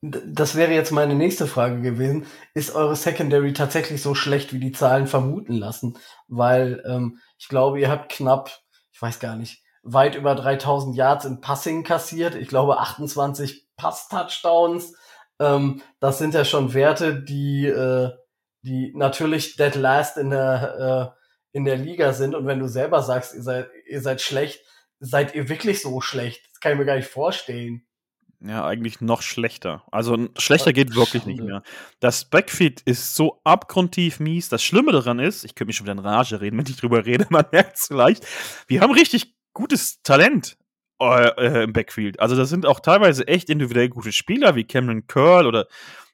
[0.00, 2.26] Das wäre jetzt meine nächste Frage gewesen.
[2.54, 5.98] Ist eure Secondary tatsächlich so schlecht, wie die Zahlen vermuten lassen?
[6.28, 8.50] Weil ähm, ich glaube, ihr habt knapp,
[8.92, 12.36] ich weiß gar nicht, weit über 3000 Yards in Passing kassiert.
[12.36, 14.94] Ich glaube 28 Pass-Touchdowns.
[15.40, 18.10] Ähm, das sind ja schon Werte, die, äh,
[18.62, 22.34] die natürlich dead last in der, äh, in der Liga sind.
[22.34, 24.60] Und wenn du selber sagst, ihr seid, ihr seid schlecht,
[25.00, 26.42] seid ihr wirklich so schlecht?
[26.50, 27.86] Das kann ich mir gar nicht vorstellen.
[28.40, 29.84] ja, eigentlich noch schlechter.
[29.90, 31.62] Also schlechter geht wirklich nicht mehr.
[32.00, 34.48] Das Backfeed ist so abgrundtief mies.
[34.48, 37.06] Das Schlimme daran ist, ich könnte mich schon wieder in Rage reden, wenn ich drüber
[37.06, 38.26] rede, man merkt es vielleicht.
[38.66, 40.57] Wir haben richtig gutes Talent
[41.00, 42.20] äh, äh, im Backfield.
[42.20, 45.66] Also das sind auch teilweise echt individuell gute Spieler, wie Cameron Curl oder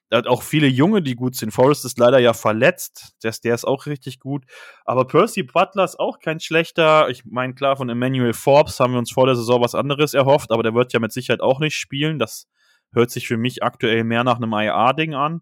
[0.09, 1.51] er hat auch viele Junge, die gut sind.
[1.51, 3.15] Forrest ist leider ja verletzt.
[3.23, 4.45] Der, der ist auch richtig gut.
[4.85, 7.09] Aber Percy Butler ist auch kein schlechter.
[7.09, 10.51] Ich meine, klar, von Emmanuel Forbes haben wir uns vor der Saison was anderes erhofft,
[10.51, 12.19] aber der wird ja mit Sicherheit auch nicht spielen.
[12.19, 12.47] Das
[12.93, 15.41] hört sich für mich aktuell mehr nach einem IA-Ding an.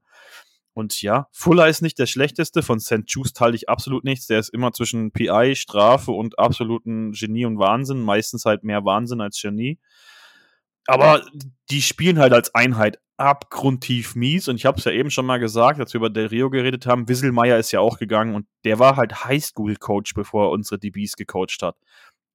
[0.73, 2.63] Und ja, Fuller ist nicht der schlechteste.
[2.63, 3.03] Von St.
[3.07, 4.27] Just halte ich absolut nichts.
[4.27, 8.01] Der ist immer zwischen PI, Strafe und absoluten Genie und Wahnsinn.
[8.01, 9.79] Meistens halt mehr Wahnsinn als Genie.
[10.87, 11.23] Aber
[11.69, 14.47] die spielen halt als Einheit abgrundtief mies.
[14.47, 16.85] Und ich habe es ja eben schon mal gesagt, als wir über Del Rio geredet
[16.85, 21.13] haben, Wisselmeier ist ja auch gegangen und der war halt Highschool-Coach, bevor er unsere DBs
[21.15, 21.75] gecoacht hat.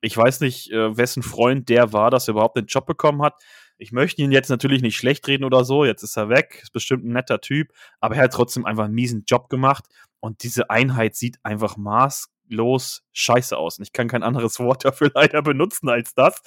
[0.01, 3.35] Ich weiß nicht, äh, wessen Freund der war, dass er überhaupt den Job bekommen hat.
[3.79, 5.85] Ich möchte ihn jetzt natürlich nicht schlecht reden oder so.
[5.85, 8.95] Jetzt ist er weg, ist bestimmt ein netter Typ, aber er hat trotzdem einfach einen
[8.95, 9.87] miesen Job gemacht.
[10.21, 13.79] Und diese Einheit sieht einfach maß los scheiße aus.
[13.79, 16.41] Und ich kann kein anderes Wort dafür leider benutzen als das,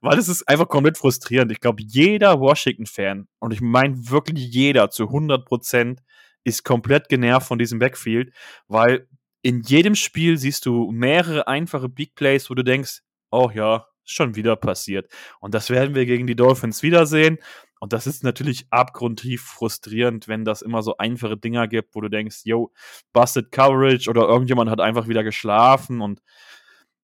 [0.00, 1.52] weil es ist einfach komplett frustrierend.
[1.52, 6.00] Ich glaube, jeder Washington-Fan, und ich meine wirklich jeder zu 100 Prozent,
[6.44, 8.32] ist komplett genervt von diesem Backfield,
[8.66, 9.08] weil
[9.42, 13.00] in jedem Spiel siehst du mehrere einfache Big Plays, wo du denkst,
[13.30, 15.10] oh ja, schon wieder passiert.
[15.40, 17.38] Und das werden wir gegen die Dolphins wiedersehen.
[17.80, 22.08] Und das ist natürlich abgrundtief frustrierend, wenn das immer so einfache Dinger gibt, wo du
[22.08, 22.72] denkst, yo,
[23.12, 26.22] busted coverage oder irgendjemand hat einfach wieder geschlafen und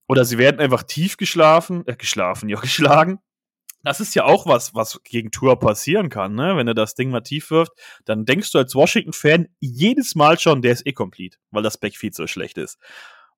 [0.09, 3.19] oder sie werden einfach tief geschlafen, äh, geschlafen, ja, geschlagen.
[3.83, 6.57] Das ist ja auch was, was gegen Tour passieren kann, ne?
[6.57, 7.73] Wenn er das Ding mal tief wirft,
[8.05, 12.15] dann denkst du als Washington-Fan jedes Mal schon, der ist eh complete, weil das Backfeed
[12.15, 12.79] so schlecht ist.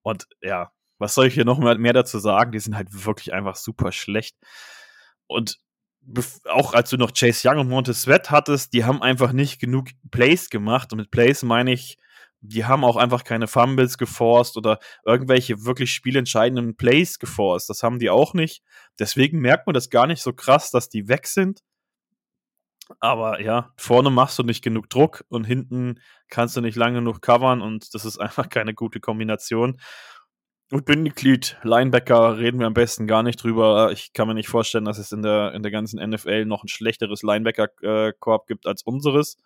[0.02, 2.52] Und ja, was soll ich hier noch mehr dazu sagen?
[2.52, 4.36] Die sind halt wirklich einfach super schlecht.
[5.26, 5.58] Und
[6.44, 9.88] auch als du noch Chase Young und Montez Sweat hattest, die haben einfach nicht genug
[10.10, 10.92] Plays gemacht.
[10.92, 11.96] Und mit Plays meine ich,
[12.42, 17.70] die haben auch einfach keine Fumbles geforst oder irgendwelche wirklich spielentscheidenden Plays geforst.
[17.70, 18.62] Das haben die auch nicht.
[18.98, 21.62] Deswegen merkt man das gar nicht so krass, dass die weg sind.
[22.98, 27.22] Aber ja, vorne machst du nicht genug Druck und hinten kannst du nicht lange genug
[27.22, 29.80] covern und das ist einfach keine gute Kombination.
[30.72, 33.90] Und Bindeglied, Linebacker reden wir am besten gar nicht drüber.
[33.90, 36.68] Ich kann mir nicht vorstellen, dass es in der, in der ganzen NFL noch ein
[36.68, 39.36] schlechteres Linebacker-Korb gibt als unseres.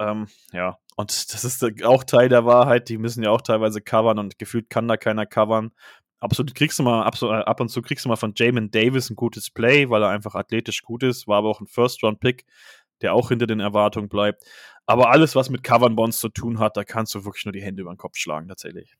[0.00, 2.88] Ähm, ja, und das ist auch Teil der Wahrheit.
[2.88, 5.70] Die müssen ja auch teilweise covern und gefühlt kann da keiner covern.
[6.18, 9.10] Absolut kriegst du mal, ab, äh, ab und zu kriegst du mal von Jamin Davis
[9.10, 12.44] ein gutes Play, weil er einfach athletisch gut ist, war aber auch ein First-Round-Pick,
[13.02, 14.42] der auch hinter den Erwartungen bleibt.
[14.86, 17.62] Aber alles, was mit Covern Bonds zu tun hat, da kannst du wirklich nur die
[17.62, 18.96] Hände über den Kopf schlagen, tatsächlich.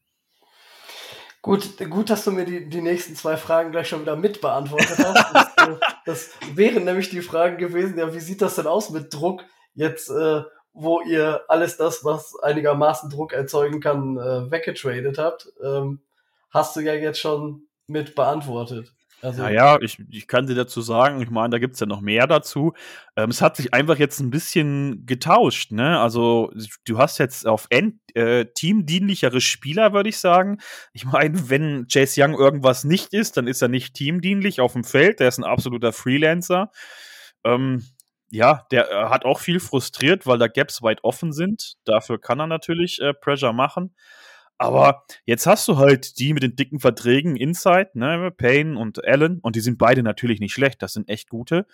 [1.45, 4.97] Gut, gut, dass du mir die, die nächsten zwei Fragen gleich schon wieder mit beantwortet
[4.99, 5.55] hast.
[5.59, 9.45] Das, das wären nämlich die Fragen gewesen, ja, wie sieht das denn aus mit Druck
[9.75, 10.41] jetzt, äh,
[10.73, 15.53] wo ihr alles das, was einigermaßen Druck erzeugen kann, äh, weggetradet habt?
[15.63, 16.01] Ähm,
[16.49, 18.94] hast du ja jetzt schon mit beantwortet.
[19.25, 22.03] Also, naja, ich, ich kann dir dazu sagen, ich meine, da gibt es ja noch
[22.03, 22.75] mehr dazu.
[23.17, 25.99] Ähm, es hat sich einfach jetzt ein bisschen getauscht, ne?
[25.99, 26.53] Also,
[26.85, 30.59] du hast jetzt auf End, äh, teamdienlichere Spieler, würde ich sagen.
[30.93, 34.85] Ich meine, wenn Chase Young irgendwas nicht ist, dann ist er nicht teamdienlich auf dem
[34.85, 35.21] Feld.
[35.21, 36.71] Der ist ein absoluter Freelancer.
[37.45, 37.83] Ähm,
[38.31, 41.77] ja, der äh, hat auch viel frustriert, weil da Gaps weit offen sind.
[41.87, 43.95] Dafür kann er natürlich äh, Pressure machen.
[44.59, 49.41] Aber jetzt hast du halt die mit den dicken Verträgen Inside, ne, Payne und Allen,
[49.41, 51.67] und die sind beide natürlich nicht schlecht, das sind echt gute.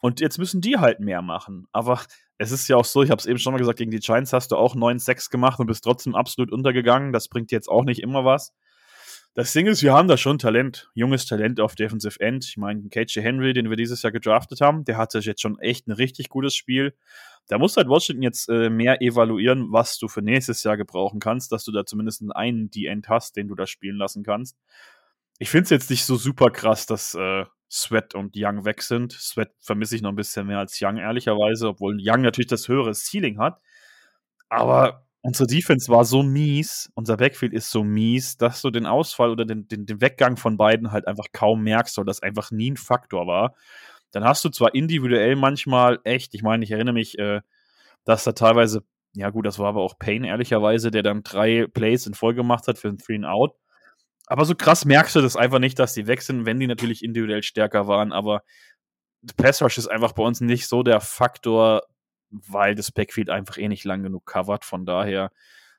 [0.00, 1.66] Und jetzt müssen die halt mehr machen.
[1.72, 2.00] Aber
[2.36, 4.32] es ist ja auch so, ich habe es eben schon mal gesagt, gegen die Giants
[4.32, 7.12] hast du auch 9-6 gemacht und bist trotzdem absolut untergegangen.
[7.12, 8.52] Das bringt jetzt auch nicht immer was.
[9.34, 12.44] Das Ding ist, wir haben da schon Talent, junges Talent auf Defensive End.
[12.44, 15.86] Ich meine, KJ Henry, den wir dieses Jahr gedraftet haben, der hatte jetzt schon echt
[15.86, 16.94] ein richtig gutes Spiel.
[17.46, 21.52] Da muss halt Washington jetzt äh, mehr evaluieren, was du für nächstes Jahr gebrauchen kannst,
[21.52, 24.58] dass du da zumindest einen D-End hast, den du da spielen lassen kannst.
[25.38, 29.12] Ich finde es jetzt nicht so super krass, dass äh, Sweat und Young weg sind.
[29.12, 32.92] Sweat vermisse ich noch ein bisschen mehr als Young, ehrlicherweise, obwohl Young natürlich das höhere
[32.94, 33.60] Ceiling hat.
[34.48, 39.30] Aber unsere Defense war so mies, unser Backfield ist so mies, dass du den Ausfall
[39.30, 42.70] oder den, den, den Weggang von beiden halt einfach kaum merkst, weil das einfach nie
[42.70, 43.54] ein Faktor war.
[44.12, 47.40] Dann hast du zwar individuell manchmal echt, ich meine, ich erinnere mich, äh,
[48.04, 48.82] dass da teilweise,
[49.14, 52.68] ja gut, das war aber auch Payne, ehrlicherweise, der dann drei Plays in Folge gemacht
[52.68, 53.54] hat für ein Three and Out.
[54.26, 57.02] Aber so krass merkst du das einfach nicht, dass die weg sind, wenn die natürlich
[57.02, 58.12] individuell stärker waren.
[58.12, 58.42] Aber
[59.36, 61.82] Pass Rush ist einfach bei uns nicht so der Faktor,
[62.30, 64.64] weil das Backfield einfach eh nicht lang genug covert.
[64.64, 65.30] Von daher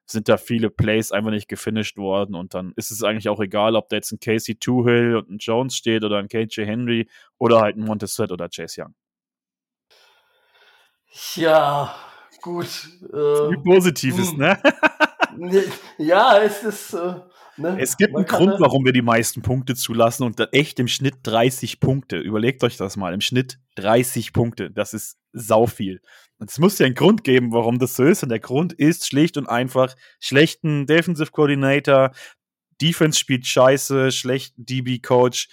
[0.06, 3.76] sind da viele Plays einfach nicht gefinisht worden und dann ist es eigentlich auch egal,
[3.76, 7.08] ob da jetzt ein Casey Tuhill und ein Jones steht oder ein KJ Henry
[7.38, 8.96] oder halt ein Montez oder Chase Young.
[11.36, 11.96] Ja,
[12.42, 12.68] gut.
[13.02, 14.40] Äh, Wie positiv ist, hm.
[14.40, 14.60] ne?
[15.98, 16.94] ja, es ist.
[16.94, 17.16] Äh,
[17.58, 17.78] ne?
[17.80, 21.18] Es gibt einen Grund, ne warum wir die meisten Punkte zulassen und echt im Schnitt
[21.24, 22.18] 30 Punkte.
[22.18, 23.14] Überlegt euch das mal.
[23.14, 24.72] Im Schnitt 30 Punkte.
[24.72, 26.02] Das ist sau viel.
[26.46, 28.24] Es muss ja einen Grund geben, warum das so ist.
[28.24, 32.12] Und der Grund ist schlicht und einfach schlechten Defensive Coordinator,
[32.82, 35.50] Defense spielt scheiße, schlechten DB Coach.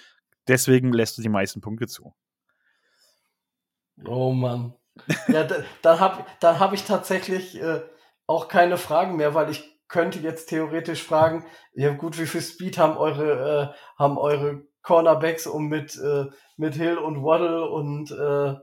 [0.47, 2.13] Deswegen lässt du die meisten Punkte zu.
[4.05, 4.73] Oh Mann.
[5.27, 7.81] Ja, da, dann habe dann hab ich tatsächlich äh,
[8.25, 12.77] auch keine Fragen mehr, weil ich könnte jetzt theoretisch fragen, ja gut, wie viel Speed
[12.77, 16.25] haben eure, äh, haben eure Cornerbacks, um mit, äh,
[16.57, 18.59] mit Hill und Waddle und äh,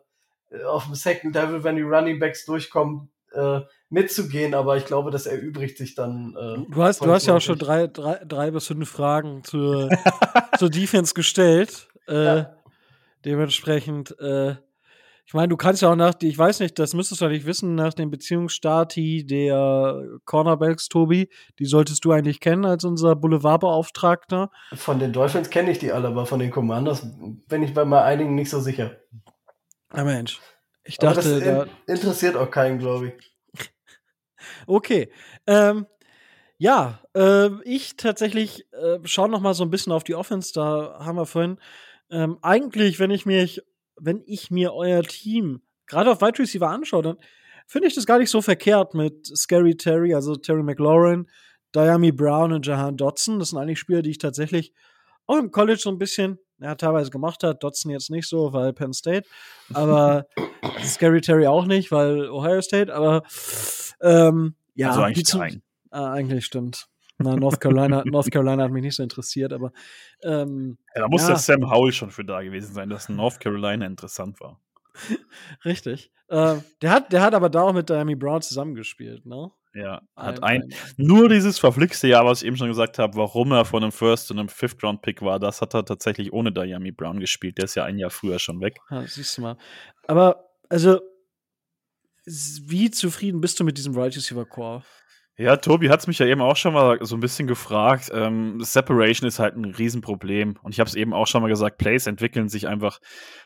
[0.66, 3.60] auf dem Second Level, wenn die Running Backs durchkommen, äh,
[3.90, 6.35] mitzugehen, aber ich glaube, das erübrigt sich dann.
[6.36, 9.89] Äh, du hast, du hast ja auch schon drei, drei, drei bis fünf Fragen zur,
[10.59, 11.89] zur Defense gestellt.
[12.09, 12.56] Äh, ja.
[13.24, 14.56] Dementsprechend, äh,
[15.26, 17.74] ich meine, du kannst ja auch nach, ich weiß nicht, das müsstest du nicht wissen,
[17.74, 24.51] nach dem Beziehungsstati der Cornerbacks, Tobi, die solltest du eigentlich kennen als unser Boulevardbeauftragter.
[24.74, 27.06] Von den Dolphins kenne ich die alle, aber von den Commanders
[27.48, 28.98] bin ich bei mal einigen nicht so sicher.
[29.95, 30.41] Ah Mensch.
[30.85, 33.69] Ich dachte, in, interessiert auch keinen, glaube ich.
[34.66, 35.11] okay.
[35.47, 35.87] Ähm,
[36.59, 40.53] ja, äh, ich tatsächlich äh, schaue noch mal so ein bisschen auf die Offense.
[40.53, 41.59] Da haben wir vorhin
[42.11, 43.62] ähm, eigentlich, wenn ich mich
[43.97, 47.16] wenn ich mir euer Team gerade auf Wide Receiver anschaue, dann
[47.66, 51.29] finde ich das gar nicht so verkehrt mit Scary Terry, also Terry McLaurin,
[51.75, 53.39] Diami Brown und Jahan Dodson.
[53.39, 54.73] Das sind eigentlich Spieler, die ich tatsächlich
[55.27, 57.62] auch im College so ein bisschen, ja, teilweise gemacht hat.
[57.62, 59.28] Dodson jetzt nicht so, weil Penn State.
[59.72, 60.26] Aber
[60.85, 62.94] Scary Terry auch nicht, weil Ohio State.
[62.94, 63.22] Aber
[64.01, 65.60] ähm, ja, also eigentlich zum, äh,
[65.90, 66.89] eigentlich stimmt.
[67.18, 69.72] Na, North Carolina, North Carolina hat mich nicht so interessiert, aber
[70.22, 71.28] ähm, ja, da muss ja.
[71.28, 74.60] der Sam Howell schon für da gewesen sein, dass North Carolina interessant war.
[75.64, 76.10] Richtig.
[76.28, 79.51] Äh, der, hat, der hat aber da auch mit Miami Brown zusammengespielt, ne?
[79.75, 83.65] Ja, hat ein, nur dieses verflixte Jahr, was ich eben schon gesagt habe, warum er
[83.65, 86.93] von einem First und einem Fifth Round Pick war, das hat er tatsächlich ohne Diami
[86.93, 87.59] Brown gespielt.
[87.59, 88.77] Der ist ja ein Jahr früher schon weg.
[88.89, 89.57] Ja, siehst du mal.
[90.07, 91.01] Aber, also,
[92.25, 94.85] wie zufrieden bist du mit diesem Right Receiver Core?
[95.36, 98.09] Ja, Tobi hat es mich ja eben auch schon mal so ein bisschen gefragt.
[98.15, 100.56] Ähm, Separation ist halt ein Riesenproblem.
[100.62, 103.01] Und ich habe es eben auch schon mal gesagt, Plays entwickeln sich einfach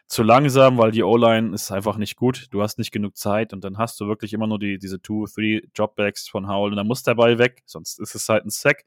[0.06, 2.48] zu langsam, weil die O-Line ist einfach nicht gut.
[2.50, 5.26] Du hast nicht genug Zeit und dann hast du wirklich immer nur die, diese two,
[5.26, 8.50] three Dropbacks von Howell und dann muss der Ball weg, sonst ist es halt ein
[8.50, 8.84] Sack.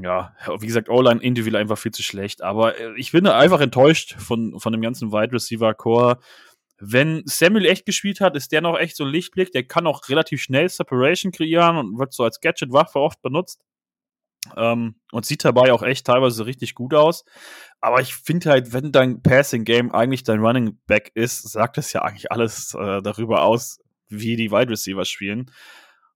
[0.00, 2.42] Ja, wie gesagt, O-Line individuell einfach viel zu schlecht.
[2.42, 6.18] Aber äh, ich bin einfach enttäuscht von, von dem ganzen Wide Receiver Core.
[6.80, 9.50] Wenn Samuel echt gespielt hat, ist der noch echt so ein Lichtblick.
[9.52, 13.60] Der kann auch relativ schnell Separation kreieren und wird so als Gadget-Waffe oft benutzt.
[14.56, 17.24] Ähm, und sieht dabei auch echt teilweise richtig gut aus.
[17.80, 22.02] Aber ich finde halt, wenn dein Passing-Game eigentlich dein Running Back ist, sagt das ja
[22.02, 25.50] eigentlich alles äh, darüber aus, wie die Wide Receiver spielen.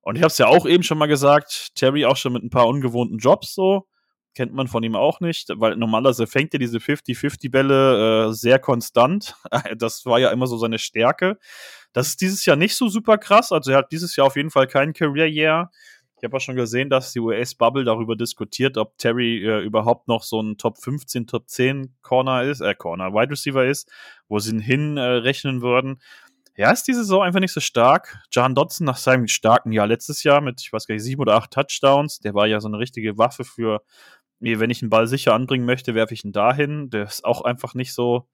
[0.01, 2.51] Und ich habe es ja auch eben schon mal gesagt, Terry auch schon mit ein
[2.51, 3.89] paar ungewohnten Jobs so
[4.35, 9.35] kennt man von ihm auch nicht, weil normalerweise fängt er diese 50-50-Bälle äh, sehr konstant.
[9.77, 11.39] Das war ja immer so seine Stärke.
[11.93, 13.53] Das ist dieses Jahr nicht so super krass.
[13.53, 15.71] Also er hat dieses Jahr auf jeden Fall kein Career Year.
[16.23, 20.23] Ich habe auch schon gesehen, dass die US-Bubble darüber diskutiert, ob Terry äh, überhaupt noch
[20.23, 23.91] so ein Top 15, Top 10 Corner ist, äh, Corner, Wide Receiver ist,
[24.29, 26.01] wo sie ihn hinrechnen äh, würden.
[26.55, 28.19] Ja, ist diese Saison einfach nicht so stark.
[28.31, 31.35] John Dodson nach seinem starken Jahr letztes Jahr mit, ich weiß gar nicht, sieben oder
[31.35, 33.83] acht Touchdowns, der war ja so eine richtige Waffe für
[34.43, 36.91] wenn ich einen Ball sicher anbringen möchte, werfe ich ihn dahin.
[36.91, 38.29] Der ist auch einfach nicht so,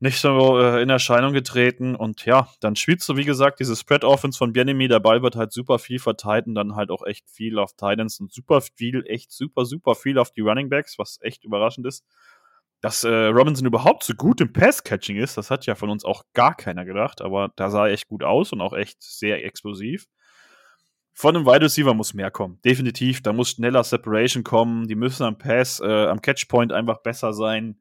[0.00, 1.94] nicht so äh, in Erscheinung getreten.
[1.94, 4.88] Und ja, dann spielst du, wie gesagt, diese Spread-Offense von Bienemy.
[4.88, 8.20] Der Ball wird halt super viel verteilt und dann halt auch echt viel auf Titans
[8.20, 12.04] und super viel, echt super, super viel auf die Running Backs, was echt überraschend ist.
[12.80, 16.22] Dass äh, Robinson überhaupt so gut im Pass-Catching ist, das hat ja von uns auch
[16.32, 20.06] gar keiner gedacht, aber da sah er echt gut aus und auch echt sehr explosiv
[21.18, 22.60] von einem Wide Receiver muss mehr kommen.
[22.64, 23.22] Definitiv.
[23.24, 24.86] Da muss schneller Separation kommen.
[24.86, 27.80] Die müssen am Pass, äh, am Catchpoint einfach besser sein.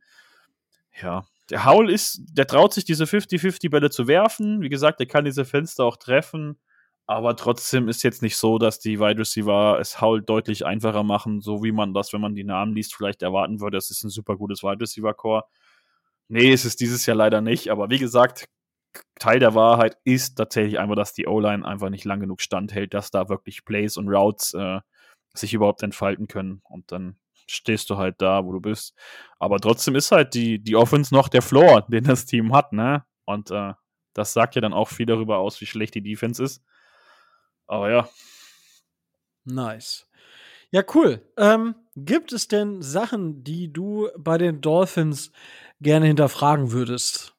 [0.99, 1.23] Ja.
[1.51, 4.61] Der Howl ist, der traut sich diese 50-50-Bälle zu werfen.
[4.61, 6.57] Wie gesagt, der kann diese Fenster auch treffen.
[7.05, 11.39] Aber trotzdem ist jetzt nicht so, dass die Wide Receiver es Howl deutlich einfacher machen,
[11.39, 13.77] so wie man das, wenn man die Namen liest, vielleicht erwarten würde.
[13.77, 15.43] Das ist ein super gutes Wide Receiver Core.
[16.27, 17.69] Nee, ist es dieses Jahr leider nicht.
[17.69, 18.47] Aber wie gesagt,
[19.19, 23.11] Teil der Wahrheit ist tatsächlich einfach, dass die O-Line einfach nicht lang genug standhält, dass
[23.11, 24.79] da wirklich Plays und Routes äh,
[25.33, 26.61] sich überhaupt entfalten können.
[26.63, 27.17] Und dann
[27.47, 28.95] stehst du halt da, wo du bist.
[29.39, 33.05] Aber trotzdem ist halt die, die Offense noch der Floor, den das Team hat, ne?
[33.25, 33.73] Und äh,
[34.13, 36.63] das sagt ja dann auch viel darüber aus, wie schlecht die Defense ist.
[37.67, 38.09] Aber ja.
[39.45, 40.07] Nice.
[40.71, 41.21] Ja, cool.
[41.37, 45.31] Ähm, gibt es denn Sachen, die du bei den Dolphins
[45.79, 47.36] gerne hinterfragen würdest?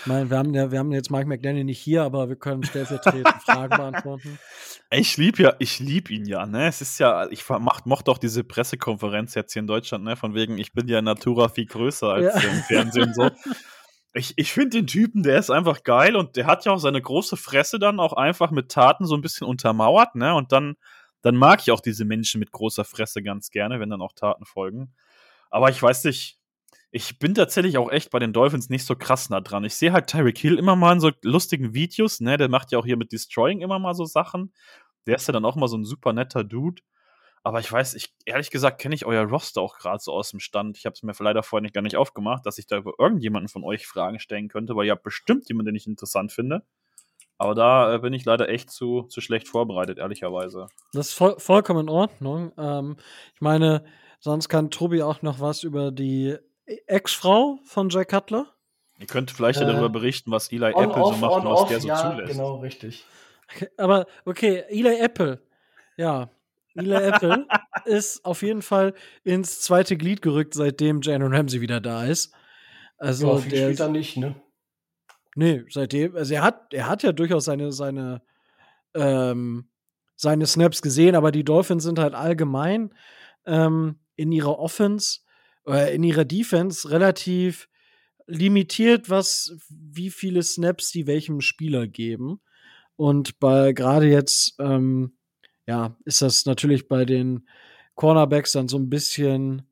[0.00, 2.64] Ich meine, wir haben ja, wir haben jetzt Mike McDaniel nicht hier, aber wir können
[2.64, 4.38] stellvertretend Fragen beantworten.
[4.90, 6.68] Ich liebe ja, ich liebe ihn ja, ne?
[6.68, 10.16] Es ist ja, ich mach, mochte auch diese Pressekonferenz jetzt hier in Deutschland, ne?
[10.16, 12.50] Von wegen, ich bin ja Natura viel größer als ja.
[12.50, 13.30] im Fernsehen so.
[14.12, 17.00] Ich, ich finde den Typen, der ist einfach geil und der hat ja auch seine
[17.00, 20.34] große Fresse dann auch einfach mit Taten so ein bisschen untermauert, ne?
[20.34, 20.76] Und dann,
[21.22, 24.46] dann mag ich auch diese Menschen mit großer Fresse ganz gerne, wenn dann auch Taten
[24.46, 24.94] folgen.
[25.50, 26.39] Aber ich weiß nicht,
[26.92, 29.64] ich bin tatsächlich auch echt bei den Dolphins nicht so krass nah dran.
[29.64, 32.36] Ich sehe halt Tyreek Hill immer mal in so lustigen Videos, ne?
[32.36, 34.52] Der macht ja auch hier mit Destroying immer mal so Sachen.
[35.06, 36.82] Der ist ja dann auch mal so ein super netter Dude.
[37.42, 40.40] Aber ich weiß, ich ehrlich gesagt kenne ich euer Roster auch gerade so aus dem
[40.40, 40.76] Stand.
[40.76, 43.48] Ich habe es mir leider vorher nicht gar nicht aufgemacht, dass ich da über irgendjemanden
[43.48, 46.64] von euch Fragen stellen könnte, weil ihr habt bestimmt jemanden, den ich interessant finde.
[47.38, 50.66] Aber da äh, bin ich leider echt zu, zu schlecht vorbereitet, ehrlicherweise.
[50.92, 52.52] Das ist voll, vollkommen in Ordnung.
[52.58, 52.96] Ähm,
[53.34, 53.84] ich meine,
[54.18, 56.36] sonst kann Tobi auch noch was über die
[56.86, 58.46] Ex-Frau von Jack Cutler.
[58.98, 61.60] Ihr könnt vielleicht äh, darüber berichten, was Eli on, Apple off, so macht und was
[61.60, 62.32] off, der so ja, zulässt.
[62.32, 63.04] Genau, richtig.
[63.76, 65.42] Aber okay, Eli Apple.
[65.96, 66.30] Ja,
[66.74, 67.46] Eli Apple
[67.86, 68.94] ist auf jeden Fall
[69.24, 72.32] ins zweite Glied gerückt, seitdem Jalen Ramsey wieder da ist.
[72.98, 74.34] Also ja, der spielt er nicht, ne?
[75.34, 78.20] Nee, seitdem, also er hat, er hat ja durchaus seine, seine,
[78.94, 79.68] ähm,
[80.16, 82.92] seine Snaps gesehen, aber die Dolphins sind halt allgemein
[83.46, 85.20] ähm, in ihrer Offense
[85.66, 87.68] äh, in ihrer Defense relativ
[88.26, 92.40] limitiert, was wie viele Snaps sie welchem Spieler geben.
[92.96, 95.16] Und bei gerade jetzt, ähm,
[95.66, 97.48] ja, ist das natürlich bei den
[97.94, 99.62] Cornerbacks dann so ein bisschen,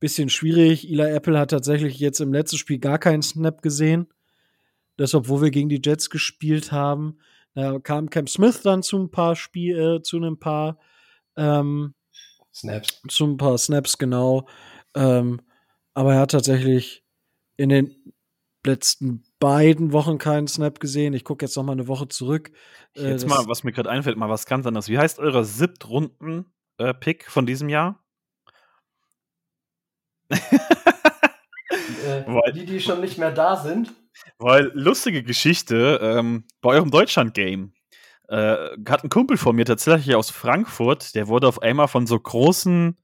[0.00, 0.88] bisschen schwierig.
[0.88, 4.08] Eli Apple hat tatsächlich jetzt im letzten Spiel gar keinen Snap gesehen.
[4.96, 7.18] Das, obwohl wir gegen die Jets gespielt haben.
[7.54, 10.78] Da kam Cam Smith dann zu ein paar Spiel, äh, zu ein paar
[11.36, 11.94] ähm,
[12.52, 13.00] Snaps.
[13.08, 14.48] Zu ein paar Snaps, genau.
[14.94, 15.40] Ähm,
[15.94, 17.04] aber er hat tatsächlich
[17.56, 18.12] in den
[18.64, 21.14] letzten beiden Wochen keinen Snap gesehen.
[21.14, 22.50] Ich gucke jetzt noch mal eine Woche zurück.
[22.96, 24.88] Äh, jetzt mal, was mir gerade einfällt, mal was ganz anderes.
[24.88, 28.04] Wie heißt euer Siebtrunden-Pick äh, von diesem Jahr?
[30.30, 30.38] äh,
[32.26, 33.92] weil, die, die schon nicht mehr da sind.
[34.38, 37.72] Weil lustige Geschichte, ähm, bei eurem Deutschland-Game
[38.28, 38.56] äh,
[38.88, 42.98] hat ein Kumpel von mir tatsächlich aus Frankfurt, der wurde auf einmal von so großen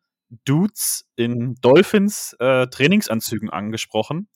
[0.45, 4.29] Dudes in Dolphins äh, Trainingsanzügen angesprochen.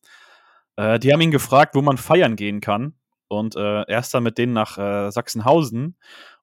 [0.76, 2.94] Äh, die haben ihn gefragt, wo man feiern gehen kann.
[3.28, 5.96] Und äh, er ist dann mit denen nach äh, Sachsenhausen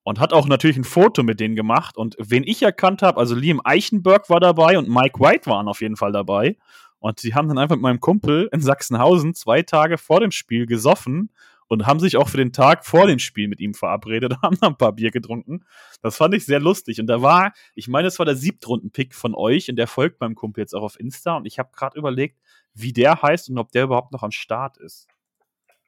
[0.04, 1.98] und hat auch natürlich ein Foto mit denen gemacht.
[1.98, 5.82] Und wen ich erkannt habe, also Liam Eichenberg war dabei und Mike White waren auf
[5.82, 6.58] jeden Fall dabei.
[7.00, 10.66] Und die haben dann einfach mit meinem Kumpel in Sachsenhausen zwei Tage vor dem Spiel
[10.66, 11.32] gesoffen
[11.68, 14.58] und haben sich auch für den Tag vor dem Spiel mit ihm verabredet und haben
[14.60, 15.66] dann ein paar Bier getrunken.
[16.02, 17.00] Das fand ich sehr lustig.
[17.00, 20.36] Und da war, ich meine, es war der Siebtrunden-Pick von euch und der folgt meinem
[20.36, 21.38] Kumpel jetzt auch auf Insta.
[21.38, 22.40] Und ich habe gerade überlegt,
[22.74, 25.08] wie der heißt und ob der überhaupt noch am Start ist.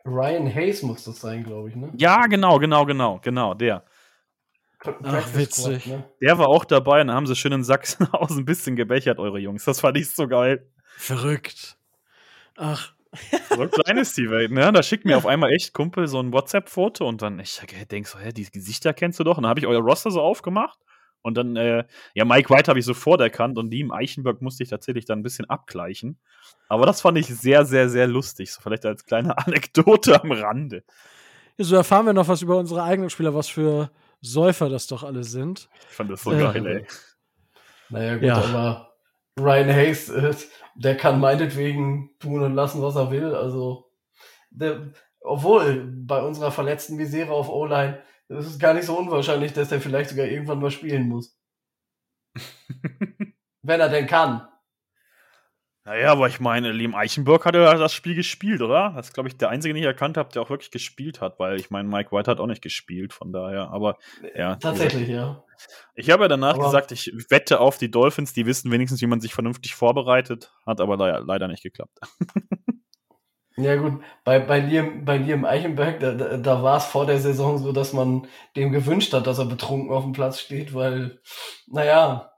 [0.06, 1.92] Ryan Hayes muss das sein, glaube ich, ne?
[1.98, 3.84] Ja, genau, genau, genau, genau, der.
[4.80, 5.84] Ach, witzig.
[5.84, 6.04] Squad, ne?
[6.22, 9.40] Der war auch dabei und dann haben sie schön in Sachsenhausen ein bisschen gebechert, eure
[9.40, 9.66] Jungs.
[9.66, 10.72] Das fand ich so geil.
[10.96, 11.78] Verrückt.
[12.56, 12.94] Ach,
[13.50, 14.72] so klein ist die Welt, ne?
[14.72, 17.62] Da schickt mir auf einmal echt Kumpel so ein WhatsApp-Foto und dann, ich
[17.92, 19.38] denke so, hä, die Gesichter kennst du doch.
[19.38, 20.80] Und dann habe ich euer Roster so aufgemacht
[21.22, 21.84] und dann, äh,
[22.14, 25.20] ja, Mike White habe ich sofort erkannt und die im Eichenberg musste ich tatsächlich dann
[25.20, 26.18] ein bisschen abgleichen.
[26.70, 28.52] Aber das fand ich sehr, sehr, sehr lustig.
[28.54, 30.84] So vielleicht als kleine Anekdote am Rande.
[31.58, 33.92] Ja, so erfahren wir noch was über unsere eigenen Spieler, was für
[34.22, 35.70] Säufer das doch alle sind.
[35.90, 36.88] Ich fand das so äh, geil, ey.
[37.90, 38.38] Naja, gut, ja.
[38.38, 38.97] aber
[39.40, 40.34] Ryan Hayes, äh,
[40.76, 43.36] der kann meinetwegen tun und lassen, was er will.
[43.36, 43.92] Also,
[44.50, 44.92] der,
[45.22, 49.82] obwohl bei unserer verletzten Misere auf O-Line ist es gar nicht so unwahrscheinlich, dass der
[49.82, 51.40] vielleicht sogar irgendwann mal spielen muss.
[53.62, 54.48] Wenn er denn kann.
[55.88, 58.92] Naja, aber ich meine, Liam Eichenberg hat ja das Spiel gespielt, oder?
[58.94, 61.40] Das ist, glaube ich, der einzige, den ich erkannt habe, der auch wirklich gespielt hat,
[61.40, 63.98] weil ich meine, Mike White hat auch nicht gespielt, von daher, aber
[64.36, 64.58] ja.
[64.58, 65.46] Tatsächlich, ja.
[65.96, 69.08] Ich habe ja danach aber gesagt, ich wette auf die Dolphins, die wissen wenigstens, wie
[69.08, 71.98] man sich vernünftig vorbereitet, hat aber leider, leider nicht geklappt.
[73.56, 77.20] ja, gut, bei, bei, Liam, bei Liam Eichenberg, da, da, da war es vor der
[77.20, 78.28] Saison so, dass man
[78.58, 81.22] dem gewünscht hat, dass er betrunken auf dem Platz steht, weil,
[81.66, 82.34] naja,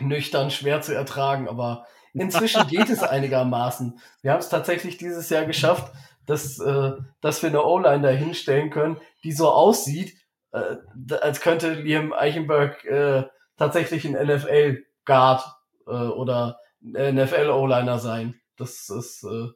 [0.00, 3.98] nüchtern schwer zu ertragen, aber Inzwischen geht es einigermaßen.
[4.20, 5.92] Wir haben es tatsächlich dieses Jahr geschafft,
[6.26, 10.16] dass, äh, dass wir eine O-Line da hinstellen können, die so aussieht,
[10.52, 10.76] äh,
[11.20, 13.24] als könnte Liam Eichenberg äh,
[13.56, 15.44] tatsächlich ein NFL-Guard
[15.86, 18.40] äh, oder NFL-O-Liner sein.
[18.56, 19.48] Das ist äh,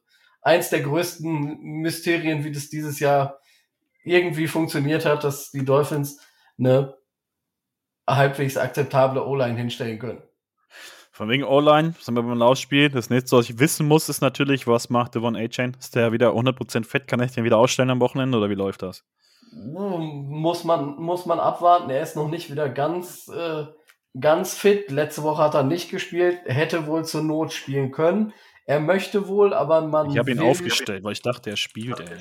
[0.43, 3.39] eins der größten Mysterien, wie das dieses Jahr
[4.05, 6.21] irgendwie funktioniert hat, dass die Dolphins
[6.59, 6.97] eine
[8.09, 10.23] halbwegs akzeptable O-Line hinstellen können.
[11.17, 12.91] Von wegen O-Line, sind wir beim Laufspiel.
[12.91, 15.75] Das nächste, was ich wissen muss, ist natürlich, was macht Devon A-Chain?
[15.81, 17.09] Ist der wieder 100% fett?
[17.09, 19.03] Kann ich den wieder ausstellen am Wochenende oder wie läuft das?
[19.51, 21.89] Muss man, muss man abwarten.
[21.89, 23.65] Er ist noch nicht wieder ganz, äh,
[24.21, 24.91] ganz fit.
[24.91, 26.41] Letzte Woche hat er nicht gespielt.
[26.45, 28.35] Er hätte wohl zur Not spielen können.
[28.67, 30.11] Er möchte wohl, aber man.
[30.11, 32.19] Ich habe ihn aufgestellt, weil ich dachte, er spielt, ey.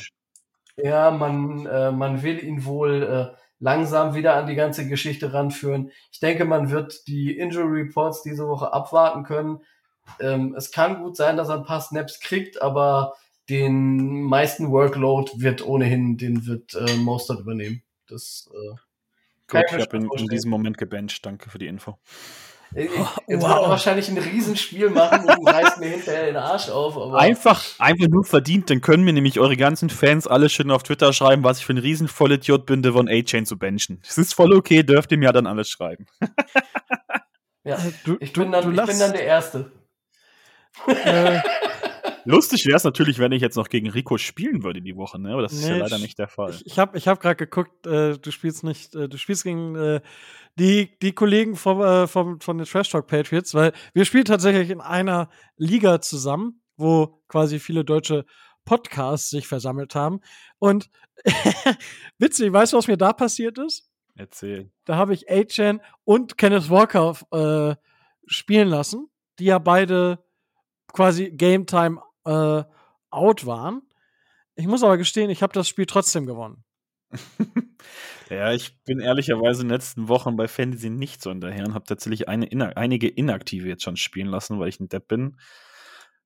[0.78, 5.92] Ja, man, äh, man will ihn wohl äh, langsam wieder an die ganze Geschichte ranführen.
[6.12, 9.62] Ich denke, man wird die Injury Reports diese Woche abwarten können.
[10.20, 13.14] Ähm, es kann gut sein, dass er ein paar Snaps kriegt, aber
[13.50, 17.84] den meisten Workload wird ohnehin, den wird äh, Mostert übernehmen.
[18.08, 18.76] Das äh,
[19.48, 21.26] Gut, ich habe in, in diesem Moment gebencht.
[21.26, 22.00] Danke für die Info.
[22.76, 23.28] Jetzt wow.
[23.28, 27.14] wird wahrscheinlich ein Riesenspiel machen und reißt mir hinterher den Arsch auf.
[27.14, 31.14] einfach, einfach nur verdient, dann können mir nämlich eure ganzen Fans alle schön auf Twitter
[31.14, 34.02] schreiben, was ich für ein Riesenvollidiot bin, Devon A-Chain zu benchen.
[34.06, 36.06] Das ist voll okay, dürft ihr mir ja dann alles schreiben.
[37.64, 39.72] ja, du, ich, bin dann, ich bin dann der Erste.
[40.88, 41.40] Äh,
[42.26, 45.34] Lustig wäre es natürlich, wenn ich jetzt noch gegen Rico spielen würde die Woche, ne?
[45.34, 46.52] Aber das nee, ist ja leider nicht der Fall.
[46.52, 49.76] Ich, ich habe ich hab gerade geguckt, äh, du spielst nicht, äh, du spielst gegen
[49.76, 50.02] äh,
[50.58, 54.70] die, die Kollegen vom, äh, vom, von den Trash Talk Patriots, weil wir spielen tatsächlich
[54.70, 58.26] in einer Liga zusammen, wo quasi viele deutsche
[58.66, 60.20] Podcasts sich versammelt haben.
[60.58, 60.90] Und
[62.18, 63.90] witzig, weißt du, was mir da passiert ist?
[64.16, 64.72] Erzähl.
[64.86, 67.76] Da habe ich A-Chan und Kenneth Walker äh,
[68.26, 70.24] spielen lassen, die ja beide
[70.94, 72.64] quasi Game Time äh,
[73.10, 73.82] out waren.
[74.56, 76.64] Ich muss aber gestehen, ich habe das Spiel trotzdem gewonnen.
[78.30, 81.86] ja, ich bin ehrlicherweise in den letzten Wochen bei Fantasy nicht so hinterher und habe
[81.86, 85.38] tatsächlich eine, einige Inaktive jetzt schon spielen lassen, weil ich ein Depp bin.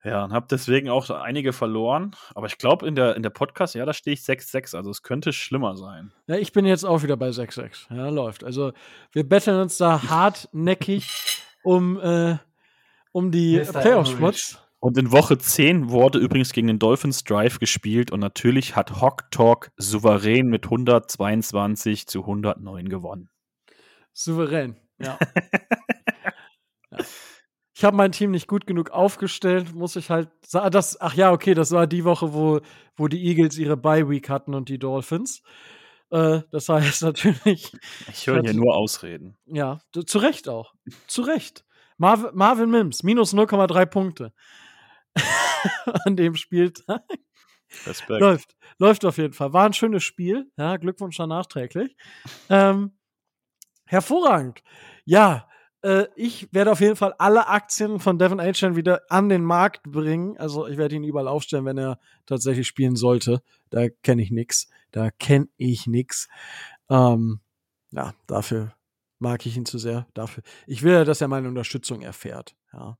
[0.04, 2.16] Ja, und habe deswegen auch einige verloren.
[2.34, 4.78] Aber ich glaube, in der, in der Podcast, ja, da stehe ich 6-6.
[4.78, 6.14] Also es könnte schlimmer sein.
[6.28, 7.94] Ja, ich bin jetzt auch wieder bei 6-6.
[7.94, 8.46] Ja, läuft.
[8.46, 8.72] Also
[9.12, 12.38] wir betteln uns da hartnäckig um, äh,
[13.12, 14.60] um die Playoff-Spots.
[14.80, 19.30] Und in Woche 10 wurde übrigens gegen den Dolphins Drive gespielt und natürlich hat Hawk
[19.30, 23.30] Talk souverän mit 122 zu 109 gewonnen.
[24.14, 25.19] Souverän, ja.
[26.91, 26.97] ja.
[27.80, 30.72] Ich habe mein Team nicht gut genug aufgestellt, muss ich halt sagen.
[30.72, 32.60] Das, ach ja, okay, das war die Woche, wo,
[32.97, 35.41] wo die Eagles ihre Bye Week hatten und die Dolphins.
[36.10, 37.72] Äh, das heißt natürlich.
[38.11, 39.38] Ich höre hier nur Ausreden.
[39.45, 40.73] Ja, zu Recht auch.
[41.07, 41.65] Zu Recht.
[41.97, 44.34] Marv Marvin Mims, minus 0,3 Punkte.
[46.06, 47.03] an dem Spieltag.
[47.86, 48.22] Respekt.
[48.22, 48.56] Läuft.
[48.77, 49.53] Läuft auf jeden Fall.
[49.53, 50.52] War ein schönes Spiel.
[50.57, 51.95] Ja, Glückwunsch dann nachträglich.
[52.49, 52.98] Ähm,
[53.86, 54.64] hervorragend.
[55.06, 55.48] Ja,
[55.81, 59.84] äh, ich werde auf jeden Fall alle Aktien von Devin Achen wieder an den Markt
[59.84, 60.38] bringen.
[60.38, 63.41] Also ich werde ihn überall aufstellen, wenn er tatsächlich spielen sollte.
[63.69, 64.68] Da kenne ich nix.
[64.91, 66.27] Da kenne ich nix.
[66.90, 67.40] Ähm,
[67.91, 68.73] ja, dafür
[69.19, 70.07] mag ich ihn zu sehr.
[70.14, 70.44] Dafür.
[70.65, 72.56] Ich will ja, dass er meine Unterstützung erfährt.
[72.73, 72.98] Ja.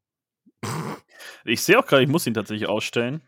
[1.46, 3.22] Ich sehe auch gerade, ich muss ihn tatsächlich ausstellen,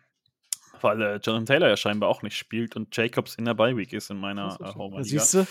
[0.81, 3.93] weil äh, Jonathan Taylor ja scheinbar auch nicht spielt und Jacobs in der Bye Week
[3.93, 5.47] ist in meiner äh, Home Siehst du?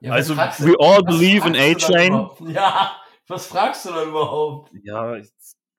[0.00, 2.28] Ja, also, we all believe in A-Chain.
[2.52, 2.96] Ja,
[3.26, 4.70] was fragst du da überhaupt?
[4.84, 5.28] Ja, ich,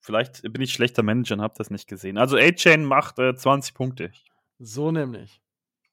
[0.01, 2.17] vielleicht bin ich schlechter Manager und habe das nicht gesehen.
[2.17, 4.11] Also A-Chain macht äh, 20 Punkte.
[4.59, 5.41] So nämlich.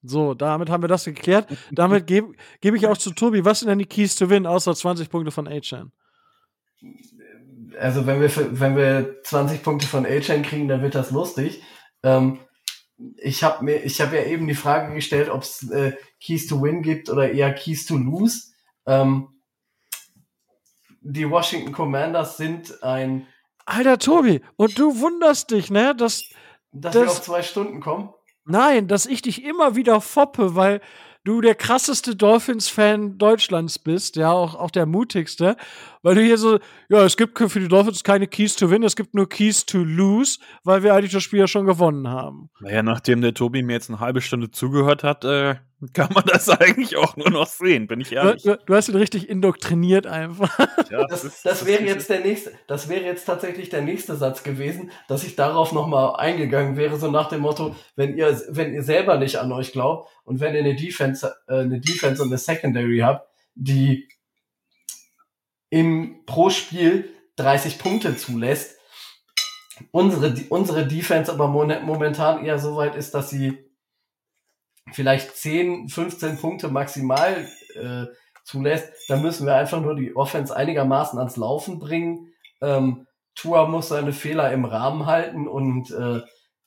[0.03, 1.49] So, damit haben wir das geklärt.
[1.73, 3.45] damit gebe geb ich auch zu Tobi.
[3.45, 5.93] Was sind denn die Keys to Win außer 20 Punkte von A-Chain?
[7.79, 8.31] Also wenn wir,
[8.61, 11.63] wenn wir 20 Punkte von A-Chain kriegen, dann wird das lustig.
[12.03, 12.41] Ähm,
[13.17, 16.63] ich habe mir, ich habe ja eben die Frage gestellt, ob es äh, Keys to
[16.63, 18.53] Win gibt oder eher Keys to Lose.
[18.87, 19.29] Ähm,
[21.01, 23.27] die Washington Commanders sind ein.
[23.65, 26.23] Alter Tobi, und du wunderst dich, ne, dass,
[26.73, 28.11] dass, dass wir auf zwei Stunden kommen.
[28.45, 30.81] Nein, dass ich dich immer wieder foppe, weil
[31.25, 35.57] du der krasseste Dolphins-Fan Deutschlands bist, ja, auch, auch der mutigste,
[36.07, 38.95] weil du hier so, ja, es gibt für die Dolphins keine Keys to win, es
[38.95, 42.49] gibt nur Keys to lose, weil wir eigentlich das Spiel ja schon gewonnen haben.
[42.61, 45.57] Naja, nachdem der Tobi mir jetzt eine halbe Stunde zugehört hat, äh,
[45.95, 48.45] kann man das eigentlich auch nur noch sehen, bin ich ehrlich.
[48.45, 50.57] Du, du hast ihn richtig indoktriniert einfach.
[50.89, 54.45] Ja, das, das, das, wäre jetzt der nächste, das wäre jetzt tatsächlich der nächste Satz
[54.45, 58.85] gewesen, dass ich darauf nochmal eingegangen wäre, so nach dem Motto, wenn ihr, wenn ihr
[58.85, 62.39] selber nicht an euch glaubt und wenn ihr eine Defense, äh, eine Defense und eine
[62.39, 64.07] Secondary habt, die
[65.71, 68.77] im pro Spiel 30 Punkte zulässt,
[69.91, 73.59] unsere, unsere Defense aber momentan eher so weit ist, dass sie
[74.93, 78.07] vielleicht 10, 15 Punkte maximal äh,
[78.45, 82.33] zulässt, dann müssen wir einfach nur die Offense einigermaßen ans Laufen bringen.
[82.61, 86.21] Ähm, Tua muss seine Fehler im Rahmen halten und äh,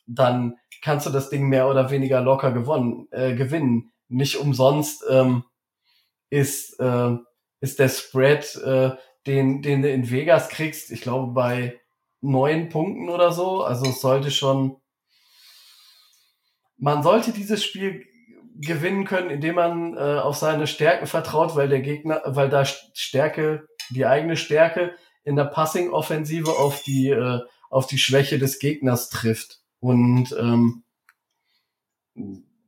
[0.06, 3.92] dann kannst du das Ding mehr oder weniger locker gewonnen, äh, gewinnen.
[4.08, 5.44] Nicht umsonst ähm,
[6.30, 7.18] ist, äh,
[7.62, 8.92] ist der Spread äh,
[9.28, 11.80] den, den du in Vegas kriegst, ich glaube bei
[12.22, 13.64] neun Punkten oder so.
[13.64, 14.78] Also es sollte schon,
[16.78, 18.06] man sollte dieses Spiel
[18.56, 23.68] gewinnen können, indem man äh, auf seine Stärken vertraut, weil der Gegner, weil da Stärke,
[23.90, 29.60] die eigene Stärke in der Passing-Offensive auf die, äh, auf die Schwäche des Gegners trifft.
[29.80, 30.84] Und ähm,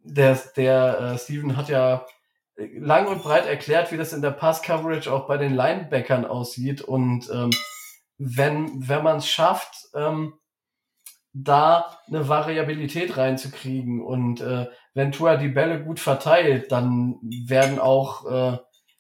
[0.04, 2.06] der, der äh, Steven hat ja
[2.78, 6.82] lang und breit erklärt, wie das in der Pass-Coverage auch bei den Linebackern aussieht.
[6.82, 7.52] Und ähm,
[8.18, 10.34] wenn, wenn man es schafft, ähm,
[11.34, 17.16] da eine Variabilität reinzukriegen und äh, wenn Tua die Bälle gut verteilt, dann
[17.48, 18.58] werden auch äh,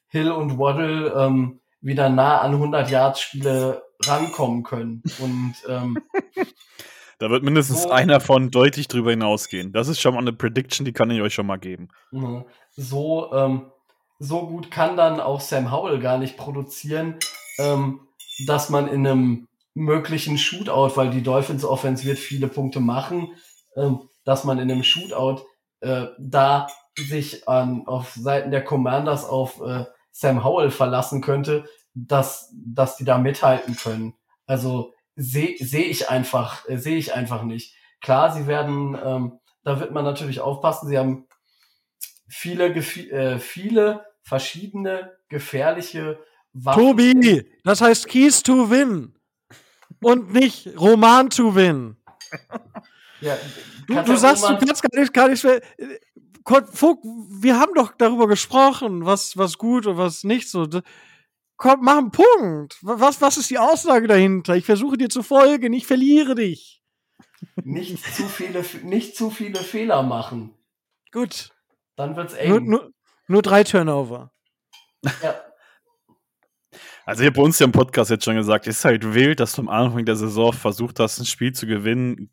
[0.07, 5.97] Hill und Waddle ähm, wieder nah an 100 Yards Spiele rankommen können und ähm,
[7.19, 9.73] da wird mindestens so, einer von deutlich drüber hinausgehen.
[9.73, 11.89] Das ist schon mal eine Prediction, die kann ich euch schon mal geben.
[12.11, 12.45] Mhm.
[12.75, 13.71] So ähm,
[14.19, 17.15] so gut kann dann auch Sam Howell gar nicht produzieren,
[17.57, 18.01] ähm,
[18.45, 23.33] dass man in einem möglichen Shootout, weil die Dolphins Offense wird viele Punkte machen,
[23.75, 25.43] ähm, dass man in einem Shootout
[25.79, 26.67] äh, da
[26.97, 31.65] sich an auf Seiten der Commanders auf äh, Sam Howell verlassen könnte,
[31.95, 34.13] dass dass die da mithalten können.
[34.45, 37.75] Also sehe seh ich einfach äh, sehe ich einfach nicht.
[38.01, 40.87] Klar, sie werden ähm, da wird man natürlich aufpassen.
[40.87, 41.27] Sie haben
[42.31, 46.19] viele äh, viele verschiedene gefährliche
[46.53, 46.81] Waffen.
[46.81, 49.13] Tobi, das heißt Keys to Win
[50.01, 51.97] und nicht Roman to Win.
[53.19, 53.37] Ja,
[53.87, 55.61] du, du sagst, Roman du kannst gar nicht, gar nicht mehr.
[57.39, 60.67] Wir haben doch darüber gesprochen, was, was gut und was nicht so.
[61.55, 62.79] Komm, mach einen Punkt.
[62.81, 64.55] Was, was ist die Aussage dahinter?
[64.55, 66.81] Ich versuche dir zu folgen, ich verliere dich.
[67.63, 70.55] Nicht zu viele, nicht zu viele Fehler machen.
[71.11, 71.51] Gut.
[71.95, 72.49] Dann wird's eng.
[72.49, 72.91] Nur, nur,
[73.27, 74.31] nur drei Turnover.
[75.23, 75.41] Ja.
[77.05, 79.39] Also ich habe bei uns ja im Podcast jetzt schon gesagt, es ist halt wild,
[79.39, 82.31] dass du am Anfang der Saison versucht hast, ein Spiel zu gewinnen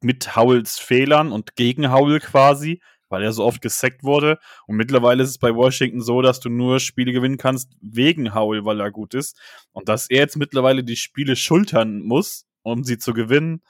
[0.00, 4.38] mit Howells Fehlern und gegen Howell quasi, weil er so oft gesackt wurde.
[4.66, 8.64] Und mittlerweile ist es bei Washington so, dass du nur Spiele gewinnen kannst wegen Howell,
[8.64, 9.38] weil er gut ist.
[9.72, 13.62] Und dass er jetzt mittlerweile die Spiele schultern muss, um sie zu gewinnen,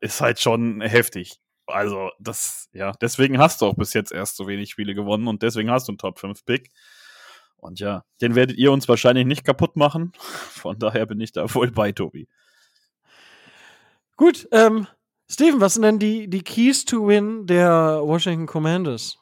[0.00, 1.40] ist halt schon heftig.
[1.70, 5.42] Also, das, ja, deswegen hast du auch bis jetzt erst so wenig Spiele gewonnen und
[5.42, 6.70] deswegen hast du einen Top 5 Pick.
[7.56, 10.12] Und ja, den werdet ihr uns wahrscheinlich nicht kaputt machen.
[10.18, 12.28] Von daher bin ich da voll bei, Tobi.
[14.16, 14.86] Gut, ähm,
[15.30, 19.18] Steven, was sind denn die, die Keys to Win der Washington Commanders?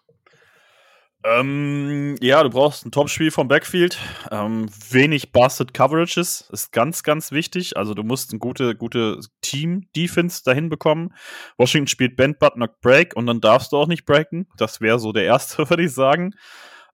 [1.24, 3.98] Ähm, ja, du brauchst ein Top-Spiel vom Backfield.
[4.30, 7.76] Ähm, wenig Busted Coverages ist ganz, ganz wichtig.
[7.76, 11.12] Also du musst ein gute, gute Team-Defense dahin bekommen.
[11.56, 14.46] Washington spielt Bend, But, Knock, Break und dann darfst du auch nicht breaken.
[14.56, 16.34] Das wäre so der erste, würde ich sagen.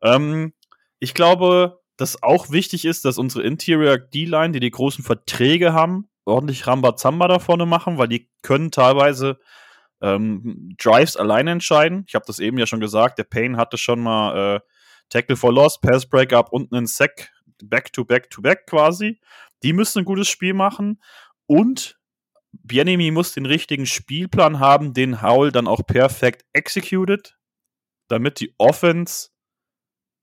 [0.02, 0.54] Ähm,
[1.00, 6.08] ich glaube, dass auch wichtig ist, dass unsere Interior D-Line, die die großen Verträge haben,
[6.24, 9.38] ordentlich Rambazamba da vorne machen, weil die können teilweise
[10.04, 12.04] ähm, Drives alleine entscheiden.
[12.06, 14.60] Ich habe das eben ja schon gesagt, der Payne hatte schon mal äh,
[15.08, 17.30] Tackle for Loss, Pass Breakup und einen Sack
[17.62, 19.20] back to back to back quasi.
[19.62, 21.00] Die müssen ein gutes Spiel machen
[21.46, 21.98] und
[22.52, 27.36] Bienemy muss den richtigen Spielplan haben, den Howell dann auch perfekt executed,
[28.08, 29.30] damit die Offense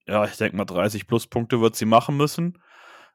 [0.06, 2.58] ja, ich denke mal 30 plus Punkte wird sie machen müssen.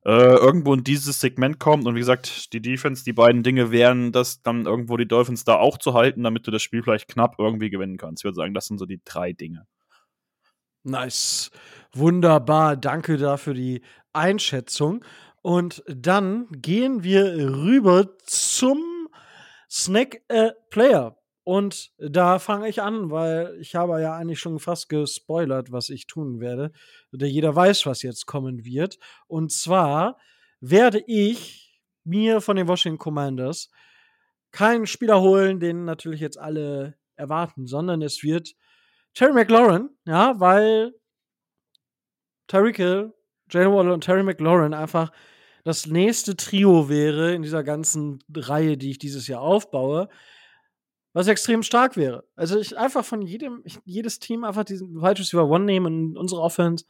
[0.08, 4.14] Äh, irgendwo in dieses Segment kommt und wie gesagt, die Defense, die beiden Dinge wären,
[4.14, 7.36] das dann irgendwo die Dolphins da auch zu halten, damit du das Spiel vielleicht knapp
[7.38, 8.22] irgendwie gewinnen kannst.
[8.22, 9.68] Ich würde sagen, das sind so die drei Dinge.
[10.84, 11.52] Nice.
[11.92, 12.78] Wunderbar.
[12.78, 13.82] Danke dafür die
[14.14, 15.04] Einschätzung.
[15.42, 19.10] Und dann gehen wir rüber zum
[19.70, 21.16] Snack äh, Player.
[21.48, 26.06] Und da fange ich an, weil ich habe ja eigentlich schon fast gespoilert, was ich
[26.06, 26.74] tun werde.
[27.14, 28.99] Der jeder weiß, was jetzt kommen wird.
[29.28, 30.19] Und zwar
[30.60, 33.72] werde ich mir von den Washington Commanders
[34.52, 38.53] keinen Spieler holen, den natürlich jetzt alle erwarten, sondern es wird
[39.14, 40.95] Terry McLaurin, ja, weil
[42.48, 43.14] Tyreek Hill,
[43.49, 45.14] Jalen Waller und Terry McLaurin einfach
[45.64, 50.10] das nächste Trio wäre in dieser ganzen Reihe, die ich dieses Jahr aufbaue
[51.18, 52.23] was extrem stark wäre.
[52.35, 56.18] Also ich einfach von jedem, ich, jedes Team einfach diesen Wide Receiver One nehmen und
[56.18, 56.85] unsere Offense.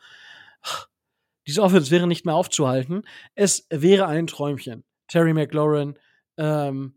[1.47, 3.03] Diese Offense wäre nicht mehr aufzuhalten.
[3.35, 5.97] Es wäre ein Träumchen, Terry McLaurin
[6.35, 6.93] ähm,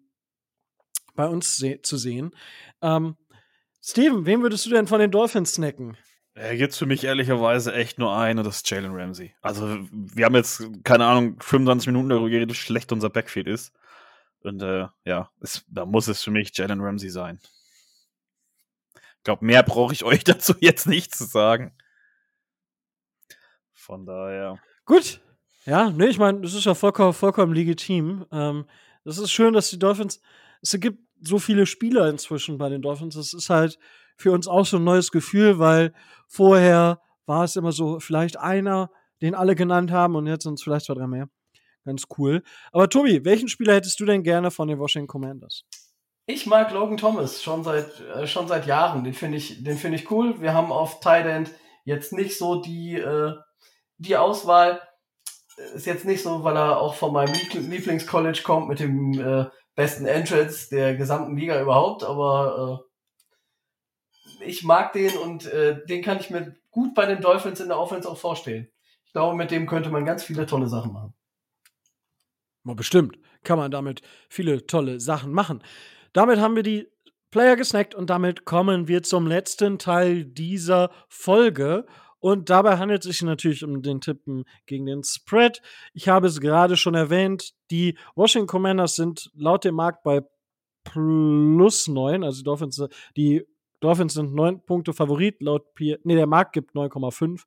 [1.15, 2.35] bei uns se zu sehen.
[2.83, 3.15] Ähm,
[3.81, 5.97] Steven, wen würdest du denn von den Dolphins snacken?
[6.35, 9.35] Er gibt für mich ehrlicherweise echt nur einen, und das ist Jalen Ramsey.
[9.41, 13.73] Also, wir haben jetzt, keine Ahnung, 25 Minuten darüber geredet, wie schlecht unser Backfield ist.
[14.43, 17.39] Und äh, ja, es, da muss es für mich Jalen Ramsey sein.
[18.95, 21.77] Ich glaube, mehr brauche ich euch dazu jetzt nicht zu sagen.
[23.73, 24.59] Von daher.
[24.85, 25.21] Gut.
[25.67, 28.27] Ja, nee, ich meine, das ist ja vollkommen, vollkommen legitim.
[28.33, 28.65] Ähm,
[29.05, 30.21] das ist schön, dass die Dolphins,
[30.63, 33.15] es gibt so viele Spieler inzwischen bei den Dolphins.
[33.15, 33.79] Das ist halt
[34.17, 35.93] für uns auch so ein neues Gefühl, weil
[36.29, 38.91] vorher war es immer so, vielleicht einer,
[39.21, 41.29] den alle genannt haben und jetzt sind es vielleicht zwei, drei mehr.
[41.85, 42.43] Ganz cool.
[42.73, 45.65] Aber Tobi, welchen Spieler hättest du denn gerne von den Washington Commanders?
[46.27, 49.03] Ich mag Logan Thomas schon seit äh, schon seit Jahren.
[49.03, 50.41] Den finde ich, den ich cool.
[50.41, 51.51] Wir haben auf Tight End
[51.85, 53.35] jetzt nicht so die äh,
[53.99, 54.81] die Auswahl.
[55.75, 60.07] Ist jetzt nicht so, weil er auch von meinem Lieblingscollege kommt mit dem äh, besten
[60.07, 62.83] Entrance der gesamten Liga überhaupt, aber
[64.41, 67.69] äh, ich mag den und äh, den kann ich mir gut bei den Dolphins in
[67.69, 68.69] der Offense auch vorstellen.
[69.05, 71.15] Ich glaube, mit dem könnte man ganz viele tolle Sachen machen.
[72.63, 75.63] Mal bestimmt kann man damit viele tolle Sachen machen.
[76.13, 76.89] Damit haben wir die
[77.31, 81.87] Player gesnackt und damit kommen wir zum letzten Teil dieser Folge.
[82.19, 85.63] Und dabei handelt es sich natürlich um den Tippen gegen den Spread.
[85.95, 90.21] Ich habe es gerade schon erwähnt, die Washington Commanders sind laut dem Markt bei
[90.85, 92.83] plus 9, also die Dolphins,
[93.17, 93.47] die
[93.81, 97.45] Dolphins sind 9 Punkte Favorit, laut P nee, der Markt gibt 9,5,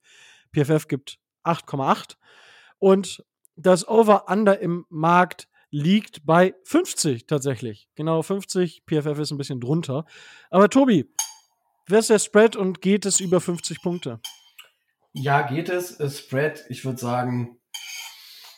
[0.53, 2.15] PFF gibt 8,8
[2.79, 3.23] und
[3.55, 7.89] das Over-Under im Markt liegt bei 50 tatsächlich.
[7.95, 8.83] Genau 50.
[8.85, 10.05] PFF ist ein bisschen drunter.
[10.51, 11.09] Aber Tobi,
[11.87, 14.19] wer ist der Spread und geht es über 50 Punkte?
[15.13, 15.97] Ja, geht es.
[16.17, 17.59] Spread, ich würde sagen,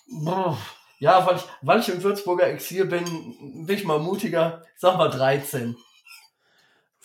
[0.07, 0.57] boah,
[0.99, 4.63] ja, weil ich, weil ich im Würzburger Exil bin, bin ich mal mutiger.
[4.75, 5.75] Sag mal 13.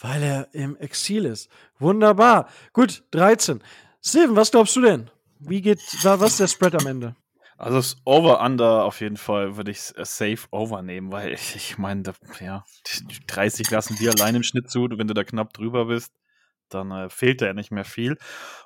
[0.01, 1.51] Weil er im Exil ist.
[1.79, 2.49] Wunderbar.
[2.73, 3.63] Gut, 13.
[4.03, 5.11] Steven, was glaubst du denn?
[5.39, 7.17] Wie geht, was ist der Spread am Ende?
[7.61, 12.03] Also das Over-Under auf jeden Fall würde ich safe over nehmen, weil ich, ich meine,
[12.41, 12.65] ja,
[13.27, 16.11] 30 lassen wir allein im Schnitt zu, wenn du da knapp drüber bist,
[16.71, 18.17] dann äh, fehlt da ja nicht mehr viel.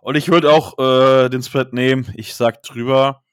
[0.01, 3.25] Und ich würde auch äh, den Spread nehmen, ich sag drüber,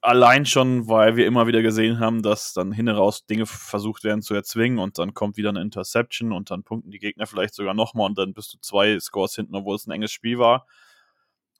[0.00, 4.22] allein schon, weil wir immer wieder gesehen haben, dass dann hin raus Dinge versucht werden
[4.22, 7.74] zu erzwingen und dann kommt wieder eine Interception und dann punkten die Gegner vielleicht sogar
[7.74, 10.66] nochmal und dann bist du zwei Scores hinten, obwohl es ein enges Spiel war.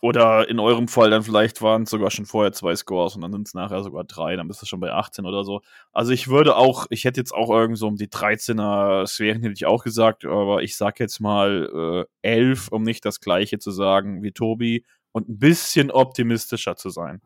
[0.01, 3.33] Oder in eurem Fall dann vielleicht waren es sogar schon vorher zwei Scores und dann
[3.33, 5.61] sind es nachher sogar drei, dann bist du schon bei 18 oder so.
[5.93, 9.55] Also ich würde auch, ich hätte jetzt auch irgend so um die 13er Sphären hätte
[9.55, 13.73] ich auch gesagt, aber ich sag jetzt mal äh, 11, um nicht das gleiche zu
[13.73, 17.21] sagen wie Tobi und ein bisschen optimistischer zu sein.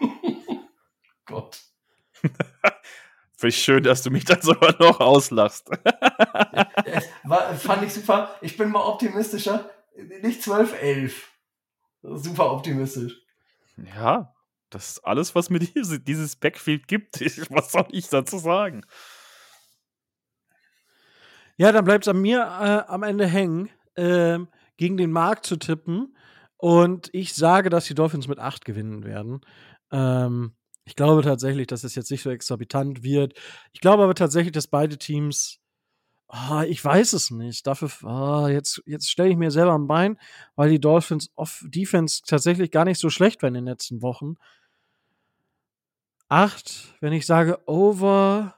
[1.24, 1.58] Gott.
[3.38, 5.70] Finde ich schön, dass du mich dann sogar noch auslachst.
[7.24, 8.34] war, fand ich super.
[8.42, 9.70] Ich bin mal optimistischer.
[10.22, 11.35] Nicht 12, 11
[12.14, 13.20] super optimistisch.
[13.76, 14.34] Ja,
[14.70, 17.20] das ist alles, was mir diese, dieses Backfield gibt.
[17.50, 18.82] Was soll ich dazu sagen?
[21.58, 24.38] Ja, dann bleibt es an mir äh, am Ende hängen, äh,
[24.76, 26.14] gegen den Markt zu tippen.
[26.58, 29.40] Und ich sage, dass die Dolphins mit 8 gewinnen werden.
[29.90, 30.54] Ähm,
[30.84, 33.34] ich glaube tatsächlich, dass es jetzt nicht so exorbitant wird.
[33.72, 35.60] Ich glaube aber tatsächlich, dass beide Teams
[36.28, 37.66] Oh, ich weiß es nicht.
[37.66, 40.18] Dafür, oh, jetzt, jetzt stelle ich mir selber am Bein,
[40.56, 44.36] weil die Dolphins off Defense tatsächlich gar nicht so schlecht waren in den letzten Wochen.
[46.28, 48.56] Acht, wenn ich sage over,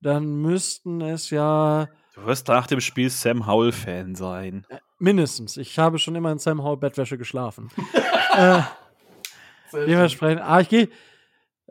[0.00, 1.88] dann müssten es ja.
[2.14, 4.66] Du wirst nach dem Spiel Sam Howell-Fan sein.
[4.68, 5.56] Äh, mindestens.
[5.56, 7.70] Ich habe schon immer in Sam Howell-Bettwäsche geschlafen.
[8.36, 8.62] äh,
[9.72, 10.88] dementsprechend, ah, ich gehe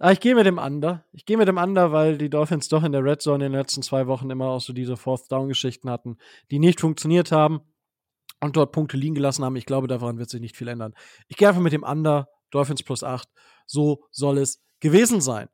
[0.03, 1.05] Ah, ich gehe mit dem Under.
[1.11, 3.59] Ich gehe mit dem Under, weil die Dolphins doch in der Red Zone in den
[3.59, 6.17] letzten zwei Wochen immer auch so diese Fourth Down Geschichten hatten,
[6.49, 7.61] die nicht funktioniert haben
[8.39, 9.55] und dort Punkte liegen gelassen haben.
[9.57, 10.95] Ich glaube, daran wird sich nicht viel ändern.
[11.27, 12.29] Ich gehe einfach mit dem Under.
[12.49, 13.29] Dolphins plus 8.
[13.67, 15.49] So soll es gewesen sein.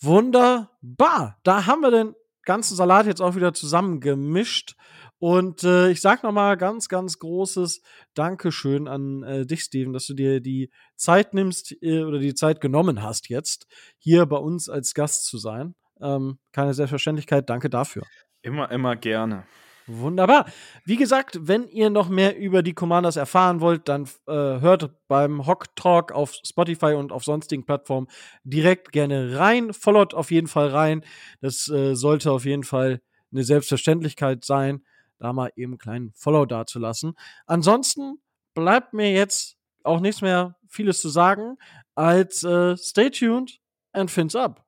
[0.00, 1.38] Wunderbar.
[1.42, 2.14] Da haben wir den
[2.44, 4.74] ganzen Salat jetzt auch wieder zusammengemischt.
[5.20, 7.82] Und äh, ich sag noch mal ganz, ganz großes
[8.14, 12.62] Dankeschön an äh, dich, Steven, dass du dir die Zeit nimmst äh, oder die Zeit
[12.62, 13.66] genommen hast, jetzt
[13.98, 15.74] hier bei uns als Gast zu sein.
[16.00, 17.50] Ähm, keine Selbstverständlichkeit.
[17.50, 18.02] Danke dafür.
[18.40, 19.44] Immer, immer gerne.
[19.86, 20.46] Wunderbar.
[20.86, 25.46] Wie gesagt, wenn ihr noch mehr über die Commanders erfahren wollt, dann äh, hört beim
[25.46, 28.06] Hock Talk auf Spotify und auf sonstigen Plattformen
[28.44, 29.74] direkt gerne rein.
[29.74, 31.04] Followt auf jeden Fall rein.
[31.42, 33.02] Das äh, sollte auf jeden Fall
[33.32, 34.82] eine Selbstverständlichkeit sein
[35.20, 37.14] da mal eben einen kleinen Follow dazulassen.
[37.46, 38.20] Ansonsten
[38.54, 41.56] bleibt mir jetzt auch nichts mehr vieles zu sagen,
[41.94, 43.60] als äh, stay tuned
[43.92, 44.64] and fins up.